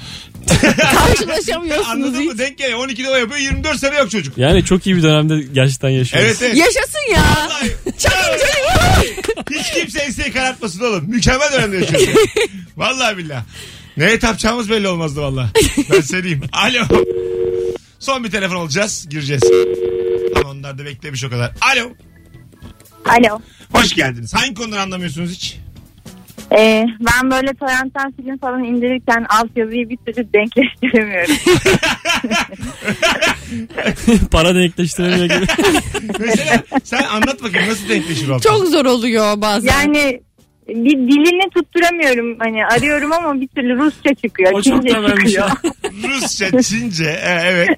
Karşılaşamıyorsunuz 1.07 1.87
Anladın 1.89 2.19
hiç. 2.21 2.27
mı? 2.27 2.37
Denk 2.37 2.57
geliyor. 2.57 2.79
12'de 2.89 3.09
o 3.09 3.15
yapıyor 3.15 3.39
24 3.39 3.79
sene 3.79 3.97
yok 3.97 4.11
çocuk. 4.11 4.37
Yani 4.37 4.65
çok 4.65 4.87
iyi 4.87 4.95
bir 4.97 5.03
dönemde 5.03 5.41
gerçekten 5.53 5.89
yaşıyoruz. 5.89 6.27
Evet 6.29 6.41
evet. 6.41 6.57
Yaşasın 6.57 7.11
ya. 7.13 7.23
Vallahi. 7.49 7.71
Hiç 9.51 9.73
kimse 9.73 9.99
enseyi 9.99 10.31
karartmasın 10.33 10.79
oğlum. 10.83 11.05
Mükemmel 11.09 11.53
dönemde 11.53 11.77
yaşıyorsun. 11.77 12.13
Vallahi 12.77 13.17
billah. 13.17 13.43
Neye 13.97 14.19
tapacağımız 14.19 14.69
belli 14.69 14.87
olmazdı 14.87 15.21
vallahi. 15.21 15.49
Ben 15.91 16.01
söyleyeyim. 16.01 16.41
Alo. 16.51 16.83
Son 17.99 18.23
bir 18.23 18.31
telefon 18.31 18.55
alacağız. 18.55 19.05
Gireceğiz. 19.09 19.43
Ama 20.35 20.49
onlar 20.49 20.77
da 20.77 20.85
beklemiş 20.85 21.23
o 21.23 21.29
kadar. 21.29 21.51
Alo. 21.61 21.89
Alo. 23.05 23.39
Hoş 23.71 23.93
geldiniz. 23.95 24.33
Hangi 24.33 24.53
konuları 24.53 24.81
anlamıyorsunuz 24.81 25.31
hiç? 25.31 25.57
Ee, 26.51 26.85
ben 26.99 27.31
böyle 27.31 27.53
torrentten 27.53 28.11
film 28.11 28.37
falan 28.37 28.63
indirirken 28.63 29.25
altyazıyı 29.29 29.89
bir 29.89 29.97
türlü 29.97 30.33
denkleştiremiyorum. 30.33 31.35
Para 34.31 34.55
denkleştiremiyor 34.55 35.25
gibi. 35.25 35.45
Mesela 36.19 36.63
sen 36.83 37.03
anlat 37.03 37.43
bakayım 37.43 37.69
nasıl 37.69 37.89
denkleşir 37.89 38.29
o? 38.29 38.39
Çok 38.39 38.67
zor 38.67 38.85
oluyor 38.85 39.41
bazen. 39.41 39.71
Yani 39.71 40.21
bir 40.67 40.97
dilini 40.97 41.49
tutturamıyorum. 41.49 42.35
Hani 42.39 42.65
arıyorum 42.65 43.11
ama 43.11 43.41
bir 43.41 43.47
türlü 43.47 43.77
Rusça 43.77 44.13
çıkıyor. 44.23 44.51
O 44.51 44.55
çok 44.55 44.63
Çince 44.63 44.87
temelmiş 44.93 45.17
çıkıyor. 45.31 45.47
ya. 45.47 45.57
Rusça, 46.09 46.61
Çince. 46.61 47.03
e, 47.05 47.39
evet. 47.43 47.69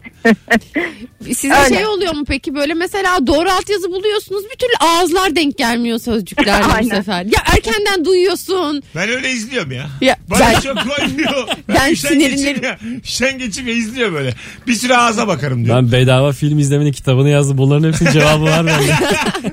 Size 1.24 1.54
Öyle. 1.54 1.76
şey 1.76 1.86
oluyor 1.86 2.14
mu 2.14 2.24
peki 2.28 2.56
böyle 2.56 2.74
mesela 2.74 3.28
doğru 3.28 3.50
altyazı 3.50 3.92
buluyorsunuz 3.92 4.44
bir 4.44 4.58
türlü 4.58 4.74
ağızlar 4.80 5.36
denk 5.36 5.58
gelmiyor 5.58 6.00
sözcüklerle 6.00 6.66
bu 6.66 6.72
Aynen. 6.74 6.96
sefer. 6.96 7.24
Ya 7.26 7.40
erkenden 7.56 8.06
duyuyorsun. 8.06 8.84
Ben 8.96 9.10
öyle 9.10 9.32
izliyorum 9.32 9.72
ya. 9.72 9.88
Ya 10.02 10.16
Bana 10.30 10.40
ben- 10.40 10.60
çok 10.60 10.78
koymuyor. 10.78 11.48
Ben 11.68 11.94
sinirlerim- 11.94 12.66
ya. 12.66 12.78
Üşengeçim 13.04 13.68
ya 13.68 13.74
izliyor 13.74 14.14
böyle. 14.14 14.34
Bir 14.68 14.74
süre 14.74 14.98
ağza 14.98 15.28
bakarım 15.28 15.66
diyor. 15.66 15.76
Ben 15.78 15.92
bedava 15.92 16.32
film 16.32 16.60
izlemenin 16.60 16.92
kitabını 16.92 17.30
yazdım. 17.30 17.58
Bunların 17.58 17.88
hepsinin 17.88 18.12
cevabı 18.12 18.44
var 18.44 18.66
bende. 18.66 18.94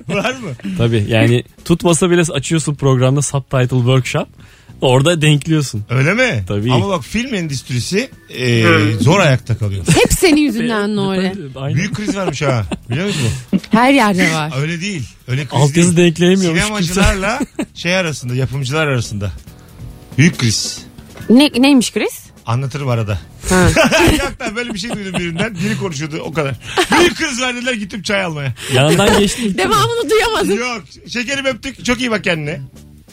Var 0.14 0.30
mı? 0.30 0.74
Tabii 0.78 1.04
yani 1.08 1.44
tutmasa 1.64 2.10
bile 2.10 2.22
açıyorsun 2.32 2.74
programda 2.74 3.22
subtitle 3.26 3.76
workshop. 3.76 4.28
Orada 4.80 5.22
denkliyorsun. 5.22 5.84
Öyle 5.90 6.14
mi? 6.14 6.44
Tabii. 6.48 6.72
Ama 6.72 6.88
bak 6.88 7.04
film 7.04 7.34
endüstrisi 7.34 8.10
e, 8.38 8.64
zor 9.00 9.18
ayakta 9.20 9.58
kalıyor. 9.58 9.84
Hep 9.94 10.12
senin 10.12 10.40
yüzünden 10.40 10.96
Nuri. 10.96 11.32
Aynen. 11.56 11.74
Büyük 11.76 11.94
kriz 11.94 12.16
varmış 12.16 12.42
ha. 12.42 12.64
Biliyor 12.90 13.06
musun? 13.06 13.28
Her 13.70 13.92
yerde 13.92 14.32
var. 14.34 14.52
Öyle 14.60 14.80
değil. 14.80 15.08
Öyle 15.28 15.46
kriz 15.46 15.60
Altyazı 15.62 15.96
değil. 15.96 16.06
denkleyemiyormuş. 16.08 16.62
Sinemacılarla 16.62 17.40
şey 17.74 17.96
arasında, 17.96 18.34
yapımcılar 18.34 18.86
arasında. 18.86 19.32
Büyük 20.18 20.38
kriz. 20.38 20.78
Ne, 21.30 21.50
neymiş 21.58 21.92
Chris? 21.92 22.20
Anlatırım 22.46 22.88
arada. 22.88 23.18
Yok 24.18 24.54
böyle 24.56 24.74
bir 24.74 24.78
şey 24.78 24.90
duydum 24.94 25.12
birinden. 25.20 25.54
Biri 25.54 25.78
konuşuyordu 25.78 26.18
o 26.24 26.32
kadar. 26.32 26.54
Büyük 27.00 27.16
kriz 27.16 27.40
var 27.40 27.54
dediler 27.56 27.74
gittim 27.74 28.02
çay 28.02 28.24
almaya. 28.24 28.54
Yanından 28.74 29.18
geçti. 29.18 29.58
Devamını 29.58 30.10
duyamadım. 30.10 30.58
Yok 30.58 30.82
şekerim 31.08 31.44
öptük. 31.46 31.84
Çok 31.84 32.00
iyi 32.00 32.10
bak 32.10 32.24
kendine. 32.24 32.60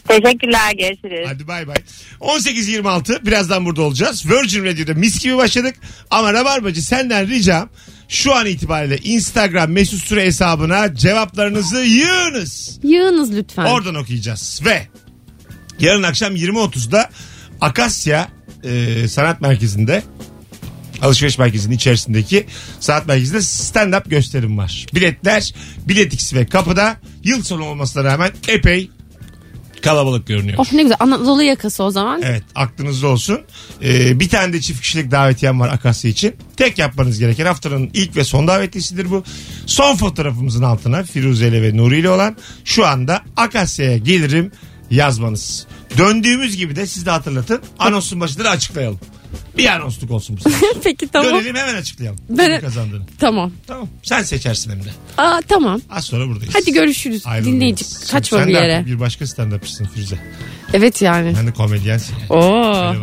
Teşekkürler 0.08 0.72
görüşürüz. 0.78 1.28
Hadi 1.28 1.48
bay 1.48 1.68
bay. 1.68 1.76
18.26 2.20 3.26
birazdan 3.26 3.66
burada 3.66 3.82
olacağız. 3.82 4.26
Virgin 4.32 4.66
Radio'da 4.66 4.94
mis 4.94 5.20
gibi 5.24 5.38
başladık. 5.38 5.76
Ama 6.12 6.34
Rabarbacı 6.34 6.82
senden 6.82 7.28
ricam 7.28 7.70
şu 8.08 8.36
an 8.36 8.46
itibariyle 8.46 8.98
Instagram 8.98 9.72
mesut 9.72 10.04
süre 10.04 10.26
hesabına 10.26 10.96
cevaplarınızı 10.96 11.80
yığınız. 11.80 12.80
Yığınız 12.84 13.34
lütfen. 13.36 13.66
Oradan 13.66 13.96
okuyacağız. 13.96 14.62
Ve 14.66 14.88
yarın 15.80 16.04
akşam 16.04 16.36
20.30'da 16.36 17.10
Akasya 17.62 18.28
e, 18.64 19.08
Sanat 19.08 19.42
Merkezi'nde 19.42 20.04
alışveriş 21.02 21.38
merkezinin 21.38 21.76
içerisindeki 21.76 22.46
saat 22.80 23.08
merkezinde 23.08 23.38
stand-up 23.38 24.10
gösterim 24.10 24.58
var. 24.58 24.86
Biletler 24.96 25.54
Biletix 25.88 26.34
ve 26.34 26.46
kapıda 26.46 26.98
yıl 27.24 27.44
sonu 27.44 27.66
olmasına 27.66 28.04
rağmen 28.04 28.32
epey 28.48 28.90
kalabalık 29.84 30.28
görünüyor. 30.28 30.58
Of 30.58 30.74
ne 30.74 30.84
güzel 30.84 30.98
Anadolu 31.00 31.44
yakası 31.44 31.84
o 31.84 31.92
zaman. 31.92 32.22
Evet 32.24 32.44
aklınızda 32.56 33.08
olsun. 33.08 33.42
Ee, 33.84 34.20
bir 34.20 34.30
tane 34.30 34.54
de 34.54 34.62
çift 34.62 34.82
kişilik 34.82 35.12
davetiyem 35.12 35.60
var 35.60 35.70
Akasya 35.70 36.12
için. 36.12 36.36
Tek 36.58 36.78
yapmanız 36.78 37.20
gereken 37.20 37.46
haftanın 37.46 37.90
ilk 37.94 38.16
ve 38.16 38.24
son 38.24 38.48
davetlisidir 38.48 39.12
bu. 39.12 39.24
Son 39.66 39.96
fotoğrafımızın 39.96 40.64
altına 40.64 41.04
Firuze 41.04 41.48
ile 41.48 41.62
ve 41.62 41.78
Nuri 41.78 42.00
ile 42.00 42.10
olan 42.10 42.38
şu 42.66 42.86
anda 42.86 43.22
Akasya'ya 43.38 43.98
gelirim 43.98 44.52
yazmanız. 44.92 45.68
Döndüğümüz 45.98 46.58
gibi 46.58 46.76
de 46.76 46.88
siz 46.88 47.06
de 47.06 47.12
hatırlatın. 47.12 47.62
Anonsun 47.80 48.20
başında 48.22 48.44
da 48.44 48.50
açıklayalım. 48.50 49.00
Bir 49.58 49.66
anonsluk 49.68 50.12
olsun 50.12 50.38
bu 50.38 50.50
sefer. 50.50 50.70
Peki 50.84 51.08
tamam. 51.08 51.32
Dönelim 51.34 51.56
hemen 51.56 51.76
açıklayalım. 51.76 52.20
Ben- 52.30 52.46
Kimin 52.46 52.60
kazandığını. 52.60 53.04
Tamam. 53.20 53.52
Tamam. 53.68 53.88
Sen 54.04 54.24
seçersin 54.24 54.72
hem 54.72 54.80
de. 54.84 54.90
Aa 55.18 55.42
tamam. 55.48 55.82
Az 55.90 56.06
sonra 56.06 56.28
buradayız. 56.28 56.56
Hadi 56.56 56.74
görüşürüz. 56.74 57.24
Ayrılmayız. 57.28 57.56
Dinleyici 57.56 57.86
kaçma 58.12 58.38
Sen 58.38 58.48
bir 58.48 58.54
de 58.54 58.58
yere. 58.58 58.76
artık 58.76 58.88
bir 58.88 59.00
başka 59.00 59.26
stand-upçısın 59.26 59.88
Firuze. 59.88 60.16
Evet 60.74 61.02
yani. 61.02 61.34
Ben 61.40 61.48
de 61.48 61.54
komedyensin 61.54 62.16
yani. 62.20 62.34
Oo. 62.44 62.94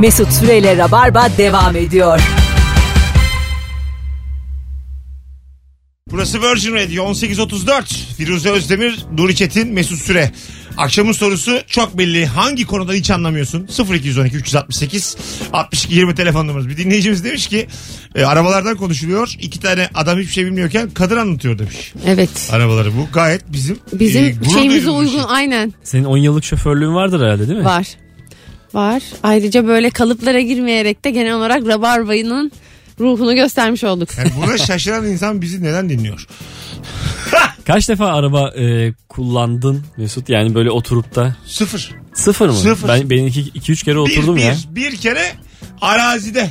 Mesut 0.00 0.32
Süreyle 0.32 0.76
Rabarba 0.76 1.28
devam 1.38 1.76
ediyor. 1.76 2.20
Burası 6.10 6.42
Virgin 6.42 6.74
Radio 6.74 7.04
1834. 7.04 7.88
Firuze 8.16 8.50
Özdemir, 8.50 8.98
Nuri 9.18 9.36
Çetin, 9.36 9.68
Mesut 9.68 9.98
Süre. 9.98 10.32
Akşamın 10.76 11.12
sorusu 11.12 11.60
çok 11.66 11.98
belli. 11.98 12.26
Hangi 12.26 12.64
konuda 12.66 12.92
hiç 12.92 13.10
anlamıyorsun? 13.10 13.68
0212 13.94 14.36
368 14.36 15.16
62 15.52 15.94
20 15.94 16.14
telefon 16.14 16.46
numarası. 16.48 16.68
Bir 16.68 16.76
dinleyicimiz 16.76 17.24
demiş 17.24 17.46
ki 17.46 17.66
e, 18.14 18.24
arabalardan 18.24 18.76
konuşuluyor. 18.76 19.34
İki 19.40 19.60
tane 19.60 19.88
adam 19.94 20.18
hiçbir 20.18 20.32
şey 20.32 20.46
bilmiyorken 20.46 20.90
kadın 20.90 21.16
anlatıyor 21.16 21.58
demiş. 21.58 21.92
Evet. 22.06 22.48
Arabaları 22.52 22.96
bu 22.96 23.08
gayet 23.12 23.42
bizim 23.52 23.78
Bizim 23.92 24.24
e, 24.24 24.30
gurur 24.30 24.54
şeyimize 24.54 24.80
duyduğumuz 24.86 25.00
uygun 25.14 25.26
şey. 25.26 25.36
aynen 25.36 25.72
Senin 25.84 26.04
10 26.04 26.16
yıllık 26.16 26.44
şoförlüğün 26.44 26.94
vardır 26.94 27.20
herhalde 27.26 27.48
değil 27.48 27.58
mi? 27.58 27.64
var. 27.64 27.86
Var. 28.74 29.02
Ayrıca 29.22 29.66
böyle 29.66 29.90
kalıplara 29.90 30.40
girmeyerek 30.40 31.04
de 31.04 31.10
genel 31.10 31.34
olarak 31.34 31.66
Rabarba'nın 31.66 32.52
ruhunu 33.00 33.34
göstermiş 33.34 33.84
olduk. 33.84 34.08
Yani 34.18 34.30
buna 34.42 34.58
şaşıran 34.58 35.06
insan 35.06 35.40
bizi 35.42 35.62
neden 35.62 35.88
dinliyor? 35.90 36.26
Kaç 37.66 37.88
defa 37.88 38.06
araba 38.06 38.48
e, 38.48 38.92
kullandın 39.08 39.84
Mesut? 39.96 40.28
Yani 40.28 40.54
böyle 40.54 40.70
oturup 40.70 41.14
da 41.14 41.36
Sıfır. 41.46 41.90
sıfır 42.14 42.48
mı? 42.48 42.54
Sıfır. 42.54 42.88
Ben 42.88 43.10
ben 43.10 43.18
2-3 43.18 43.84
kere 43.84 43.98
oturdum 43.98 44.36
bir, 44.36 44.42
ya. 44.42 44.54
bir, 44.70 44.90
bir 44.90 44.96
kere 44.96 45.32
arazide. 45.80 46.50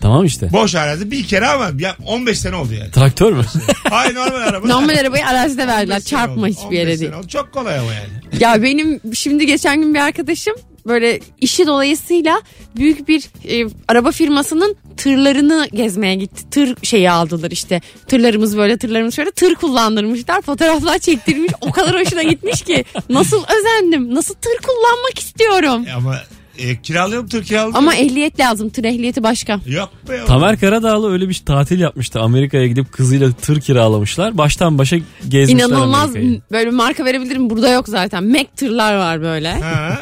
Tamam 0.00 0.24
işte. 0.24 0.52
Boş 0.52 0.74
arazi 0.74 1.10
bir 1.10 1.24
kere 1.26 1.46
ama 1.46 1.70
ya 1.78 1.96
15 2.06 2.38
sene 2.38 2.56
oldu 2.56 2.72
yani. 2.74 2.90
Traktör 2.90 3.32
mü? 3.32 3.42
Hayır 3.90 4.14
normal 4.14 4.36
araba. 4.40 4.66
Normal 4.66 4.96
arabayı 4.98 5.26
arazide 5.26 5.62
15 5.62 5.74
verdiler. 5.74 6.00
Çarpma 6.00 6.42
oldu. 6.42 6.46
hiçbir 6.46 6.64
15 6.64 6.78
yere 6.78 6.96
sene 6.96 7.00
değil. 7.10 7.20
oldu. 7.20 7.28
Çok 7.28 7.52
kolay 7.52 7.78
ama 7.78 7.92
yani. 7.94 8.42
Ya 8.42 8.62
benim 8.62 9.00
şimdi 9.14 9.46
geçen 9.46 9.80
gün 9.82 9.94
bir 9.94 9.98
arkadaşım 9.98 10.54
böyle 10.88 11.20
işi 11.40 11.66
dolayısıyla 11.66 12.42
büyük 12.76 13.08
bir 13.08 13.22
e, 13.48 13.68
araba 13.88 14.10
firmasının 14.10 14.76
tırlarını 14.96 15.68
gezmeye 15.72 16.14
gitti. 16.14 16.50
Tır 16.50 16.76
şeyi 16.82 17.10
aldılar 17.10 17.50
işte. 17.50 17.80
Tırlarımız 18.08 18.56
böyle 18.56 18.76
tırlarımız 18.78 19.14
şöyle 19.14 19.30
tır 19.30 19.54
kullandırmışlar. 19.54 20.42
Fotoğraflar 20.42 20.98
çektirmiş. 20.98 21.52
O 21.60 21.70
kadar 21.72 22.00
hoşuna 22.00 22.22
gitmiş 22.22 22.62
ki. 22.62 22.84
Nasıl 23.10 23.42
özendim. 23.58 24.14
Nasıl 24.14 24.34
tır 24.34 24.56
kullanmak 24.66 25.18
istiyorum. 25.18 25.84
E 25.88 25.92
ama 25.92 26.16
e, 26.58 26.82
kiralayalım 26.82 27.28
tır 27.28 27.44
kiralayalım. 27.44 27.76
Ama 27.76 27.94
ehliyet 27.94 28.40
lazım. 28.40 28.68
Tır 28.68 28.84
ehliyeti 28.84 29.22
başka. 29.22 29.60
Yok 29.66 29.90
be. 30.08 30.16
oğlum. 30.16 30.26
Tamer 30.26 30.60
Karadağlı 30.60 31.12
öyle 31.12 31.28
bir 31.28 31.42
tatil 31.46 31.80
yapmıştı. 31.80 32.20
Amerika'ya 32.20 32.66
gidip 32.66 32.92
kızıyla 32.92 33.32
tır 33.32 33.60
kiralamışlar. 33.60 34.38
Baştan 34.38 34.78
başa 34.78 34.96
gezmişler 35.28 35.66
İnanılmaz 35.68 36.10
Amerika'yı. 36.10 36.40
böyle 36.52 36.66
bir 36.70 36.74
marka 36.74 37.04
verebilirim. 37.04 37.50
Burada 37.50 37.68
yok 37.70 37.88
zaten. 37.88 38.24
Mac 38.24 38.46
tırlar 38.56 38.96
var 38.96 39.22
böyle. 39.22 39.52
Ha. 39.52 39.98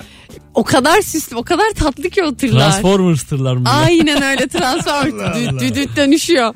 O 0.55 0.65
kadar 0.65 1.03
süslü, 1.03 1.37
o 1.37 1.43
kadar 1.43 1.71
tatlı 1.71 2.11
ki 2.11 2.23
o 2.23 2.35
tırlar. 2.35 2.71
Transformers 2.71 3.23
tırlar 3.23 3.57
mı? 3.57 3.69
Aynen 3.69 4.23
öyle 4.23 4.47
Allah. 4.67 5.61
düdüt 5.61 5.97
dönüşüyor. 5.97 6.55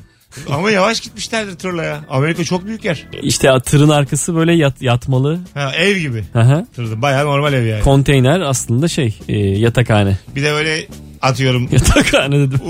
Ama 0.49 0.71
yavaş 0.71 0.99
gitmişlerdir 0.99 1.55
tırla 1.55 1.83
ya. 1.83 1.99
Amerika 2.09 2.43
çok 2.43 2.65
büyük 2.65 2.85
yer. 2.85 3.05
İşte 3.21 3.49
tırın 3.65 3.89
arkası 3.89 4.35
böyle 4.35 4.53
yat, 4.53 4.81
yatmalı. 4.81 5.39
Ha, 5.53 5.71
ev 5.77 5.97
gibi. 5.97 6.23
Aha. 6.35 6.65
Tırdı. 6.75 7.01
Bayağı 7.01 7.25
normal 7.25 7.53
ev 7.53 7.65
yani. 7.65 7.83
Konteyner 7.83 8.39
aslında 8.39 8.87
şey 8.87 9.19
e, 9.27 9.37
yatakhane. 9.37 10.17
Bir 10.35 10.43
de 10.43 10.53
böyle 10.53 10.87
atıyorum. 11.21 11.69
Yatakhane 11.71 12.35
dedim. 12.39 12.59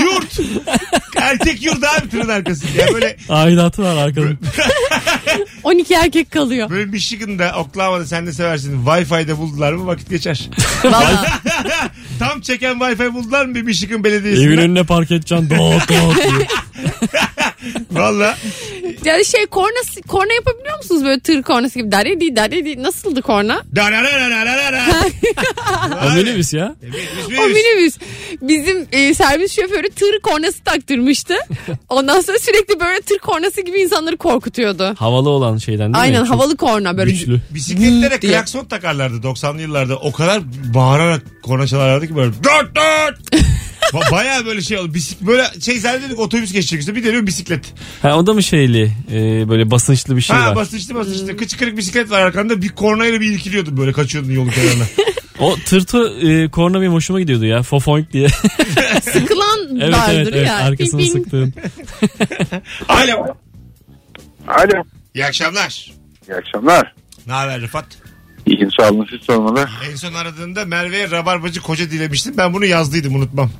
yurt. 0.00 0.40
Erkek 1.20 1.64
yurdu 1.64 1.86
abi 1.98 2.08
tırın 2.08 2.28
arkası. 2.28 2.66
Yani 2.78 2.94
böyle 2.94 3.16
Aidatı 3.28 3.82
var 3.82 3.96
arkada. 3.96 4.26
12 5.62 5.94
erkek 5.94 6.30
kalıyor. 6.30 6.70
böyle 6.70 6.84
Michigan'da, 6.90 7.52
Oklahoma'da 7.58 8.06
sen 8.06 8.26
de 8.26 8.32
seversin. 8.32 8.84
Wi-Fi'de 8.84 9.36
buldular 9.38 9.72
mı 9.72 9.86
vakit 9.86 10.10
geçer. 10.10 10.50
Valla. 10.84 11.26
Tam 12.18 12.40
çeken 12.40 12.74
Wi-Fi 12.76 13.14
buldular 13.14 13.44
mı 13.46 13.54
bir 13.54 13.62
Michigan 13.62 13.94
Evin 13.94 14.04
belediyesinden? 14.04 14.58
önüne 14.58 14.84
park 14.84 15.10
edeceksin. 15.10 15.50
Doğat 15.50 15.88
diye. 15.88 16.46
Valla. 17.90 18.38
Yani 19.04 19.24
şey 19.24 19.46
korna, 19.46 19.80
korna 20.08 20.32
yapabiliyor 20.34 20.76
musunuz 20.76 21.04
böyle 21.04 21.20
tır 21.20 21.42
kornası 21.42 21.78
gibi? 21.78 21.92
Daredi 21.92 22.36
daredi 22.36 22.82
nasıldı 22.82 23.22
korna? 23.22 23.62
O 26.06 26.10
minibüs 26.14 26.52
ya. 26.52 26.74
O 27.38 27.48
minibüs. 27.48 27.98
Bizim 28.42 28.88
e, 28.92 29.14
servis 29.14 29.56
şoförü 29.56 29.90
tır 29.90 30.20
kornası 30.20 30.64
taktırmıştı. 30.64 31.34
Ondan 31.88 32.20
sonra 32.20 32.38
sürekli 32.38 32.80
böyle 32.80 33.00
tır 33.00 33.18
kornası 33.18 33.60
gibi 33.60 33.78
insanları 33.80 34.16
korkutuyordu. 34.16 34.94
Havalı 34.98 35.28
olan 35.28 35.56
şeyden 35.56 35.94
değil 35.94 36.04
Aynen 36.04 36.22
mi? 36.22 36.28
Çok 36.28 36.36
havalı 36.36 36.56
korna 36.56 36.96
böyle. 36.98 37.10
Güçlü. 37.10 37.40
Bisikletlere 37.50 38.22
diye. 38.22 38.32
klakson 38.32 38.64
takarlardı 38.64 39.16
90'lı 39.16 39.62
yıllarda. 39.62 39.96
O 39.96 40.12
kadar 40.12 40.42
bağırarak 40.74 41.22
korna 41.42 41.66
çalarlardı 41.66 42.06
ki 42.08 42.16
böyle 42.16 42.32
dört 42.44 42.76
dört. 42.76 43.44
Ba- 43.92 44.10
Baya 44.12 44.46
böyle 44.46 44.60
şey 44.62 44.78
oldu. 44.78 44.94
Bisik 44.94 45.20
böyle 45.20 45.46
şey 45.60 45.78
zannediyorduk 45.78 46.18
otobüs 46.18 46.52
geçecek 46.52 46.80
işte 46.80 46.94
bir 46.94 47.04
dönüyor 47.04 47.26
bisiklet. 47.26 47.64
Ha, 48.02 48.16
o 48.18 48.26
da 48.26 48.32
mı 48.32 48.42
şeyli 48.42 48.92
e, 49.12 49.48
böyle 49.48 49.70
basınçlı 49.70 50.16
bir 50.16 50.20
şey 50.22 50.36
ha 50.36 50.50
var. 50.50 50.56
basınçlı 50.56 50.94
basınçlı. 50.94 51.36
Kıç 51.36 51.56
kırık 51.56 51.76
bisiklet 51.76 52.10
var 52.10 52.20
arkanda 52.20 52.62
bir 52.62 52.68
kornayla 52.68 53.20
bir 53.20 53.32
irkiliyordun 53.32 53.76
böyle 53.76 53.92
kaçıyordun 53.92 54.30
yolun 54.32 54.50
kenarına. 54.50 54.84
O 55.38 55.56
tırtı 55.56 56.08
e, 56.20 56.48
korna 56.50 56.80
benim 56.80 56.92
hoşuma 56.92 57.20
gidiyordu 57.20 57.44
ya. 57.44 57.62
Fofoink 57.62 58.12
diye. 58.12 58.28
Sıkılan 59.02 59.80
evet 59.80 59.94
vardır 59.94 60.14
evet, 60.14 60.28
evet 60.34 60.46
ya. 60.46 60.56
arkasını 60.56 61.00
ping. 61.00 61.12
sıktığın. 61.12 61.54
Alo. 62.88 63.26
Alo. 64.48 64.82
İyi 65.14 65.24
akşamlar. 65.26 65.92
İyi 66.28 66.34
akşamlar. 66.34 66.94
Ne 67.26 67.32
haber 67.32 67.60
Rıfat? 67.60 67.86
İyiyim 68.46 68.70
sağ 68.80 68.90
olun 68.90 69.06
siz 69.10 69.20
sormalı. 69.22 69.68
En 69.90 69.96
son 69.96 70.14
aradığında 70.14 70.64
Merve'ye 70.64 71.10
rabarbacı 71.10 71.60
koca 71.60 71.90
dilemiştim. 71.90 72.34
Ben 72.36 72.54
bunu 72.54 72.64
yazdıydım 72.64 73.14
unutmam. 73.14 73.50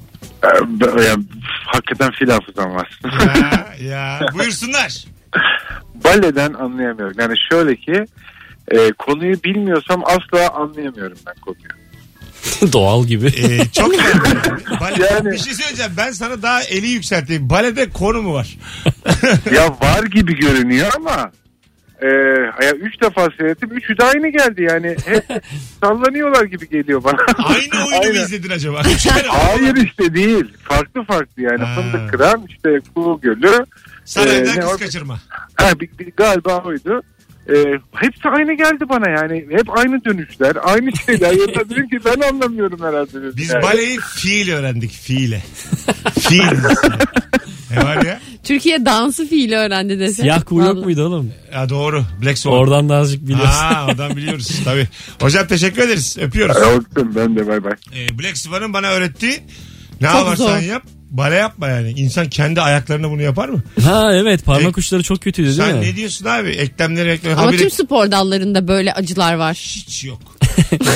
Ee, 0.45 1.03
yani, 1.03 1.25
hakikaten 1.67 2.11
fil 2.11 2.29
hafızam 2.29 2.75
var. 2.75 3.01
ya, 3.37 3.75
ya. 3.91 4.21
Buyursunlar. 4.35 5.05
Baleden 6.05 6.53
anlayamıyorum. 6.53 7.17
Yani 7.21 7.35
şöyle 7.51 7.77
ki 7.77 8.05
e, 8.69 8.93
konuyu 8.93 9.43
bilmiyorsam 9.45 10.03
asla 10.05 10.55
anlayamıyorum 10.55 11.19
ben 11.27 11.35
konuyu. 11.41 11.81
Doğal 12.73 13.07
gibi. 13.07 13.27
Ee, 13.27 13.69
çok. 13.69 13.93
Bale, 14.81 15.07
Yani- 15.11 15.31
Bir 15.33 15.39
şey 15.39 15.55
söyleyeceğim. 15.55 15.93
Ben 15.97 16.11
sana 16.13 16.43
daha 16.43 16.63
eli 16.63 16.87
yükselteyim. 16.89 17.51
Balede 17.51 17.91
konu 17.91 18.23
mu 18.23 18.35
var? 18.35 18.59
ya 19.55 19.69
var 19.81 20.03
gibi 20.05 20.37
görünüyor 20.37 20.93
ama 20.97 21.33
e, 22.03 22.07
ya 22.67 22.73
üç 22.81 23.01
defa 23.03 23.29
seyrettim. 23.39 23.71
Üçü 23.73 23.99
de 23.99 24.05
aynı 24.05 24.29
geldi 24.29 24.63
yani. 24.71 24.97
Hep 25.07 25.25
sallanıyorlar 25.83 26.45
gibi 26.45 26.69
geliyor 26.69 27.05
bana. 27.05 27.19
Aynı 27.45 27.85
oyunu 27.85 27.91
mu 27.91 28.01
Aynen. 28.03 28.15
izledin 28.25 28.51
acaba? 28.51 28.83
Üç 28.95 29.03
kere 29.03 29.29
Hayır 29.29 29.77
işte 29.77 30.15
değil. 30.15 30.45
Farklı 30.63 31.05
farklı 31.05 31.43
yani. 31.43 31.65
Ha. 31.65 31.75
Fındık 31.81 32.11
kıran 32.11 32.45
işte 32.49 32.79
Kuğu 32.95 33.21
Gölü. 33.23 33.67
Saraydan 34.05 34.47
Ee, 34.55 34.57
ne 34.57 34.61
kız 34.61 34.73
o- 34.75 34.79
kaçırma. 34.79 35.19
Ha, 35.55 35.81
bir, 35.81 35.91
bir- 35.99 36.13
galiba 36.17 36.59
oydu. 36.59 37.03
Ee, 37.51 37.79
hepsi 37.95 38.29
aynı 38.29 38.53
geldi 38.53 38.85
bana 38.89 39.11
yani. 39.11 39.47
Hep 39.51 39.79
aynı 39.79 40.05
dönüşler, 40.05 40.57
aynı 40.63 40.91
şeyler. 41.07 41.33
Ya 41.33 41.65
dedim 41.71 41.89
ki 41.89 41.99
ben 42.05 42.21
anlamıyorum 42.29 42.81
herhalde. 42.81 43.13
dedim 43.13 43.33
Biz 43.37 43.51
yani. 43.51 43.63
baleyi 43.63 43.99
fiil 44.17 44.53
öğrendik. 44.53 44.91
Fiile. 44.93 45.43
Fiil. 46.21 46.43
ne 47.71 47.77
var 47.85 48.05
ya? 48.05 48.21
Türkiye 48.45 48.85
dansı 48.87 49.27
fiili 49.29 49.57
öğrendi 49.57 49.99
dese. 49.99 50.23
Siyah 50.23 50.43
kuğu 50.45 50.59
yok 50.59 50.69
Vallahi. 50.69 50.85
muydu 50.85 51.07
oğlum? 51.07 51.33
Ya 51.53 51.69
doğru. 51.69 52.05
Black 52.23 52.39
Swan. 52.39 52.53
Oradan 52.55 52.89
da 52.89 52.97
azıcık 52.97 53.23
biliyorsun. 53.29 53.47
Aa, 53.75 53.87
oradan 53.87 54.17
biliyoruz 54.17 54.61
tabii. 54.65 54.89
Hocam 55.21 55.47
teşekkür 55.47 55.83
ederiz. 55.83 56.17
Öpüyoruz. 56.21 56.57
Öptüm 56.57 57.15
ben 57.15 57.37
de 57.37 57.47
bay 57.49 57.65
bay. 57.65 57.73
Ee, 57.95 58.19
Black 58.19 58.39
Swan'ın 58.39 58.73
bana 58.73 58.91
öğrettiği 58.91 59.33
ne 60.01 60.07
Çok 60.07 60.17
yaparsan 60.17 60.47
zor. 60.47 60.59
yap. 60.59 60.83
Bale 61.11 61.35
yapma 61.35 61.69
yani. 61.69 61.91
İnsan 61.91 62.29
kendi 62.29 62.61
ayaklarına 62.61 63.11
bunu 63.11 63.23
yapar 63.23 63.49
mı? 63.49 63.63
Ha 63.85 64.11
evet 64.15 64.45
parmak 64.45 64.79
E, 64.79 64.81
uçları 64.81 65.03
çok 65.03 65.21
kötüydü 65.23 65.49
değil 65.49 65.59
Sen 65.59 65.77
mi? 65.77 65.81
ne 65.83 65.97
diyorsun 65.97 66.25
abi? 66.27 66.49
Eklemleri 66.51 67.09
eklemleri. 67.11 67.41
Ama 67.41 67.51
habire- 67.53 67.59
tüm 67.59 67.71
spor 67.71 68.11
dallarında 68.11 68.69
böyle 68.69 68.93
acılar 68.93 69.35
var. 69.35 69.55
Hiç 69.87 70.05
yok. 70.05 70.21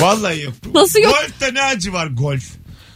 Vallahi 0.01 0.41
yok. 0.41 0.53
Nasıl 0.75 0.99
yok? 0.99 1.13
Golf'te 1.13 1.53
ne 1.53 1.61
acı 1.63 1.93
var 1.93 2.07
golf? 2.07 2.43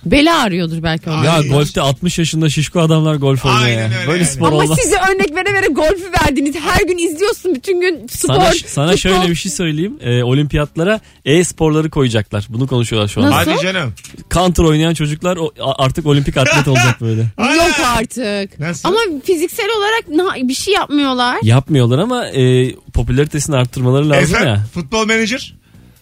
Beli 0.05 0.31
ağrıyordur 0.33 0.83
belki 0.83 1.09
onun. 1.09 1.23
Ya 1.23 1.31
Ay. 1.31 1.47
golfte 1.47 1.81
60 1.81 2.19
yaşında 2.19 2.49
şişko 2.49 2.79
adamlar 2.79 3.15
golf 3.15 3.45
oynuyor 3.45 3.63
Aynen 3.63 3.77
ya. 3.91 3.97
öyle 3.97 4.07
Böyle 4.07 4.23
yani. 4.23 4.31
spor 4.31 4.47
Ama 4.47 4.55
olmaz. 4.57 4.77
size 4.81 4.95
örnek 4.95 5.35
vere 5.35 5.53
vere 5.53 5.67
golfü 5.67 6.11
verdiniz. 6.25 6.55
Her 6.55 6.85
gün 6.87 6.97
izliyorsun 6.97 7.55
bütün 7.55 7.81
gün 7.81 8.07
spor. 8.07 8.33
Sana, 8.33 8.51
sana 8.67 8.91
futbol. 8.91 8.97
şöyle 8.97 9.29
bir 9.29 9.35
şey 9.35 9.51
söyleyeyim. 9.51 9.97
Ee, 10.01 10.23
olimpiyatlara 10.23 10.99
e-sporları 11.25 11.89
koyacaklar. 11.89 12.45
Bunu 12.49 12.67
konuşuyorlar 12.67 13.07
şu 13.09 13.21
an. 13.23 13.31
Nasıl? 13.31 13.51
Hadi 13.51 13.61
canım. 13.63 13.93
Counter 14.33 14.63
oynayan 14.63 14.93
çocuklar 14.93 15.37
o- 15.37 15.51
a- 15.61 15.83
artık 15.83 16.05
olimpik 16.05 16.37
atlet 16.37 16.67
olacak 16.67 17.01
böyle. 17.01 17.21
Yok 17.37 17.79
artık. 17.97 18.59
Nasıl? 18.59 18.89
Ama 18.89 18.99
fiziksel 19.23 19.67
olarak 19.77 20.07
na- 20.09 20.47
bir 20.49 20.53
şey 20.53 20.73
yapmıyorlar. 20.73 21.37
Yapmıyorlar 21.43 21.99
ama 21.99 22.27
e, 22.27 22.75
popülaritesini 22.93 23.55
arttırmaları 23.55 24.09
lazım 24.09 24.35
Efendim, 24.35 24.47
ya. 24.53 24.65
futbol 24.73 25.05
menajer. 25.05 25.55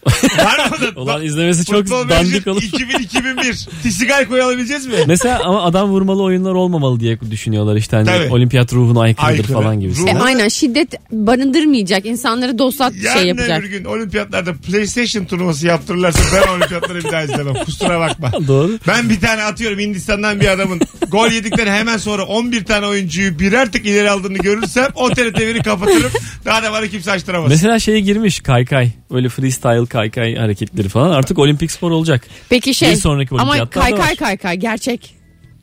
Var 0.44 0.70
mı 0.70 0.94
da? 0.96 1.00
Ulan 1.00 1.24
izlemesi 1.24 1.64
çok 1.64 1.76
Futbol 1.80 2.08
dandik 2.08 2.46
olur. 2.46 2.62
2000-2001. 2.62 3.68
Tisigay 3.82 4.24
koyabileceğiz 4.28 4.86
mi? 4.86 4.94
Mesela 5.06 5.40
ama 5.44 5.62
adam 5.62 5.88
vurmalı 5.90 6.22
oyunlar 6.22 6.52
olmamalı 6.52 7.00
diye 7.00 7.18
düşünüyorlar 7.30 7.76
işte 7.76 7.96
hani 7.96 8.06
Tabii. 8.06 8.28
olimpiyat 8.32 8.72
ruhuna 8.72 9.00
aykırıdır 9.00 9.30
Aykırı. 9.32 9.52
falan 9.52 9.80
gibi. 9.80 9.92
Ruh- 9.92 10.08
E, 10.10 10.18
aynen 10.18 10.48
şiddet 10.48 10.94
barındırmayacak. 11.12 12.06
insanları 12.06 12.58
dostat 12.58 12.92
Yarın 13.02 13.18
şey 13.18 13.28
yapacak. 13.28 13.60
öbür 13.60 13.68
gün 13.68 13.84
olimpiyatlarda 13.84 14.54
PlayStation 14.54 15.24
turnuvası 15.24 15.66
yaptırırlarsa 15.66 16.20
ben 16.36 16.52
olimpiyatları 16.52 16.98
bir 17.04 17.12
daha 17.12 17.22
izlemem. 17.22 17.54
Kusura 17.64 18.00
bakma. 18.00 18.32
Doğru. 18.48 18.72
Ben 18.88 19.10
bir 19.10 19.20
tane 19.20 19.42
atıyorum 19.42 19.78
Hindistan'dan 19.78 20.40
bir 20.40 20.48
adamın 20.48 20.80
gol 21.08 21.30
yedikten 21.30 21.66
hemen 21.66 21.96
sonra 21.96 22.24
11 22.24 22.64
tane 22.64 22.86
oyuncuyu 22.86 23.38
birer 23.38 23.72
tık 23.72 23.86
ileri 23.86 24.10
aldığını 24.10 24.38
görürsem 24.38 24.86
o 24.94 25.08
TRT1'i 25.08 25.62
kapatırım. 25.62 26.10
Daha 26.44 26.62
da 26.62 26.72
bana 26.72 26.86
kimse 26.86 27.10
açtıramaz. 27.12 27.48
Mesela 27.48 27.78
şeye 27.78 28.00
girmiş 28.00 28.40
kaykay. 28.40 28.90
Öyle 29.10 29.28
freestyle 29.28 29.86
kaykay 29.86 29.97
hareketleri 30.38 30.88
falan. 30.88 31.10
Artık 31.10 31.38
olimpik 31.38 31.70
spor 31.72 31.90
olacak. 31.90 32.26
Peki 32.48 32.74
şey 32.74 32.90
Bir 32.90 32.96
sonraki 32.96 33.34
ama 33.38 33.70
kaykay 33.70 34.16
kaykay 34.16 34.56
gerçek. 34.56 35.14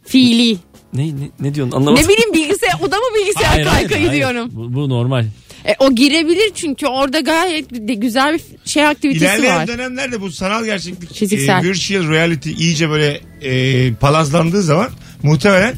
Fiili. 0.06 0.58
Ne, 0.94 1.08
ne, 1.08 1.30
ne 1.40 1.56
diyorsun 1.56 1.78
anlamadım. 1.78 2.04
Ne 2.04 2.10
bileyim 2.10 2.34
bilgisayar 2.34 2.80
o 2.82 2.92
da 2.92 2.96
mı 2.98 3.04
bilgisayar 3.20 3.46
Hayır, 3.50 3.66
hayır, 3.66 3.88
kaykayı 3.88 4.08
hayır. 4.08 4.20
diyorum. 4.20 4.50
Bu, 4.54 4.74
bu 4.74 4.90
normal. 4.90 5.26
E, 5.68 5.76
o 5.80 5.96
girebilir 5.96 6.52
çünkü 6.56 6.88
orada 6.88 7.20
gayet 7.20 7.72
de 7.72 7.94
güzel 7.94 8.34
bir 8.34 8.70
şey 8.70 8.88
aktivitesi 8.88 9.26
İlerleyen 9.26 9.58
var. 9.58 9.68
dönemlerde 9.68 10.22
bu 10.22 10.32
sanal 10.32 10.66
gerçeklik 10.66 11.14
Fiziksel. 11.14 11.64
e, 11.66 11.68
virtual 11.68 12.10
reality 12.10 12.52
iyice 12.52 12.90
böyle 12.90 13.20
e, 13.42 13.94
palazlandığı 13.94 14.62
zaman 14.62 14.90
muhtemelen 15.24 15.76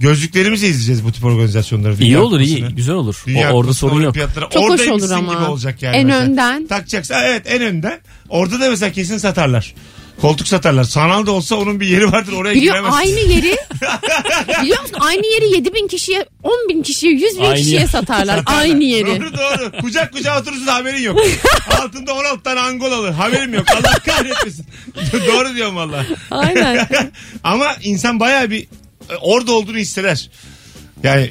gözlüklerimizle 0.00 0.68
izleyeceğiz 0.68 1.04
bu 1.04 1.12
tip 1.12 1.24
organizasyonları. 1.24 1.92
İyi 1.94 1.98
Dünya 2.00 2.22
olur 2.22 2.40
iyi. 2.40 2.54
Kupası'nı. 2.56 2.76
Güzel 2.76 2.94
olur. 2.94 3.22
Dünya 3.26 3.52
O, 3.52 3.56
orada 3.56 3.74
sorun 3.74 3.94
yok. 3.94 4.02
olimpiyatlara. 4.02 4.44
Çok 4.50 4.62
hoş 4.62 4.70
Oradaymışsın 4.70 5.08
olur 5.08 5.16
ama. 5.18 5.34
gibi 5.34 5.42
olacak 5.50 5.82
yani. 5.82 5.96
En 5.96 6.06
mesela. 6.06 6.24
önden. 6.24 6.66
Takacaksın. 6.66 7.14
Ha, 7.14 7.20
Evet 7.24 7.42
en 7.46 7.62
önden. 7.62 8.00
Orada 8.28 8.60
da 8.60 8.70
mesela 8.70 8.92
kesin 8.92 9.18
satarlar. 9.18 9.74
Koltuk 10.20 10.48
satarlar. 10.48 10.84
Sanal 10.84 11.26
da 11.26 11.32
olsa 11.32 11.56
onun 11.56 11.80
bir 11.80 11.86
yeri 11.86 12.12
vardır 12.12 12.32
oraya 12.32 12.54
Biliyor 12.54 12.74
giremezsin. 12.74 12.98
aynı 12.98 13.20
yeri 13.32 13.56
biliyor 14.62 14.80
musun 14.82 14.96
aynı 15.00 15.26
yeri 15.26 15.54
7 15.56 15.74
bin 15.74 15.88
kişiye 15.88 16.26
10 16.42 16.52
bin 16.68 16.82
kişiye 16.82 17.12
100 17.12 17.38
bin 17.38 17.42
Aynı 17.44 17.54
kişiye 17.56 17.80
yer. 17.80 17.86
satarlar 17.86 18.40
aynı 18.46 18.84
yeri. 18.84 19.06
Doğru 19.20 19.32
doğru. 19.32 19.72
Kucak 19.80 20.12
kucağa 20.12 20.40
oturursun 20.40 20.66
haberin 20.66 21.02
yok. 21.02 21.18
Altında 21.82 22.14
16 22.14 22.42
tane 22.42 22.60
Angolalı. 22.60 23.10
Haberim 23.10 23.54
yok. 23.54 23.64
Allah 23.76 23.98
kahretmesin. 24.06 24.66
doğru 25.26 25.54
diyorum 25.54 25.76
valla. 25.76 26.06
Aynen. 26.30 26.88
Ama 27.44 27.66
insan 27.82 28.20
bayağı 28.20 28.50
bir 28.50 28.66
orada 29.20 29.52
olduğunu 29.52 29.76
hisseder. 29.76 30.30
Yani 31.02 31.30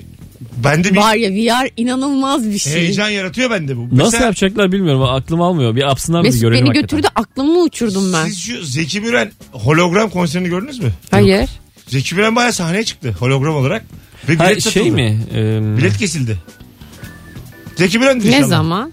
bende 0.64 0.92
bir 0.94 0.98
Var 0.98 1.16
ya 1.16 1.30
VR 1.32 1.70
inanılmaz 1.78 2.50
bir 2.50 2.58
şey. 2.58 2.74
heyecan 2.74 3.10
yaratıyor 3.10 3.52
bende 3.52 3.78
bu. 3.78 3.84
Nasıl 3.86 3.96
Mesela 4.04 4.24
yapacaklar 4.24 4.72
bilmiyorum. 4.72 5.04
Aklım 5.04 5.42
almıyor. 5.42 5.76
Bir 5.76 5.92
apsınlar 5.92 6.22
bir 6.24 6.28
Mesut 6.28 6.42
görelim 6.42 6.66
beni 6.66 6.68
hakikaten. 6.68 6.98
götürdü 6.98 7.12
aklımı 7.16 7.62
uçurdum 7.64 8.14
ben. 8.14 8.26
Siz 8.26 8.40
şu 8.40 8.64
Zeki 8.66 9.02
Müren 9.02 9.32
hologram 9.52 10.10
konserini 10.10 10.50
gördünüz 10.50 10.80
mü? 10.80 10.92
Hayır. 11.12 11.50
Zeki 11.88 12.16
Müren 12.16 12.36
bayağı 12.36 12.54
sahneye 12.54 12.84
çıktı 12.84 13.16
hologram 13.20 13.56
olarak. 13.56 13.86
Ve 14.30 14.34
bilet 14.34 14.42
Ha, 14.42 14.60
satıldı. 14.62 14.74
şey 14.74 14.92
mi? 14.92 15.20
Ee, 15.36 15.78
Bilet 15.78 15.98
kesildi. 15.98 16.38
Zeki 17.76 18.00
Müren 18.00 18.20
Ne 18.20 18.44
zaman? 18.44 18.92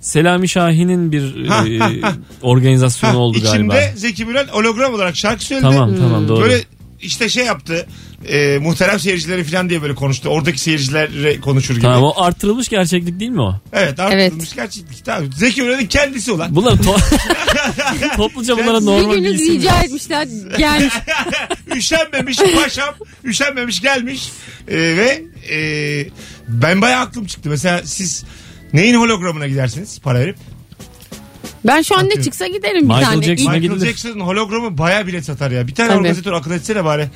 Selami 0.00 0.48
Şahin'in 0.48 1.12
bir 1.12 1.46
Ha, 1.48 1.68
e, 1.68 1.78
ha, 1.78 1.90
ha. 2.02 2.12
organizasyonu 2.42 3.18
oldu 3.18 3.38
İçinde 3.38 3.52
galiba. 3.56 3.76
Zeki 3.96 4.24
Müren 4.24 4.46
hologram 4.48 4.94
olarak 4.94 5.16
şarkı 5.16 5.44
söyledi. 5.44 5.62
Tamam 5.70 5.96
tamam 5.96 6.28
doğru. 6.28 6.42
Böyle 6.44 6.60
işte 7.04 7.28
şey 7.28 7.44
yaptı. 7.44 7.86
E, 8.28 8.58
muhterem 8.58 9.00
seyircileri 9.00 9.44
falan 9.44 9.70
diye 9.70 9.82
böyle 9.82 9.94
konuştu. 9.94 10.28
Oradaki 10.28 10.58
seyircilerle 10.60 11.40
konuşur 11.40 11.74
gibi. 11.74 11.82
Tamam 11.82 12.02
o 12.02 12.22
artırılmış 12.22 12.68
gerçeklik 12.68 13.20
değil 13.20 13.30
mi 13.30 13.40
o? 13.40 13.60
Evet 13.72 14.00
artırılmış 14.00 14.54
gerçeklik. 14.54 15.04
Tamam. 15.04 15.32
Zeki 15.32 15.62
Müren'in 15.62 15.86
kendisi 15.86 16.32
olan. 16.32 16.54
Bunlar 16.56 16.72
to- 16.72 18.16
topluca 18.16 18.54
bunlara 18.54 18.66
Kendisi 18.72 18.86
normal 18.86 19.12
bir 19.12 19.16
bir 19.16 19.22
günü 19.28 19.34
isim. 19.42 19.54
rica 19.54 19.80
etmişler 19.82 20.28
gelmiş. 20.58 20.94
üşenmemiş 21.76 22.38
paşam. 22.64 22.94
Üşenmemiş 23.24 23.80
gelmiş. 23.80 24.28
E, 24.68 24.76
ve 24.76 25.22
e, 25.50 25.58
ben 26.48 26.82
bayağı 26.82 27.00
aklım 27.00 27.26
çıktı. 27.26 27.48
Mesela 27.48 27.82
siz 27.84 28.24
neyin 28.72 28.94
hologramına 28.94 29.48
gidersiniz 29.48 29.98
para 30.00 30.20
verip? 30.20 30.36
Ben 31.66 31.82
şu 31.82 31.98
an 31.98 32.08
ne 32.08 32.22
çıksa 32.22 32.46
giderim 32.46 32.76
bir 32.82 32.86
Michael 32.94 33.04
tane. 33.04 33.22
Jackson. 33.26 33.32
İlk- 33.32 33.40
Michael 33.62 33.62
gidilir. 33.62 33.86
Jackson'ın 33.86 34.20
hologramı 34.20 34.78
bayağı 34.78 35.06
bilet 35.06 35.24
satar 35.24 35.50
ya. 35.50 35.66
Bir 35.66 35.74
tane 35.74 35.88
Tabii. 35.88 35.98
organizatör 35.98 36.32
akıl 36.32 36.50
etsene 36.50 36.84
bari. 36.84 37.06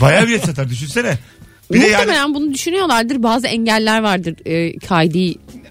bayağı 0.00 0.26
bilet 0.26 0.44
satar 0.44 0.68
düşünsene. 0.70 1.18
Bir 1.72 1.80
de 1.80 1.86
Muhtemelen 1.86 2.14
yani 2.14 2.34
bunu 2.34 2.54
düşünüyorlardır. 2.54 3.22
Bazı 3.22 3.46
engeller 3.46 4.02
vardır 4.02 4.34
e, 4.46 4.78
kaydı. 4.78 5.18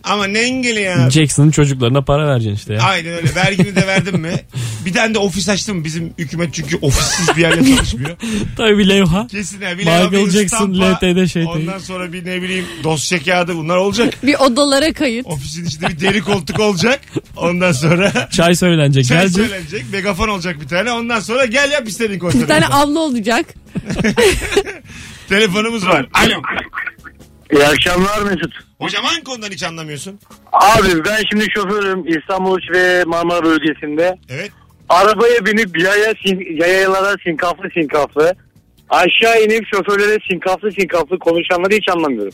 Ama 0.10 0.28
ne 0.28 0.40
engeli 0.40 0.82
ya. 0.82 1.10
Jackson'ın 1.10 1.52
çocuklarına 1.52 2.02
para 2.02 2.28
vereceksin 2.28 2.56
işte 2.58 2.74
ya. 2.74 2.82
Aynen 2.82 3.14
öyle. 3.14 3.36
Vergini 3.36 3.76
de 3.76 3.88
verdin 3.88 4.20
mi? 4.20 4.32
Bir 4.86 4.94
tane 4.94 5.14
de 5.14 5.20
ofis 5.20 5.50
açtım. 5.50 5.84
Bizim 5.84 6.14
hükümet 6.18 6.54
çünkü 6.54 6.78
ofissiz 6.82 7.38
bir 7.38 7.42
yerle 7.42 7.76
çalışmıyor. 7.76 8.18
Tabii 8.58 8.78
bir 8.78 8.90
levha. 8.90 9.28
Kesin 9.28 9.62
ha. 9.62 9.72
Bir 9.72 9.78
Michael 9.78 10.02
levha, 10.02 10.12
bir 10.12 10.30
Jackson, 10.30 10.74
stampa, 10.74 10.94
LTD 11.08 11.28
şey 11.28 11.46
Ondan 11.46 11.78
sonra 11.80 12.14
bir 12.14 12.26
ne 12.26 12.42
bileyim 12.42 12.66
dosya 12.84 13.24
kağıdı 13.24 13.56
bunlar 13.56 13.78
olacak. 13.78 14.14
Bir 14.24 14.36
odalara 14.36 14.94
kayıt. 14.94 15.26
Ofisin 15.28 15.66
içinde 15.66 15.88
bir 15.90 16.00
deri 16.00 16.22
koltuk 16.22 16.60
olacak. 16.60 17.00
Ondan 17.36 17.72
sonra 17.72 18.30
Çay 18.32 18.56
söylenecek. 18.56 19.06
çay 19.06 19.18
Gelecek. 19.18 19.46
söylenecek. 19.48 19.86
Megafon 19.92 20.28
olacak 20.28 20.62
bir 20.62 20.68
tane. 20.68 20.92
Ondan 20.92 21.20
sonra 21.20 21.46
gel 21.46 21.72
yap 21.72 21.88
istediğin 21.88 22.20
konseri. 22.20 22.42
Bir 22.42 22.48
tane 22.48 22.68
avlu 22.68 23.00
olacak. 23.00 23.46
Telefonumuz 25.30 25.88
var. 25.88 26.06
Alo. 26.14 26.42
İyi 27.52 27.66
akşamlar 27.66 28.22
Mesut. 28.22 28.54
Hocam 28.80 29.04
hangi 29.06 29.24
konudan 29.24 29.50
hiç 29.52 29.64
anlamıyorsun? 29.64 30.20
Abi 30.54 31.06
ben 31.06 31.24
şimdi 31.32 31.46
şoförüm 31.56 32.08
İstanbul 32.08 32.60
ve 32.74 33.04
Marmara 33.04 33.44
bölgesinde. 33.44 34.18
Evet. 34.30 34.52
Arabaya 34.90 35.46
binip 35.46 35.80
yaya, 35.80 36.14
sin, 36.26 36.58
yayalara 36.62 37.16
sinkaflı 37.24 37.70
sinkaflı. 37.74 38.36
Aşağı 38.90 39.44
inip 39.44 39.66
şoförlere 39.76 40.18
sinkaflı 40.32 40.72
sinkaflı 40.72 41.20
konuşanları 41.20 41.74
hiç 41.76 41.90
anlamıyorum. 41.90 42.34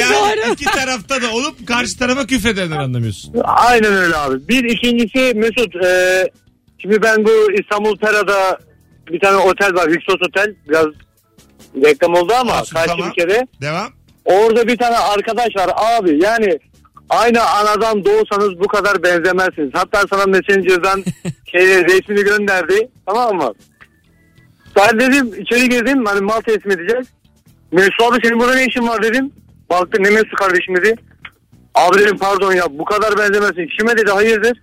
Yani 0.00 0.40
iki 0.52 0.64
tarafta 0.64 1.22
da 1.22 1.30
olup 1.32 1.66
karşı 1.66 1.98
tarafa 1.98 2.26
küfredenler 2.26 2.76
anlamıyorsun. 2.76 3.34
Aynen 3.44 3.92
öyle 3.92 4.16
abi. 4.16 4.48
Bir 4.48 4.64
ikincisi 4.64 5.32
Mesut 5.34 5.76
e, 5.84 6.24
şimdi 6.78 7.02
ben 7.02 7.24
bu 7.24 7.52
İstanbul 7.60 7.96
Pera'da 7.98 8.58
bir 9.12 9.20
tane 9.20 9.36
otel 9.36 9.74
var 9.74 9.90
Hüksos 9.90 10.16
Otel 10.28 10.54
biraz 10.68 10.86
reklam 11.84 12.14
oldu 12.14 12.32
ama 12.40 12.60
Olsun, 12.60 12.74
karşı 12.74 12.88
tamam. 12.88 13.10
bir 13.10 13.14
kere. 13.22 13.46
Devam. 13.60 13.92
Orada 14.24 14.68
bir 14.68 14.76
tane 14.76 14.96
arkadaş 14.96 15.56
var 15.56 15.70
abi 15.76 16.22
yani 16.22 16.58
aynı 17.10 17.42
anadan 17.42 18.04
doğsanız 18.04 18.60
bu 18.60 18.66
kadar 18.66 19.02
benzemezsiniz. 19.02 19.70
Hatta 19.72 20.02
sana 20.10 20.26
Messenger'dan 20.26 21.04
şey, 21.52 21.84
resmini 21.84 22.24
gönderdi 22.24 22.88
tamam 23.06 23.36
mı? 23.36 23.52
Ben 24.76 25.00
dedim 25.00 25.34
içeri 25.40 25.68
girdim 25.68 26.04
hani 26.04 26.20
mal 26.20 26.40
teslim 26.40 26.72
edeceğiz. 26.72 27.06
Mesut 27.72 28.02
abi 28.02 28.18
senin 28.24 28.40
burada 28.40 28.54
ne 28.54 28.66
işin 28.66 28.88
var 28.88 29.02
dedim. 29.02 29.32
Baktı 29.70 30.02
ne 30.02 30.10
Mesut 30.10 30.34
kardeşim 30.34 30.76
dedi. 30.76 30.94
Abi 31.74 31.98
dedim 31.98 32.18
pardon 32.18 32.52
ya 32.52 32.64
bu 32.70 32.84
kadar 32.84 33.18
benzemezsin. 33.18 33.68
Kime 33.78 33.96
dedi 33.96 34.10
hayırdır? 34.10 34.62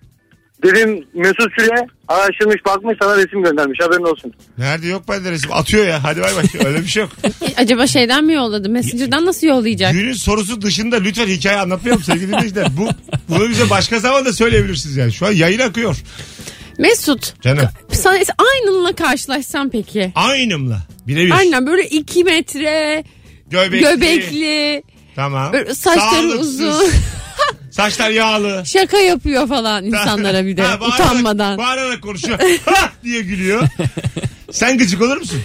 Dedim 0.64 1.06
Mesut 1.14 1.54
Süre 1.60 1.88
araştırmış 2.08 2.66
bakmış 2.66 2.98
sana 3.02 3.18
resim 3.18 3.44
göndermiş 3.44 3.80
haberin 3.82 4.04
olsun. 4.04 4.34
Nerede 4.58 4.88
yok 4.88 5.04
bende 5.10 5.32
resim. 5.32 5.54
Atıyor 5.54 5.88
ya. 5.88 6.04
Hadi 6.04 6.22
bay 6.22 6.32
bay. 6.36 6.44
Öyle 6.66 6.82
bir 6.82 6.88
şey 6.88 7.04
yok. 7.04 7.12
Acaba 7.58 7.88
şeyden 7.88 8.24
mi 8.26 8.34
yolladı? 8.34 8.70
Messenger'dan 8.70 9.26
nasıl 9.26 9.48
yollayacak? 9.48 9.94
Günün 9.94 10.14
sorusu 10.14 10.62
dışında 10.62 10.96
lütfen 10.98 11.28
hikaye 11.28 11.58
anlatmayalım 11.60 12.04
sevgili 12.04 12.28
dinleyiciler. 12.28 12.68
Bu, 12.78 12.90
bunu 13.30 13.50
bize 13.50 13.70
başka 13.70 14.00
zaman 14.00 14.26
da 14.26 14.34
söyleyebilirsiniz 14.34 14.98
yani. 14.98 15.14
Şu 15.14 15.26
an 15.26 15.32
yayın 15.32 15.60
akıyor. 15.60 15.96
Mesut 16.80 17.42
Canım. 17.42 17.66
sana 17.92 18.18
aynınla 18.38 18.96
karşılaşsam 18.96 19.70
peki? 19.70 20.12
Aynımla. 20.16 20.78
Birebir. 21.08 21.32
Aynen 21.32 21.68
böyle 21.68 21.84
2 21.88 22.24
metre 22.24 23.04
Göbekli. 23.50 23.80
göbekli 23.80 24.84
Tamam. 25.16 25.54
böyle 25.54 25.76
saçları 25.76 26.10
Sağlıksız. 26.32 26.60
uzun 26.62 26.92
Saçlar 27.72 28.10
yağlı. 28.10 28.64
şaka 28.66 28.98
yapıyor 28.98 29.48
falan 29.48 29.86
insanlara 29.86 30.46
bir 30.46 30.58
de 30.58 30.62
Ha, 30.66 30.74
bağırarak- 30.82 30.94
utanmadan. 30.94 31.58
Bağırarak 31.58 32.02
konuşuyor. 32.02 32.40
Ha 32.66 32.92
diye 33.04 33.22
gülüyor. 33.22 33.64
Sen 34.52 34.78
gıcık 34.78 35.02
olur 35.02 35.18
musun? 35.18 35.40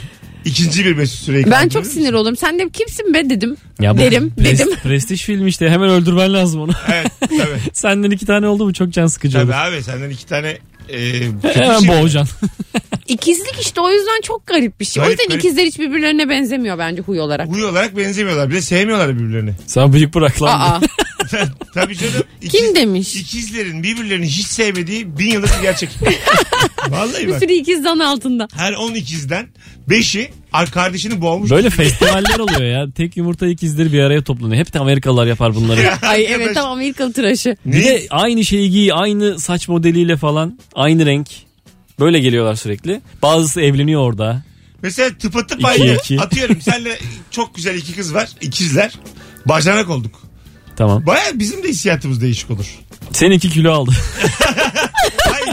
İkinci 0.45 0.85
bir 0.85 0.97
Mesut 0.97 1.19
Süreyi 1.21 1.51
Ben 1.51 1.69
çok 1.69 1.87
sinir 1.87 2.13
olurum. 2.13 2.37
Sen 2.37 2.59
de 2.59 2.69
kimsin 2.71 3.15
be 3.15 3.31
dedim. 3.31 3.57
Ya 3.81 3.95
bu 3.95 3.99
Derim 3.99 4.33
pres- 4.39 4.45
dedim. 4.45 4.69
Prestij 4.83 5.23
film 5.25 5.47
işte 5.47 5.71
hemen 5.71 5.89
öldürmen 5.91 6.35
lazım 6.35 6.61
onu. 6.61 6.73
Evet 6.93 7.07
tabii. 7.21 7.61
Senden 7.73 8.11
iki 8.11 8.27
tane 8.27 8.47
oldu 8.49 8.65
mu 8.65 8.73
çok 8.75 8.91
can 8.93 9.07
sıkıcı 9.07 9.39
Tabii 9.39 9.45
olur. 9.53 9.61
abi 9.61 9.83
senden 9.83 10.11
iki 10.11 10.27
tane 10.27 10.59
e, 10.89 11.21
Hemen 11.55 11.79
şey- 11.81 11.89
boğacaksın. 11.89 12.49
İkizlik 13.09 13.55
işte 13.61 13.81
o 13.81 13.91
yüzden 13.91 14.21
çok 14.23 14.47
garip 14.47 14.81
bir 14.81 14.85
şey. 14.85 15.03
o 15.03 15.07
Garip, 15.07 15.19
yüzden 15.21 15.29
garip. 15.33 15.45
ikizler 15.45 15.65
hiç 15.67 15.79
birbirlerine 15.79 16.29
benzemiyor 16.29 16.79
bence 16.79 17.03
huy 17.03 17.21
olarak. 17.21 17.49
Huy 17.49 17.65
olarak 17.65 17.97
benzemiyorlar. 17.97 18.51
Bir 18.51 18.55
de 18.55 18.63
sevmiyorlar 18.63 19.15
birbirlerini. 19.19 19.51
Sana 19.67 19.93
bıyık 19.93 20.15
bırak 20.15 20.43
lan. 20.43 20.61
Aa 20.61 20.81
Tabii 21.75 21.97
canım. 21.97 22.23
Kim 22.51 22.75
demiş? 22.75 23.15
İkizlerin 23.17 23.83
birbirlerini 23.83 24.27
hiç 24.27 24.47
sevmediği 24.47 25.19
bin 25.19 25.31
yıllık 25.33 25.57
bir 25.59 25.63
gerçek. 25.63 25.91
Vallahi 26.89 27.27
Bir 27.27 27.33
bak. 27.33 27.41
sürü 27.41 27.53
ikiz 27.53 27.83
zan 27.83 27.99
altında. 27.99 28.49
Her 28.57 28.73
10 28.73 28.95
ikizden 28.95 29.47
5'i 29.89 30.31
ar 30.57 30.71
kardeşini 30.71 31.21
boğmuş. 31.21 31.51
Böyle 31.51 31.71
festivaller 31.71 32.39
oluyor 32.39 32.63
ya. 32.63 32.91
Tek 32.91 33.17
yumurta 33.17 33.47
ikizleri 33.47 33.93
bir 33.93 34.01
araya 34.01 34.23
toplanıyor. 34.23 34.61
Hep 34.61 34.73
de 34.75 34.79
Amerikalılar 34.79 35.27
yapar 35.27 35.55
bunları. 35.55 35.81
Ay 35.81 35.89
Arkadaş, 35.93 36.21
evet 36.31 36.55
tam 36.55 36.71
Amerikalı 36.71 37.13
tıraşı. 37.13 37.57
Ne? 37.67 37.73
Bir 37.77 37.85
de 37.85 38.07
aynı 38.11 38.45
şeyi 38.45 38.71
giy, 38.71 38.91
aynı 38.93 39.41
saç 39.41 39.69
modeliyle 39.69 40.17
falan, 40.17 40.59
aynı 40.75 41.07
renk. 41.07 41.29
Böyle 42.01 42.19
geliyorlar 42.21 42.55
sürekli. 42.55 43.01
Bazısı 43.23 43.61
evleniyor 43.61 44.01
orada. 44.01 44.43
Mesela 44.83 45.11
tıpatıp 45.19 45.59
İki, 45.59 45.67
aynı. 45.69 45.95
iki. 45.95 46.21
Atıyorum 46.21 46.61
senle 46.61 46.99
çok 47.31 47.55
güzel 47.55 47.75
iki 47.75 47.93
kız 47.97 48.15
var. 48.15 48.29
ikizler. 48.41 48.93
Bacanak 49.47 49.91
olduk. 49.91 50.21
Tamam. 50.77 51.07
Baya 51.07 51.25
bizim 51.35 51.63
de 51.63 51.69
hissiyatımız 51.69 52.21
değişik 52.21 52.51
olur. 52.51 52.67
Sen 53.13 53.31
iki 53.31 53.51
kilo 53.51 53.73
aldı. 53.73 53.91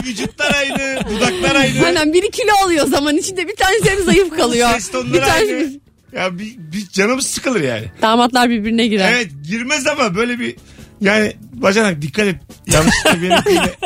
Vücutlar 0.06 0.54
aynı, 0.54 1.00
dudaklar 1.10 1.54
aynı. 1.54 1.86
Aynen 1.86 2.12
biri 2.12 2.30
kilo 2.30 2.52
alıyor 2.64 2.86
zaman 2.86 3.16
içinde 3.16 3.48
bir 3.48 3.56
tanesi 3.56 3.90
hep 3.90 4.00
zayıf 4.00 4.36
kalıyor. 4.36 4.70
Ses 4.74 4.90
tonları 4.90 5.12
bir 5.12 5.20
tanesi 5.20 5.54
aynı. 5.54 5.80
Ya 6.14 6.38
bir, 6.38 6.54
bir 6.58 6.88
canımız 6.92 7.26
sıkılır 7.26 7.60
yani. 7.60 7.84
damatlar 8.02 8.50
birbirine 8.50 8.86
girer. 8.86 9.12
Evet 9.12 9.28
girmez 9.48 9.86
ama 9.86 10.14
böyle 10.14 10.38
bir 10.38 10.56
yani 11.00 11.32
bacanak 11.52 12.02
dikkat 12.02 12.26
et. 12.26 12.36
Yanlışlıkla 12.66 13.22
benimkiyle 13.22 13.76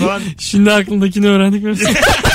falan. 0.00 0.22
Şimdi 0.38 0.72
aklımdakini 0.72 1.28
öğrendik? 1.28 1.64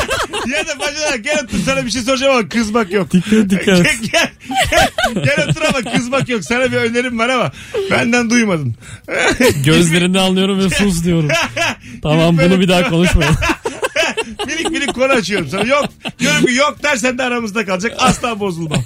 Ya 0.52 0.68
da 0.68 0.80
bacanak 0.80 1.24
gel 1.24 1.44
otur 1.44 1.60
sana 1.66 1.86
bir 1.86 1.92
şey 1.92 2.02
soracağım 2.02 2.36
ama 2.36 2.50
kızmak 2.50 2.92
yok. 2.92 3.12
Dikkat 3.12 3.50
dikkat. 3.50 3.66
gel, 3.66 3.98
gel, 4.12 4.32
gel, 4.72 4.90
gel 5.24 5.50
otur 5.50 5.62
ama 5.62 5.92
kızmak 5.94 6.30
yok. 6.30 6.44
Sana 6.44 6.72
bir 6.72 6.78
önerim 6.78 7.20
var 7.20 7.30
ama 7.30 7.52
benden 7.92 8.30
duymadın. 8.30 8.76
Gözlerinden 9.66 10.20
anlıyorum 10.20 10.60
ve 10.60 10.70
sus 10.70 11.04
diyorum. 11.04 11.30
Tamam 12.04 12.38
bunu 12.38 12.60
bir 12.60 12.68
daha 12.68 12.90
konuşmayalım. 12.90 13.38
minik 14.48 14.72
minik 14.72 14.94
konu 14.96 15.12
açıyorum 15.12 15.48
sana. 15.50 15.64
Yok 15.64 15.86
diyorum 16.20 16.46
ki 16.46 16.54
yok 16.54 16.84
dersen 16.84 17.18
de 17.18 17.24
aramızda 17.24 17.66
kalacak. 17.66 17.96
Asla 18.00 18.40
bozulmam. 18.40 18.84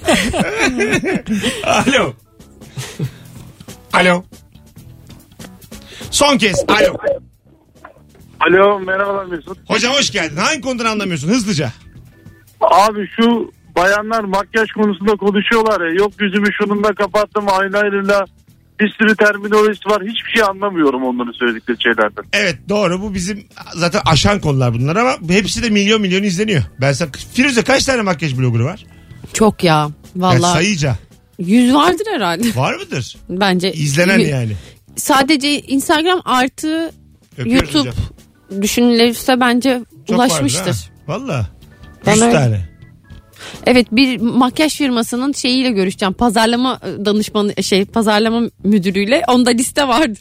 Alo. 1.64 2.14
Alo. 3.92 4.24
Son 6.10 6.38
kez. 6.38 6.64
Alo. 6.68 6.96
Alo 8.48 8.80
merhabalar 8.80 9.24
Mesut. 9.24 9.58
Hocam 9.68 9.92
hoş 9.94 10.10
geldin. 10.10 10.36
Hangi 10.36 10.60
konudan 10.60 10.84
anlamıyorsun? 10.84 11.28
Hızlıca. 11.28 11.72
Abi 12.60 13.08
şu 13.16 13.52
bayanlar 13.76 14.24
makyaj 14.24 14.70
konusunda 14.70 15.16
konuşuyorlar 15.16 15.86
ya. 15.86 15.94
Yok 15.94 16.12
yüzümü 16.20 16.46
şununla 16.52 16.94
kapattım 16.94 17.46
eyelinerla. 17.48 18.24
Bir 18.80 18.94
sürü 18.98 19.16
terminolojisi 19.16 19.88
var. 19.88 20.02
Hiçbir 20.02 20.30
şey 20.32 20.42
anlamıyorum 20.42 21.02
onların 21.04 21.32
söyledikleri 21.32 21.82
şeylerden. 21.82 22.24
Evet 22.32 22.58
doğru 22.68 23.02
bu 23.02 23.14
bizim 23.14 23.46
zaten 23.74 24.00
aşan 24.06 24.40
konular 24.40 24.74
bunlar 24.74 24.96
ama 24.96 25.12
hepsi 25.28 25.62
de 25.62 25.70
milyon 25.70 26.00
milyon 26.00 26.22
izleniyor. 26.22 26.62
Ben 26.80 26.92
sana 26.92 27.10
Firuze 27.34 27.62
kaç 27.62 27.84
tane 27.84 28.02
makyaj 28.02 28.38
bloggerı 28.38 28.64
var? 28.64 28.86
Çok 29.32 29.64
ya. 29.64 29.72
Yani 29.74 29.92
Valla 30.16 30.52
sayıca. 30.52 30.96
yüz 31.38 31.74
vardır 31.74 32.06
herhalde. 32.14 32.56
Var 32.56 32.74
mıdır? 32.74 33.16
Bence. 33.28 33.72
İzlenen 33.72 34.18
yani. 34.18 34.52
Sadece 34.96 35.60
Instagram 35.60 36.22
artı 36.24 36.92
Öpüyoruz 37.38 37.74
YouTube 37.74 37.90
hocam. 37.90 38.04
Düşünülürse 38.62 39.40
bence 39.40 39.80
Çok 40.08 40.16
ulaşmıştır. 40.16 40.76
Valla. 41.08 41.46
100 42.06 42.22
öyle- 42.22 42.32
tane. 42.32 42.68
Evet 43.66 43.86
bir 43.92 44.20
makyaj 44.20 44.76
firmasının 44.76 45.32
şeyiyle 45.32 45.70
görüşeceğim. 45.70 46.12
Pazarlama 46.12 46.80
danışmanı 47.04 47.62
şey 47.62 47.84
pazarlama 47.84 48.42
müdürüyle 48.64 49.22
onda 49.28 49.50
liste 49.50 49.88
vardır. 49.88 50.18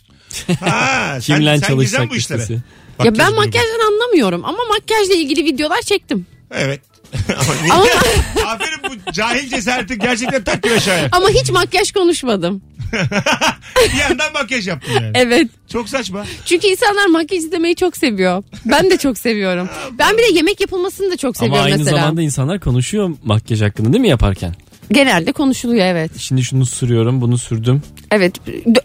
Ha, 0.59 1.17
sen, 1.21 1.35
Kimle 1.35 1.45
sen 1.49 1.55
gizem 1.55 1.67
çalışsak 1.69 2.09
bu 2.09 2.15
işlere. 2.15 2.39
listesi. 2.39 2.53
ya 2.53 2.61
Makyaj 2.97 3.17
ben 3.19 3.35
makyajdan 3.35 3.87
anlamıyorum 3.93 4.45
ama 4.45 4.57
makyajla 4.69 5.13
ilgili 5.15 5.45
videolar 5.45 5.81
çektim. 5.81 6.25
Evet. 6.51 6.81
Ama 7.29 7.53
niye? 7.61 7.73
Ama, 7.73 7.85
Aferin 8.51 8.79
bu 9.07 9.11
cahil 9.11 9.49
cesareti 9.49 9.99
gerçekten 9.99 10.43
takdir 10.43 10.71
aşağıya. 10.71 11.09
ama 11.11 11.29
hiç 11.29 11.51
makyaj 11.51 11.91
konuşmadım. 11.91 12.61
bir 13.93 13.99
yandan 13.99 14.33
makyaj 14.33 14.67
yaptın 14.67 14.93
yani. 14.93 15.11
Evet. 15.15 15.47
Çok 15.71 15.89
saçma. 15.89 16.25
Çünkü 16.45 16.67
insanlar 16.67 17.05
makyaj 17.05 17.43
izlemeyi 17.43 17.75
çok 17.75 17.97
seviyor. 17.97 18.43
Ben 18.65 18.89
de 18.89 18.97
çok 18.97 19.17
seviyorum. 19.17 19.69
Ben 19.99 20.17
bir 20.17 20.23
de 20.23 20.33
yemek 20.33 20.61
yapılmasını 20.61 21.11
da 21.11 21.17
çok 21.17 21.35
Ama 21.41 21.45
seviyorum 21.45 21.65
aynı 21.65 21.77
mesela. 21.77 21.97
zamanda 21.99 22.21
insanlar 22.21 22.59
konuşuyor 22.59 23.11
makyaj 23.23 23.61
hakkında 23.61 23.93
değil 23.93 24.01
mi 24.01 24.09
yaparken? 24.09 24.55
Genelde 24.91 25.31
konuşuluyor 25.31 25.85
evet. 25.85 26.11
Şimdi 26.17 26.43
şunu 26.43 26.65
sürüyorum 26.65 27.21
bunu 27.21 27.37
sürdüm. 27.37 27.81
Evet. 28.11 28.33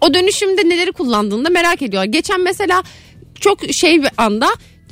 O 0.01 0.15
dönüşümde 0.15 0.69
neleri 0.69 0.93
kullandığını 0.93 1.45
da 1.45 1.51
merak 1.51 1.83
ediyorlar. 1.83 2.13
Geçen 2.13 2.45
mesela 2.45 2.83
çok 3.41 3.59
şey 3.73 4.03
bir 4.03 4.11
anda 4.17 4.49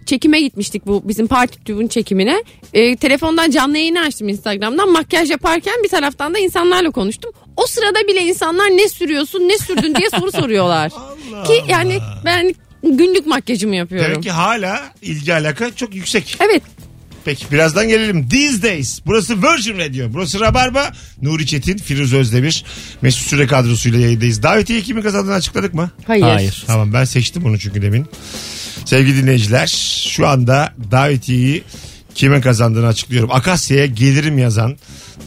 çekime 0.07 0.41
gitmiştik 0.41 0.87
bu 0.87 1.03
bizim 1.09 1.27
parti 1.27 1.65
tübün 1.65 1.89
çekimine. 1.89 2.45
Ee, 2.75 2.97
telefondan 2.97 3.51
canlı 3.51 3.79
yayını 3.79 4.01
açtım 4.01 4.29
Instagram'dan. 4.29 4.93
Makyaj 4.93 5.31
yaparken 5.31 5.75
bir 5.85 5.89
taraftan 5.89 6.35
da 6.35 6.39
insanlarla 6.39 6.91
konuştum. 6.91 7.33
O 7.57 7.67
sırada 7.67 8.09
bile 8.09 8.23
insanlar 8.23 8.67
ne 8.67 8.89
sürüyorsun 8.89 9.41
ne 9.41 9.59
sürdün 9.59 9.95
diye 9.95 10.11
soru 10.11 10.33
soruyorlar. 10.33 10.93
Allah 11.33 11.43
Ki 11.43 11.63
yani 11.69 11.99
ben 12.25 12.55
günlük 12.83 13.27
makyajımı 13.27 13.77
yapıyorum. 13.77 14.11
Demek 14.11 14.23
ki 14.23 14.31
hala 14.31 14.81
ilgi 15.03 15.35
alaka 15.35 15.75
çok 15.75 15.95
yüksek. 15.95 16.37
Evet. 16.41 16.63
Peki 17.27 17.53
birazdan 17.53 17.89
gelelim. 17.89 18.29
These 18.29 18.63
Days. 18.63 19.01
Burası 19.07 19.43
Virgin 19.43 19.79
Radio. 19.79 20.13
Burası 20.13 20.41
Rabarba. 20.41 20.93
Nuri 21.23 21.47
Çetin, 21.47 21.77
Firuze 21.77 22.17
Özdemir, 22.17 22.65
Mesut 23.03 23.29
Süre 23.29 23.47
kadrosuyla 23.47 24.01
yayındayız. 24.01 24.43
Davetiye 24.43 24.81
kimin 24.83 25.03
kazandığını 25.03 25.35
açıkladık 25.35 25.75
mı? 25.75 25.91
Hayır. 26.07 26.23
Hayır. 26.23 26.65
Tamam 26.67 26.93
ben 26.93 27.05
seçtim 27.05 27.45
onu 27.45 27.59
çünkü 27.59 27.83
demin. 27.83 28.07
Sevgili 28.85 29.23
dinleyiciler 29.23 29.67
şu 30.15 30.29
anda 30.29 30.75
davetiyeyi 30.91 31.63
kime 32.15 32.41
kazandığını 32.41 32.87
açıklıyorum. 32.87 33.31
Akasya'ya 33.33 33.87
gelirim 33.87 34.39
yazan 34.39 34.77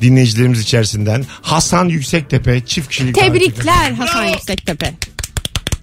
dinleyicilerimiz 0.02 0.62
içerisinden 0.62 1.26
Hasan 1.42 1.90
Yüksektepe 1.90 2.66
çift 2.66 2.90
kişilik 2.90 3.16
davetiye 3.16 3.50
Tebrikler. 3.50 3.92
Hasan 3.92 4.24
Bravo. 4.24 4.34
Yüksektepe. 4.34 4.94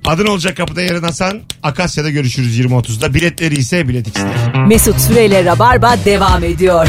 Adın 0.06 0.26
olacak 0.26 0.56
kapıda 0.56 0.82
yarın 0.82 1.02
Hasan. 1.02 1.40
Akasya'da 1.62 2.10
görüşürüz 2.10 2.60
20.30'da. 2.60 3.14
Biletleri 3.14 3.54
ise 3.54 3.88
Bilet 3.88 4.08
X'de. 4.08 4.58
Mesut 4.68 5.00
Süreyle 5.00 5.44
Rabarba 5.44 5.96
devam 6.04 6.44
ediyor. 6.44 6.88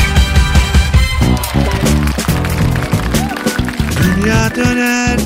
Dünya 4.04 4.56
döner. 4.56 5.20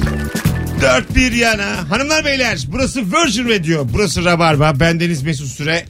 Dört 0.82 1.16
bir 1.16 1.32
yana. 1.32 1.92
Hanımlar 1.92 2.26
beyler 2.26 2.60
burası 2.68 3.02
Virgin 3.02 3.50
Radio. 3.50 3.88
Burası 3.94 4.26
Rabarba. 4.26 4.80
Bendeniz 4.80 5.24
Mesut 5.24 5.48
Süre. 5.48 5.86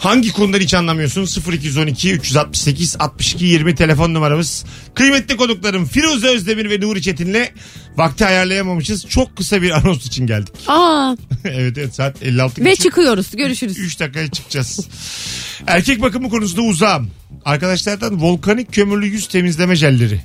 Hangi 0.00 0.32
konudan 0.32 0.60
hiç 0.60 0.74
anlamıyorsun? 0.74 1.28
0212 1.52 2.12
368 2.12 2.96
62 2.98 3.44
20 3.44 3.74
telefon 3.74 4.14
numaramız. 4.14 4.64
Kıymetli 4.94 5.36
konuklarım 5.36 5.84
Firuze 5.86 6.28
Özdemir 6.28 6.70
ve 6.70 6.80
Nuri 6.80 7.02
Çetin'le 7.02 7.48
vakti 7.96 8.26
ayarlayamamışız. 8.26 9.06
Çok 9.06 9.36
kısa 9.36 9.62
bir 9.62 9.70
anons 9.70 10.06
için 10.06 10.26
geldik. 10.26 10.54
Aa, 10.66 11.16
evet 11.44 11.78
evet 11.78 11.94
saat 11.94 12.22
56 12.22 12.64
ve 12.64 12.76
çıkıyoruz. 12.76 13.30
Görüşürüz. 13.36 13.78
3 13.78 14.00
dakikaya 14.00 14.30
çıkacağız. 14.30 14.88
Erkek 15.66 16.02
bakımı 16.02 16.30
konusunda 16.30 16.62
uzağım. 16.62 17.10
Arkadaşlardan 17.44 18.22
volkanik 18.22 18.72
kömürlü 18.72 19.06
yüz 19.06 19.28
temizleme 19.28 19.76
jelleri. 19.76 20.20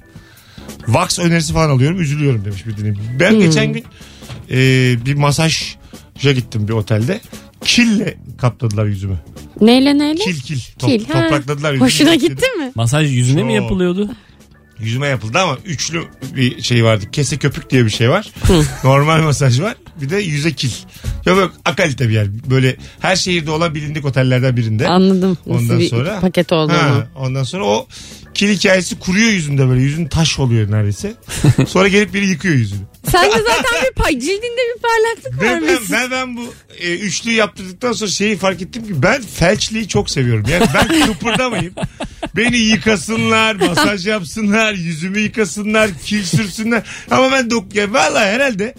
Wax 0.86 1.20
önerisi 1.20 1.54
falan 1.54 1.70
alıyorum. 1.70 2.02
Üzülüyorum 2.02 2.46
demiş 2.46 2.66
bir 2.68 2.78
dinleyicim. 2.78 3.04
Ben 3.20 3.32
Hmm. 3.32 3.40
geçen 3.40 3.74
gün 3.74 3.86
e, 4.52 4.58
bir 5.06 5.14
masaja 5.14 6.32
gittim 6.34 6.68
bir 6.68 6.74
otelde. 6.74 7.22
Kille 7.62 8.18
kapladılar 8.38 8.86
yüzümü. 8.86 9.18
Neyle 9.62 9.98
neyle? 9.98 10.24
Kil 10.24 10.40
kil. 10.42 10.60
Top- 10.80 10.90
Kil, 10.90 11.06
ha. 11.06 11.14
toprakladılar 11.24 11.72
yüzümü. 11.72 11.86
Hoşuna 11.88 12.16
gitti 12.16 12.46
mi? 12.58 12.72
Masaj 12.76 13.12
yüzüne 13.16 13.44
mi 13.44 13.48
Çok. 13.56 13.62
yapılıyordu? 13.64 14.10
Yüzüme 14.80 15.08
yapıldı 15.08 15.40
ama 15.40 15.58
üçlü 15.66 16.04
bir 16.36 16.62
şey 16.62 16.84
vardı. 16.84 17.06
Kese 17.12 17.38
köpük 17.38 17.70
diye 17.70 17.86
bir 17.86 17.90
şey 17.90 18.10
var. 18.10 18.32
Normal 18.84 19.22
masaj 19.24 19.62
var. 19.62 19.76
Bir 20.02 20.10
de 20.10 20.18
yüze 20.18 20.52
kil. 20.54 20.70
Ya 21.26 21.36
böyle 21.36 21.52
akalite 21.66 22.10
bir 22.10 22.14
yer. 22.14 22.28
Böyle 22.50 22.76
her 23.00 23.16
şehirde 23.16 23.52
olan 23.52 23.76
bilindik 23.76 24.06
otellerden 24.06 24.58
birinde. 24.58 24.88
Anladım. 24.88 25.38
Nasıl 25.48 25.64
Ondan 25.64 25.80
bir 25.80 25.90
sonra 25.90 26.20
paket 26.20 26.52
olduğunu. 26.52 26.78
Ha, 26.78 27.08
ondan 27.16 27.44
sonra 27.44 27.66
o 27.66 27.88
kil 28.34 28.50
hikayesi 28.50 29.00
kuruyor 29.00 29.30
yüzünde 29.32 29.70
böyle. 29.70 29.82
Yüzün 29.82 30.08
taş 30.08 30.40
oluyor 30.40 30.72
neredeyse. 30.72 31.14
Sonra 31.68 31.88
gelip 31.88 32.14
biri 32.14 32.28
yıkıyor 32.28 32.56
yüzünü. 32.56 32.82
Sen 33.12 33.32
de 33.32 33.38
zaten 33.38 33.84
bir 33.90 33.94
pay, 33.94 34.20
cildinde 34.20 34.62
bir 34.76 34.82
parlaklık 34.82 35.42
var 35.42 35.62
ben, 35.62 35.64
Mesut. 35.64 35.92
ben, 35.92 36.12
ben 36.12 36.38
bu 36.38 36.54
e, 36.80 36.96
üçlüyü 36.96 37.36
yaptırdıktan 37.38 37.94
sonra 37.94 38.10
şeyi 38.10 38.38
fark 38.38 38.62
ettim 38.62 38.88
ki 38.88 39.04
ben 39.04 39.22
felçliği 39.22 39.88
çok 39.88 40.10
seviyorum. 40.10 40.46
Yani 40.52 40.66
ben 40.74 41.06
kıpırdamayayım. 41.08 41.74
Beni 42.36 42.58
yıkasınlar, 42.58 43.56
masaj 43.56 44.08
yapsınlar, 44.08 44.74
yüzümü 44.74 45.20
yıkasınlar, 45.20 45.90
kil 46.06 46.24
sürsünler. 46.24 46.84
Ama 47.12 47.32
ben 47.32 47.52
dok 47.52 47.76
ya 47.76 47.94
vallahi 47.94 48.26
herhalde 48.26 48.76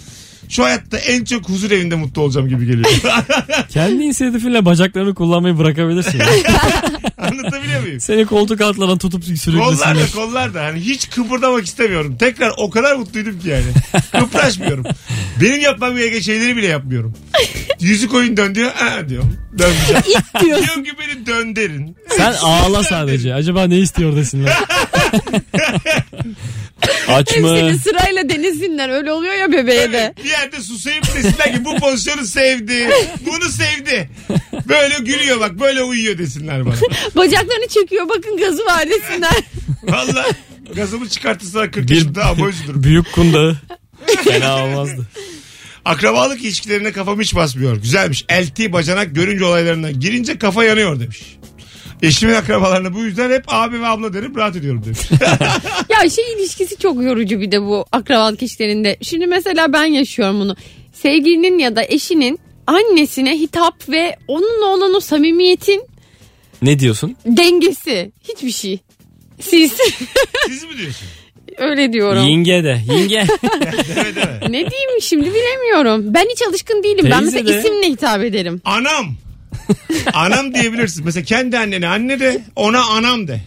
şu 0.49 0.65
hayatta 0.65 0.99
en 0.99 1.25
çok 1.25 1.49
huzur 1.49 1.71
evinde 1.71 1.95
mutlu 1.95 2.23
olacağım 2.23 2.49
gibi 2.49 2.67
geliyor. 2.67 2.91
Kendi 3.69 4.03
inisiyatifinle 4.03 4.65
bacaklarını 4.65 5.15
kullanmayı 5.15 5.59
bırakabilirsin. 5.59 6.19
ya. 6.19 6.27
Anlatabiliyor 7.19 7.83
muyum? 7.83 8.01
Seni 8.01 8.27
koltuk 8.27 8.61
altlarından 8.61 8.99
tutup 8.99 9.23
Kollar 9.25 9.37
sürüklesinler. 9.37 9.97
da 9.97 10.11
kollar 10.15 10.55
da 10.55 10.65
hani 10.65 10.81
hiç 10.81 11.11
kıpırdamak 11.11 11.65
istemiyorum. 11.65 12.17
Tekrar 12.19 12.53
o 12.57 12.71
kadar 12.71 12.97
mutluydum 12.97 13.38
ki 13.40 13.49
yani. 13.49 13.65
Kıpraşmıyorum. 14.25 14.85
Benim 15.42 15.61
yapmam 15.61 15.97
gereken 15.97 16.21
şeyleri 16.21 16.57
bile 16.57 16.67
yapmıyorum. 16.67 17.15
Yüzük 17.81 18.15
oyun 18.15 18.37
dön 18.37 18.55
diyor. 18.55 18.73
Ha 18.75 19.09
diyorum. 19.09 19.37
Dönmeyeceğim. 19.59 20.03
diyorsun. 20.40 20.65
diyorum 20.67 20.85
ki 20.85 20.90
beni 21.01 21.27
döndürün. 21.27 21.97
Sen 22.17 22.33
ağla 22.42 22.85
sadece. 22.85 23.35
Acaba 23.35 23.65
ne 23.67 23.79
istiyor 23.79 24.17
desinler. 24.17 24.53
Aç 27.08 27.37
mı? 27.37 27.48
Seni 27.48 27.79
sırayla 27.79 28.29
denesinler. 28.29 28.88
Öyle 28.88 29.12
oluyor 29.12 29.35
ya 29.35 29.52
bebeğe 29.52 29.92
de. 29.92 30.14
Bir 30.24 30.29
yerde 30.31 30.60
susayıp 30.60 31.04
desinler 31.16 31.52
ki 31.54 31.64
bu 31.64 31.77
pozisyonu 31.77 32.27
sevdi. 32.27 32.90
Bunu 33.27 33.48
sevdi. 33.50 34.10
Böyle 34.68 34.94
gülüyor 34.98 35.40
bak 35.40 35.60
böyle 35.60 35.83
uyuyor 35.83 36.18
desinler 36.18 36.66
bana. 36.66 36.74
Bacaklarını 37.16 37.68
çekiyor 37.68 38.08
bakın 38.08 38.37
gazı 38.37 38.64
var 38.64 38.90
desinler. 38.90 39.33
Valla 39.83 40.27
gazımı 40.74 41.08
çıkartırsa 41.08 41.70
40 41.70 41.88
Bir 41.90 41.94
yaşında 41.94 42.48
üzülürüm. 42.48 42.83
büyük 42.83 43.12
kundağı. 43.12 43.56
Fena 44.24 44.64
olmazdı. 44.64 45.06
Akrabalık 45.85 46.42
ilişkilerine 46.44 46.92
kafam 46.92 47.20
hiç 47.20 47.35
basmıyor. 47.35 47.77
Güzelmiş. 47.77 48.24
Elti 48.29 48.72
bacanak 48.72 49.14
görünce 49.14 49.44
olaylarına 49.44 49.90
girince 49.90 50.38
kafa 50.38 50.64
yanıyor 50.64 51.00
demiş. 51.00 51.37
Eşimin 52.03 52.35
akrabalarına 52.35 52.94
bu 52.94 52.99
yüzden 53.05 53.31
hep 53.31 53.44
abi 53.49 53.81
ve 53.81 53.87
abla 53.87 54.13
derim 54.15 54.37
rahat 54.37 54.57
ediyorum 54.57 54.83
demiş. 54.85 54.99
ya 55.90 56.11
şey 56.11 56.25
ilişkisi 56.38 56.77
çok 56.79 57.03
yorucu 57.03 57.40
bir 57.40 57.53
de 57.53 57.63
bu 57.63 57.85
akrabalık 57.92 58.42
işlerinde. 58.42 58.97
Şimdi 59.03 59.27
mesela 59.27 59.73
ben 59.73 59.85
yaşıyorum 59.85 60.40
bunu. 60.40 60.57
Sevgilinin 60.92 61.59
ya 61.59 61.77
da 61.77 61.85
eşinin 61.88 62.38
annesine 62.67 63.38
hitap 63.40 63.88
ve 63.88 64.17
onunla 64.29 64.67
olan 64.67 64.94
o 64.94 65.01
samimiyetin 65.01 65.83
Ne 66.63 66.79
diyorsun? 66.79 67.17
dengesi. 67.27 68.13
Hiçbir 68.29 68.51
şey. 68.51 68.79
Siz 69.40 69.73
Siz 70.49 70.65
mi 70.65 70.79
diyorsun? 70.79 71.07
öyle 71.59 71.92
diyorum. 71.92 72.23
Yenge 72.27 72.65
de. 72.65 72.81
Yenge. 72.92 73.27
Deme 73.97 74.15
deme. 74.17 74.40
Ne 74.42 74.71
diyeyim 74.71 75.01
şimdi 75.03 75.31
bilemiyorum. 75.35 76.15
Ben 76.15 76.27
hiç 76.33 76.42
alışkın 76.49 76.83
değilim. 76.83 77.05
ben 77.11 77.21
Teyze 77.21 77.37
mesela 77.42 77.49
de. 77.55 77.59
isimle 77.59 77.87
hitap 77.90 78.23
ederim. 78.25 78.61
Anam. 78.65 79.17
Anam 80.12 80.54
diyebilirsin. 80.54 81.04
Mesela 81.04 81.25
kendi 81.25 81.58
annene 81.58 81.88
anne 81.88 82.21
de 82.21 82.42
ona 82.56 82.85
anam 82.85 83.29
de. 83.29 83.40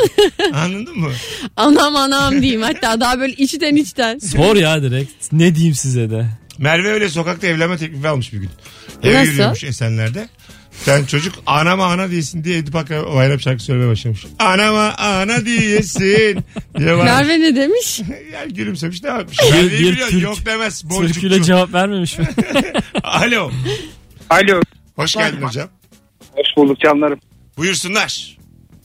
Anladın 0.53 0.99
mı? 0.99 1.11
Anam 1.55 1.95
anam 1.95 2.41
diyeyim 2.41 2.61
hatta 2.61 2.99
daha 3.01 3.19
böyle 3.19 3.33
içten 3.33 3.75
içten. 3.75 4.19
Sor 4.19 4.55
ya 4.55 4.81
direkt. 4.83 5.11
Ne 5.31 5.55
diyeyim 5.55 5.75
size 5.75 6.09
de. 6.09 6.25
Merve 6.57 6.87
öyle 6.91 7.09
sokakta 7.09 7.47
evlenme 7.47 7.77
teklifi 7.77 8.07
almış 8.07 8.33
bir 8.33 8.37
gün. 8.37 8.49
Eve 9.03 9.13
Nasıl? 9.19 9.31
yürüyormuş 9.31 9.63
Esenler'de. 9.63 10.27
Sen 10.85 11.05
çocuk 11.05 11.35
anama 11.45 11.85
ana 11.85 12.11
diyesin 12.11 12.43
diye 12.43 12.57
Edip 12.57 12.75
Akra 12.75 13.13
bayram 13.15 13.39
şarkı 13.39 13.63
söylemeye 13.63 13.91
başlamış. 13.91 14.25
Anama 14.39 14.93
ana 14.97 15.45
diyesin. 15.45 16.43
Diye. 16.77 16.95
Merve 16.95 17.39
ne 17.39 17.55
demiş? 17.55 18.01
yani 18.33 18.53
gülümsemiş 18.53 19.03
devam 19.03 19.19
etmiş. 19.21 19.39
Bir- 19.39 19.51
Merve'yi 19.51 19.71
bir 19.71 19.91
biliyorsun, 19.91 20.11
Türk- 20.11 20.23
yok 20.23 20.45
demez. 20.45 20.81
Türküyle 20.81 21.01
Boncukçu. 21.03 21.41
cevap 21.43 21.73
vermemiş 21.73 22.17
mi? 22.17 22.27
Alo. 23.03 23.51
Alo. 24.29 24.61
Hoş 24.95 25.13
geldin 25.15 25.41
hocam. 25.41 25.69
Hoş 26.39 26.57
bulduk 26.57 26.79
canlarım. 26.79 27.19
Buyursunlar. 27.57 28.37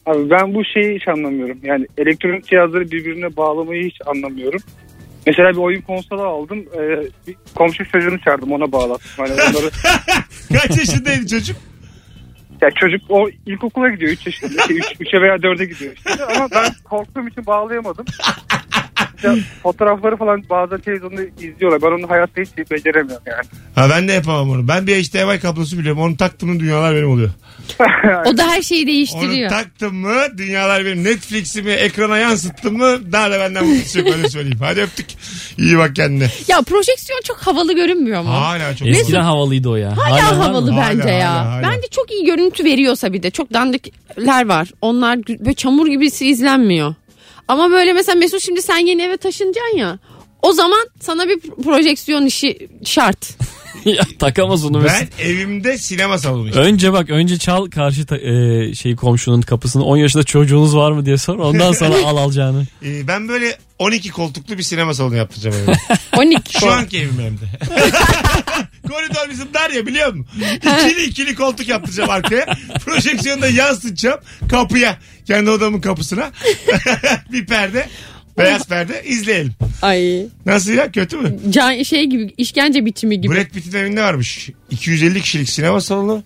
Abi 0.06 0.30
ben 0.30 0.54
bu 0.54 0.64
şeyi 0.64 0.94
hiç 0.94 1.08
anlamıyorum. 1.08 1.58
Yani 1.62 1.86
elektronik 1.98 2.46
cihazları 2.46 2.90
birbirine 2.90 3.36
bağlamayı 3.36 3.84
hiç 3.84 3.96
anlamıyorum. 4.06 4.60
Mesela 5.26 5.50
bir 5.50 5.56
oyun 5.58 5.80
konsolu 5.80 6.22
aldım. 6.22 6.58
Ee, 6.58 7.02
bir 7.26 7.36
komşu 7.54 7.90
çocuğunu 7.90 8.20
çağırdım 8.20 8.52
ona 8.52 8.72
bağlattım. 8.72 9.10
Hani 9.16 9.32
onları, 9.32 9.70
Kaç 10.52 10.78
yaşındaydı 10.78 11.26
çocuk? 11.26 11.56
ya 12.62 12.70
çocuk 12.70 13.00
o 13.08 13.28
ilkokula 13.46 13.88
gidiyor 13.88 14.12
3 14.12 14.26
yaşında. 14.26 14.62
Şey, 14.62 14.76
3'e 14.76 15.22
veya 15.22 15.34
4'e 15.36 15.64
gidiyor 15.64 15.92
işte. 15.96 16.24
Ama 16.24 16.48
ben 16.50 16.72
korktuğum 16.84 17.28
için 17.28 17.46
bağlayamadım. 17.46 18.04
Ya, 19.24 19.34
fotoğrafları 19.62 20.16
falan 20.16 20.42
bazen 20.50 20.80
televizyonda 20.80 21.22
izliyorlar. 21.22 21.82
Ben 21.82 21.98
onu 21.98 22.10
hayatta 22.10 22.40
hiç 22.42 22.70
beceremiyorum 22.70 23.22
yani. 23.26 23.44
Ha 23.74 23.86
ben 23.90 24.08
de 24.08 24.12
yapamam 24.12 24.50
onu. 24.50 24.68
Ben 24.68 24.86
bir 24.86 25.02
HDMI 25.04 25.40
kablosu 25.40 25.78
biliyorum. 25.78 26.00
Onu 26.00 26.16
taktım 26.16 26.48
mı 26.48 26.60
dünyalar 26.60 26.94
benim 26.96 27.10
oluyor. 27.10 27.30
O 28.26 28.36
da 28.36 28.46
her 28.48 28.62
şeyi 28.62 28.80
Onu 28.82 28.86
değiştiriyor. 28.86 29.50
taktım 29.50 29.94
mı 29.96 30.14
dünyalar 30.38 30.84
benim. 30.84 31.04
Netflix'imi 31.04 31.70
ekrana 31.70 32.18
yansıttım 32.18 32.76
mı 32.76 33.12
daha 33.12 33.30
da 33.30 33.38
benden 33.40 33.66
mutlusu 33.66 33.98
yok 33.98 34.08
öyle 34.16 34.28
söyleyeyim. 34.30 34.58
Hadi 34.60 34.80
öptük. 34.80 35.06
İyi 35.58 35.78
bak 35.78 35.96
kendine. 35.96 36.28
Ya 36.48 36.62
projeksiyon 36.62 37.20
çok 37.24 37.36
havalı 37.38 37.74
görünmüyor 37.74 38.22
mu? 38.22 38.28
Hala 38.28 38.76
çok 38.76 38.88
Eskiden 38.88 39.20
havalıydı 39.22 39.68
o 39.68 39.76
ya. 39.76 39.96
Hala, 39.96 40.14
var 40.26 40.32
mı? 40.36 40.42
havalı 40.42 40.70
Hala, 40.70 40.88
bence 40.98 41.08
ya. 41.10 41.30
hala, 41.34 41.50
hala. 41.52 41.62
Bence 41.62 41.88
çok 41.90 42.10
iyi 42.12 42.24
görüntü 42.24 42.64
veriyorsa 42.64 43.12
bir 43.12 43.22
de 43.22 43.30
çok 43.30 43.52
dandikler 43.52 44.46
var. 44.48 44.68
Onlar 44.80 45.16
gü- 45.16 45.40
böyle 45.44 45.54
çamur 45.54 45.86
gibisi 45.86 46.26
izlenmiyor. 46.28 46.94
Ama 47.48 47.70
böyle 47.70 47.92
mesela 47.92 48.18
Mesut 48.18 48.42
şimdi 48.42 48.62
sen 48.62 48.78
yeni 48.78 49.02
eve 49.02 49.16
taşınacaksın 49.16 49.76
ya. 49.78 49.98
O 50.42 50.52
zaman 50.52 50.86
sana 51.00 51.28
bir 51.28 51.40
projeksiyon 51.40 52.26
işi 52.26 52.68
şart. 52.84 53.36
Ya 53.84 54.02
takamaz 54.18 54.64
onu 54.64 54.74
Ben 54.74 54.82
Mesut. 54.82 55.20
evimde 55.20 55.78
sinema 55.78 56.18
salonu 56.18 56.48
işte. 56.48 56.60
Önce 56.60 56.92
bak 56.92 57.10
önce 57.10 57.38
çal 57.38 57.66
karşı 57.70 58.06
ta- 58.06 58.16
e, 58.16 58.74
şey 58.74 58.96
komşunun 58.96 59.40
kapısını 59.40 59.84
10 59.84 59.96
yaşında 59.96 60.22
çocuğunuz 60.24 60.76
var 60.76 60.92
mı 60.92 61.06
diye 61.06 61.18
sor 61.18 61.38
ondan 61.38 61.72
sonra 61.72 61.94
al 62.06 62.16
alacağını. 62.16 62.66
Ee, 62.84 63.08
ben 63.08 63.28
böyle 63.28 63.56
12 63.78 64.10
koltuklu 64.10 64.58
bir 64.58 64.62
sinema 64.62 64.94
salonu 64.94 65.16
yaptıracağım 65.16 65.56
evime. 65.56 65.78
12 66.16 66.58
Şu 66.60 66.70
anki 66.72 66.98
evim 66.98 67.18
hem 67.18 67.34
de. 67.38 67.44
Koridor 68.88 69.30
bizim 69.30 69.54
dar 69.54 69.70
ya 69.70 69.86
biliyor 69.86 70.12
musun? 70.12 70.26
İkili 70.56 71.04
ikili 71.04 71.34
koltuk 71.34 71.68
yaptıracağım 71.68 72.10
arkaya. 72.10 72.46
Projeksiyonu 72.84 73.42
da 73.42 73.48
yansıtacağım 73.48 74.20
kapıya. 74.50 74.98
Kendi 75.26 75.50
odamın 75.50 75.80
kapısına. 75.80 76.30
bir 77.32 77.46
perde. 77.46 77.88
Beyaz 78.38 78.68
perde 78.68 79.02
izleyelim. 79.06 79.52
Ay. 79.84 80.26
Nasıl 80.46 80.72
ya 80.72 80.92
kötü 80.92 81.16
mü? 81.16 81.38
Can, 81.50 81.82
şey 81.82 82.04
gibi 82.04 82.34
işkence 82.36 82.86
biçimi 82.86 83.20
gibi. 83.20 83.34
Brad 83.34 83.44
Pitt'in 83.44 83.78
evinde 83.78 84.02
varmış. 84.02 84.50
250 84.70 85.20
kişilik 85.20 85.48
sinema 85.48 85.80
salonu. 85.80 86.22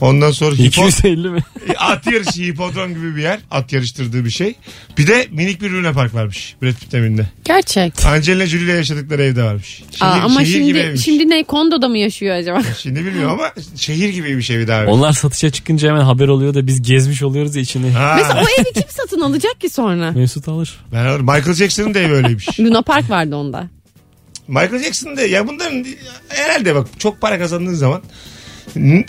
Ondan 0.00 0.30
sonra 0.30 0.54
hipo, 0.54 0.88
250 0.88 1.28
mi? 1.30 1.40
at 1.78 2.06
yarışı 2.12 2.42
hipodrom 2.42 2.94
gibi 2.94 3.16
bir 3.16 3.22
yer. 3.22 3.38
At 3.50 3.72
yarıştırdığı 3.72 4.24
bir 4.24 4.30
şey. 4.30 4.54
Bir 4.98 5.06
de 5.06 5.26
minik 5.30 5.62
bir 5.62 5.70
Luna 5.70 5.92
Park 5.92 6.14
varmış 6.14 6.56
Brad 6.62 6.72
Pitt'in 6.72 6.98
evinde. 6.98 7.26
Gerçek. 7.44 8.04
Angelina 8.06 8.46
Jolie 8.46 8.64
ile 8.64 8.72
yaşadıkları 8.72 9.22
evde 9.22 9.42
varmış. 9.42 9.82
Şehir, 9.90 10.10
Aa, 10.10 10.12
ama 10.22 10.44
şehir 10.44 10.54
gibi 10.60 10.64
şimdi 10.66 10.78
evmiş. 10.78 11.04
şimdi 11.04 11.28
ne 11.30 11.44
kondoda 11.44 11.88
mı 11.88 11.98
yaşıyor 11.98 12.36
acaba? 12.36 12.62
Şimdi 12.78 13.04
bilmiyorum 13.04 13.30
ama 13.32 13.52
şehir 13.76 14.08
gibi 14.08 14.36
bir 14.36 14.42
şey 14.42 14.58
bir 14.58 14.68
daha. 14.68 14.86
Onlar 14.86 15.12
satışa 15.12 15.50
çıkınca 15.50 15.88
hemen 15.88 16.00
haber 16.04 16.28
oluyor 16.28 16.54
da 16.54 16.66
biz 16.66 16.82
gezmiş 16.82 17.22
oluyoruz 17.22 17.56
ya 17.56 17.62
içini. 17.62 17.90
Ha, 17.90 18.14
Mesela 18.16 18.40
o 18.42 18.60
evi 18.60 18.72
kim 18.74 18.88
satın 18.88 19.20
alacak 19.20 19.60
ki 19.60 19.68
sonra? 19.70 20.10
Mesut 20.12 20.48
alır. 20.48 20.80
ben 20.92 21.06
alırım. 21.06 21.26
Michael 21.26 21.54
Jackson'ın 21.54 21.94
da 21.94 21.98
evi 21.98 22.12
öyleymiş. 22.12 22.60
Luna 22.60 22.82
Park 22.82 23.10
vardı 23.10 23.36
onda. 23.36 23.68
Michael 24.48 24.82
Jackson 24.82 25.16
da 25.16 25.22
ya 25.26 25.48
bunların 25.48 25.86
herhalde 26.28 26.74
bak 26.74 26.86
çok 26.98 27.20
para 27.20 27.38
kazandığın 27.38 27.74
zaman 27.74 28.02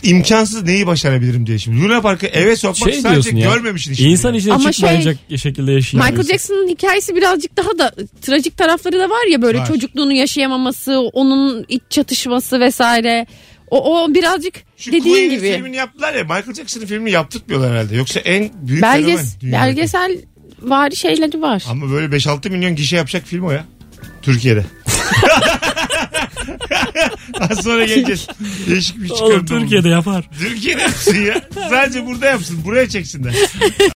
imkansız 0.03 0.63
neyi 0.63 0.87
başarabilirim 0.87 1.47
diye 1.47 1.57
şimdi. 1.59 1.81
Luna 1.83 2.01
Park'ı 2.01 2.25
eve 2.27 2.55
sokmak 2.55 2.93
Şey 2.93 3.01
sadece 3.01 3.37
ya. 3.37 3.53
görmemişsin 3.53 3.91
işte. 3.91 4.03
İnsan 4.03 4.33
içine 4.33 4.53
Ama 4.53 4.71
çıkmayacak 4.71 5.17
şekilde 5.37 5.71
yaşayan. 5.71 6.05
Michael. 6.05 6.23
Jackson'ın 6.27 6.67
hikayesi 6.69 7.15
birazcık 7.15 7.57
daha 7.57 7.77
da 7.79 7.91
trajik 8.21 8.57
tarafları 8.57 8.99
da 8.99 9.09
var 9.09 9.31
ya 9.31 9.41
böyle 9.41 9.59
Var. 9.59 9.67
çocukluğunu 9.67 10.13
yaşayamaması, 10.13 10.99
onun 10.99 11.65
iç 11.69 11.81
çatışması 11.89 12.59
vesaire. 12.59 13.25
O, 13.71 14.03
o 14.03 14.13
birazcık 14.13 14.55
Şu 14.77 14.91
dediğin 14.91 15.13
Queen'in 15.15 15.29
gibi. 15.29 15.53
filmini 15.55 15.75
yaptılar 15.75 16.13
ya 16.13 16.23
Michael 16.23 16.53
Jackson'ın 16.53 16.85
filmini 16.85 17.11
yaptırmıyorlar 17.11 17.71
herhalde. 17.71 17.95
Yoksa 17.95 18.19
en 18.19 18.49
büyük 18.67 18.81
Belges, 18.83 19.35
belgesel 19.43 20.17
var 20.61 20.91
şeyleri 20.91 21.41
var. 21.41 21.63
Ama 21.69 21.91
böyle 21.91 22.15
5-6 22.17 22.49
milyon 22.49 22.75
gişe 22.75 22.95
yapacak 22.95 23.23
film 23.25 23.43
o 23.45 23.51
ya. 23.51 23.65
Türkiye'de. 24.21 24.65
Az 27.39 27.63
sonra 27.63 27.85
geleceğiz. 27.85 28.27
Değişik 28.69 29.03
bir 29.03 29.09
Oğlum 29.09 29.25
çıkarım. 29.39 29.45
Türkiye'de 29.45 29.89
yapar. 29.89 30.29
Türkiye'de 30.39 30.81
yapsın 30.81 31.15
ya. 31.15 31.41
Sadece 31.69 32.05
burada 32.05 32.25
yapsın. 32.25 32.63
Buraya 32.65 32.89
çeksinler. 32.89 33.33